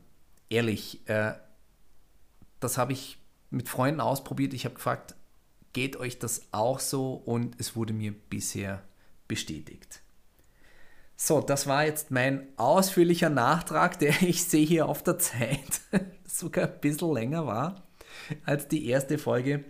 ehrlich, 0.49 1.07
äh, 1.07 1.31
das 2.59 2.77
habe 2.77 2.91
ich 2.91 3.19
mit 3.51 3.69
Freunden 3.69 4.01
ausprobiert. 4.01 4.53
Ich 4.53 4.65
habe 4.65 4.75
gefragt, 4.75 5.15
geht 5.71 5.95
euch 5.95 6.19
das 6.19 6.41
auch 6.51 6.81
so? 6.81 7.13
Und 7.13 7.55
es 7.57 7.77
wurde 7.77 7.93
mir 7.93 8.11
bisher 8.11 8.83
bestätigt. 9.29 10.01
So, 11.15 11.39
das 11.39 11.67
war 11.67 11.85
jetzt 11.85 12.11
mein 12.11 12.49
ausführlicher 12.57 13.29
Nachtrag, 13.29 13.97
der 13.99 14.21
ich 14.23 14.43
sehe 14.43 14.65
hier 14.65 14.89
auf 14.89 15.03
der 15.03 15.19
Zeit 15.19 15.79
sogar 16.25 16.67
ein 16.67 16.81
bisschen 16.81 17.13
länger 17.13 17.47
war 17.47 17.83
als 18.43 18.67
die 18.67 18.87
erste 18.87 19.17
Folge. 19.17 19.63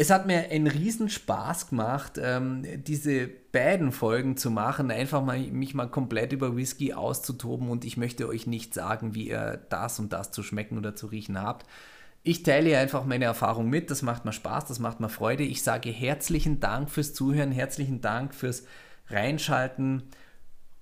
Es 0.00 0.08
hat 0.08 0.26
mir 0.26 0.50
einen 0.50 0.66
riesen 0.66 1.10
Spaß 1.10 1.68
gemacht, 1.68 2.18
ähm, 2.18 2.64
diese 2.84 3.28
beiden 3.52 3.92
Folgen 3.92 4.38
zu 4.38 4.50
machen, 4.50 4.90
einfach 4.90 5.22
mal 5.22 5.38
mich 5.38 5.74
mal 5.74 5.90
komplett 5.90 6.32
über 6.32 6.56
Whisky 6.56 6.94
auszutoben 6.94 7.68
und 7.68 7.84
ich 7.84 7.98
möchte 7.98 8.26
euch 8.26 8.46
nicht 8.46 8.72
sagen, 8.72 9.14
wie 9.14 9.28
ihr 9.28 9.60
das 9.68 9.98
und 9.98 10.14
das 10.14 10.30
zu 10.30 10.42
schmecken 10.42 10.78
oder 10.78 10.96
zu 10.96 11.08
riechen 11.08 11.38
habt. 11.38 11.66
Ich 12.22 12.42
teile 12.44 12.78
einfach 12.78 13.04
meine 13.04 13.26
Erfahrung 13.26 13.68
mit, 13.68 13.90
das 13.90 14.00
macht 14.00 14.24
mir 14.24 14.32
Spaß, 14.32 14.64
das 14.64 14.78
macht 14.78 15.00
mir 15.00 15.10
Freude. 15.10 15.42
Ich 15.42 15.62
sage 15.62 15.90
herzlichen 15.90 16.60
Dank 16.60 16.88
fürs 16.88 17.12
Zuhören, 17.12 17.52
herzlichen 17.52 18.00
Dank 18.00 18.34
fürs 18.34 18.64
Reinschalten. 19.10 20.04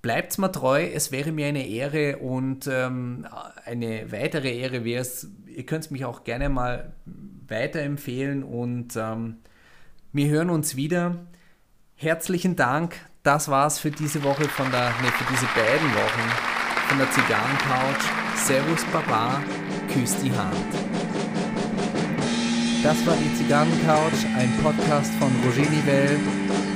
Bleibt 0.01 0.37
mir 0.37 0.49
treu, 0.49 0.81
es 0.81 1.11
wäre 1.11 1.33
mir 1.33 1.47
eine 1.47 1.67
Ehre 1.67 2.19
und 2.19 2.67
ähm, 2.67 3.27
eine 3.65 4.13
weitere 4.13 4.57
Ehre 4.57 4.85
wäre 4.85 5.01
es, 5.01 5.27
ihr 5.45 5.65
könnt 5.65 5.91
mich 5.91 6.05
auch 6.05 6.23
gerne 6.23 6.47
mal 6.47 6.93
weiterempfehlen 7.49 8.43
und 8.43 8.95
ähm, 8.95 9.37
wir 10.11 10.27
hören 10.29 10.49
uns 10.49 10.75
wieder. 10.75 11.15
Herzlichen 11.95 12.55
Dank. 12.55 12.95
Das 13.23 13.49
war's 13.49 13.79
für 13.79 13.91
diese 13.91 14.23
Woche 14.23 14.45
von 14.45 14.71
der, 14.71 14.89
ne, 14.89 15.11
für 15.11 15.31
diese 15.31 15.45
beiden 15.53 15.93
Wochen 15.93 16.59
von 16.87 16.97
der 16.97 17.11
Zigarrencouch. 17.11 18.03
Servus 18.35 18.83
Baba, 18.85 19.41
küss 19.93 20.15
die 20.21 20.31
Hand. 20.31 20.55
Das 22.81 23.05
war 23.05 23.15
die 23.17 23.35
Zigarrencouch, 23.35 24.25
ein 24.37 24.51
Podcast 24.63 25.11
von 25.15 25.29
Roger 25.45 25.69
Nivelle 25.69 26.17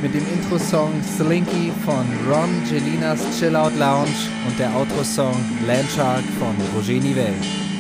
mit 0.02 0.14
dem 0.14 0.26
Intro-Song 0.34 0.92
Slinky 1.02 1.72
von 1.86 2.06
Ron 2.30 2.50
Gelinas 2.70 3.22
Chill 3.40 3.56
Out 3.56 3.74
Lounge 3.78 4.10
und 4.46 4.60
der 4.60 4.76
Outro-Song 4.76 5.34
Landshark 5.66 6.24
von 6.38 6.56
Roger 6.76 7.02
Nivelle. 7.02 7.73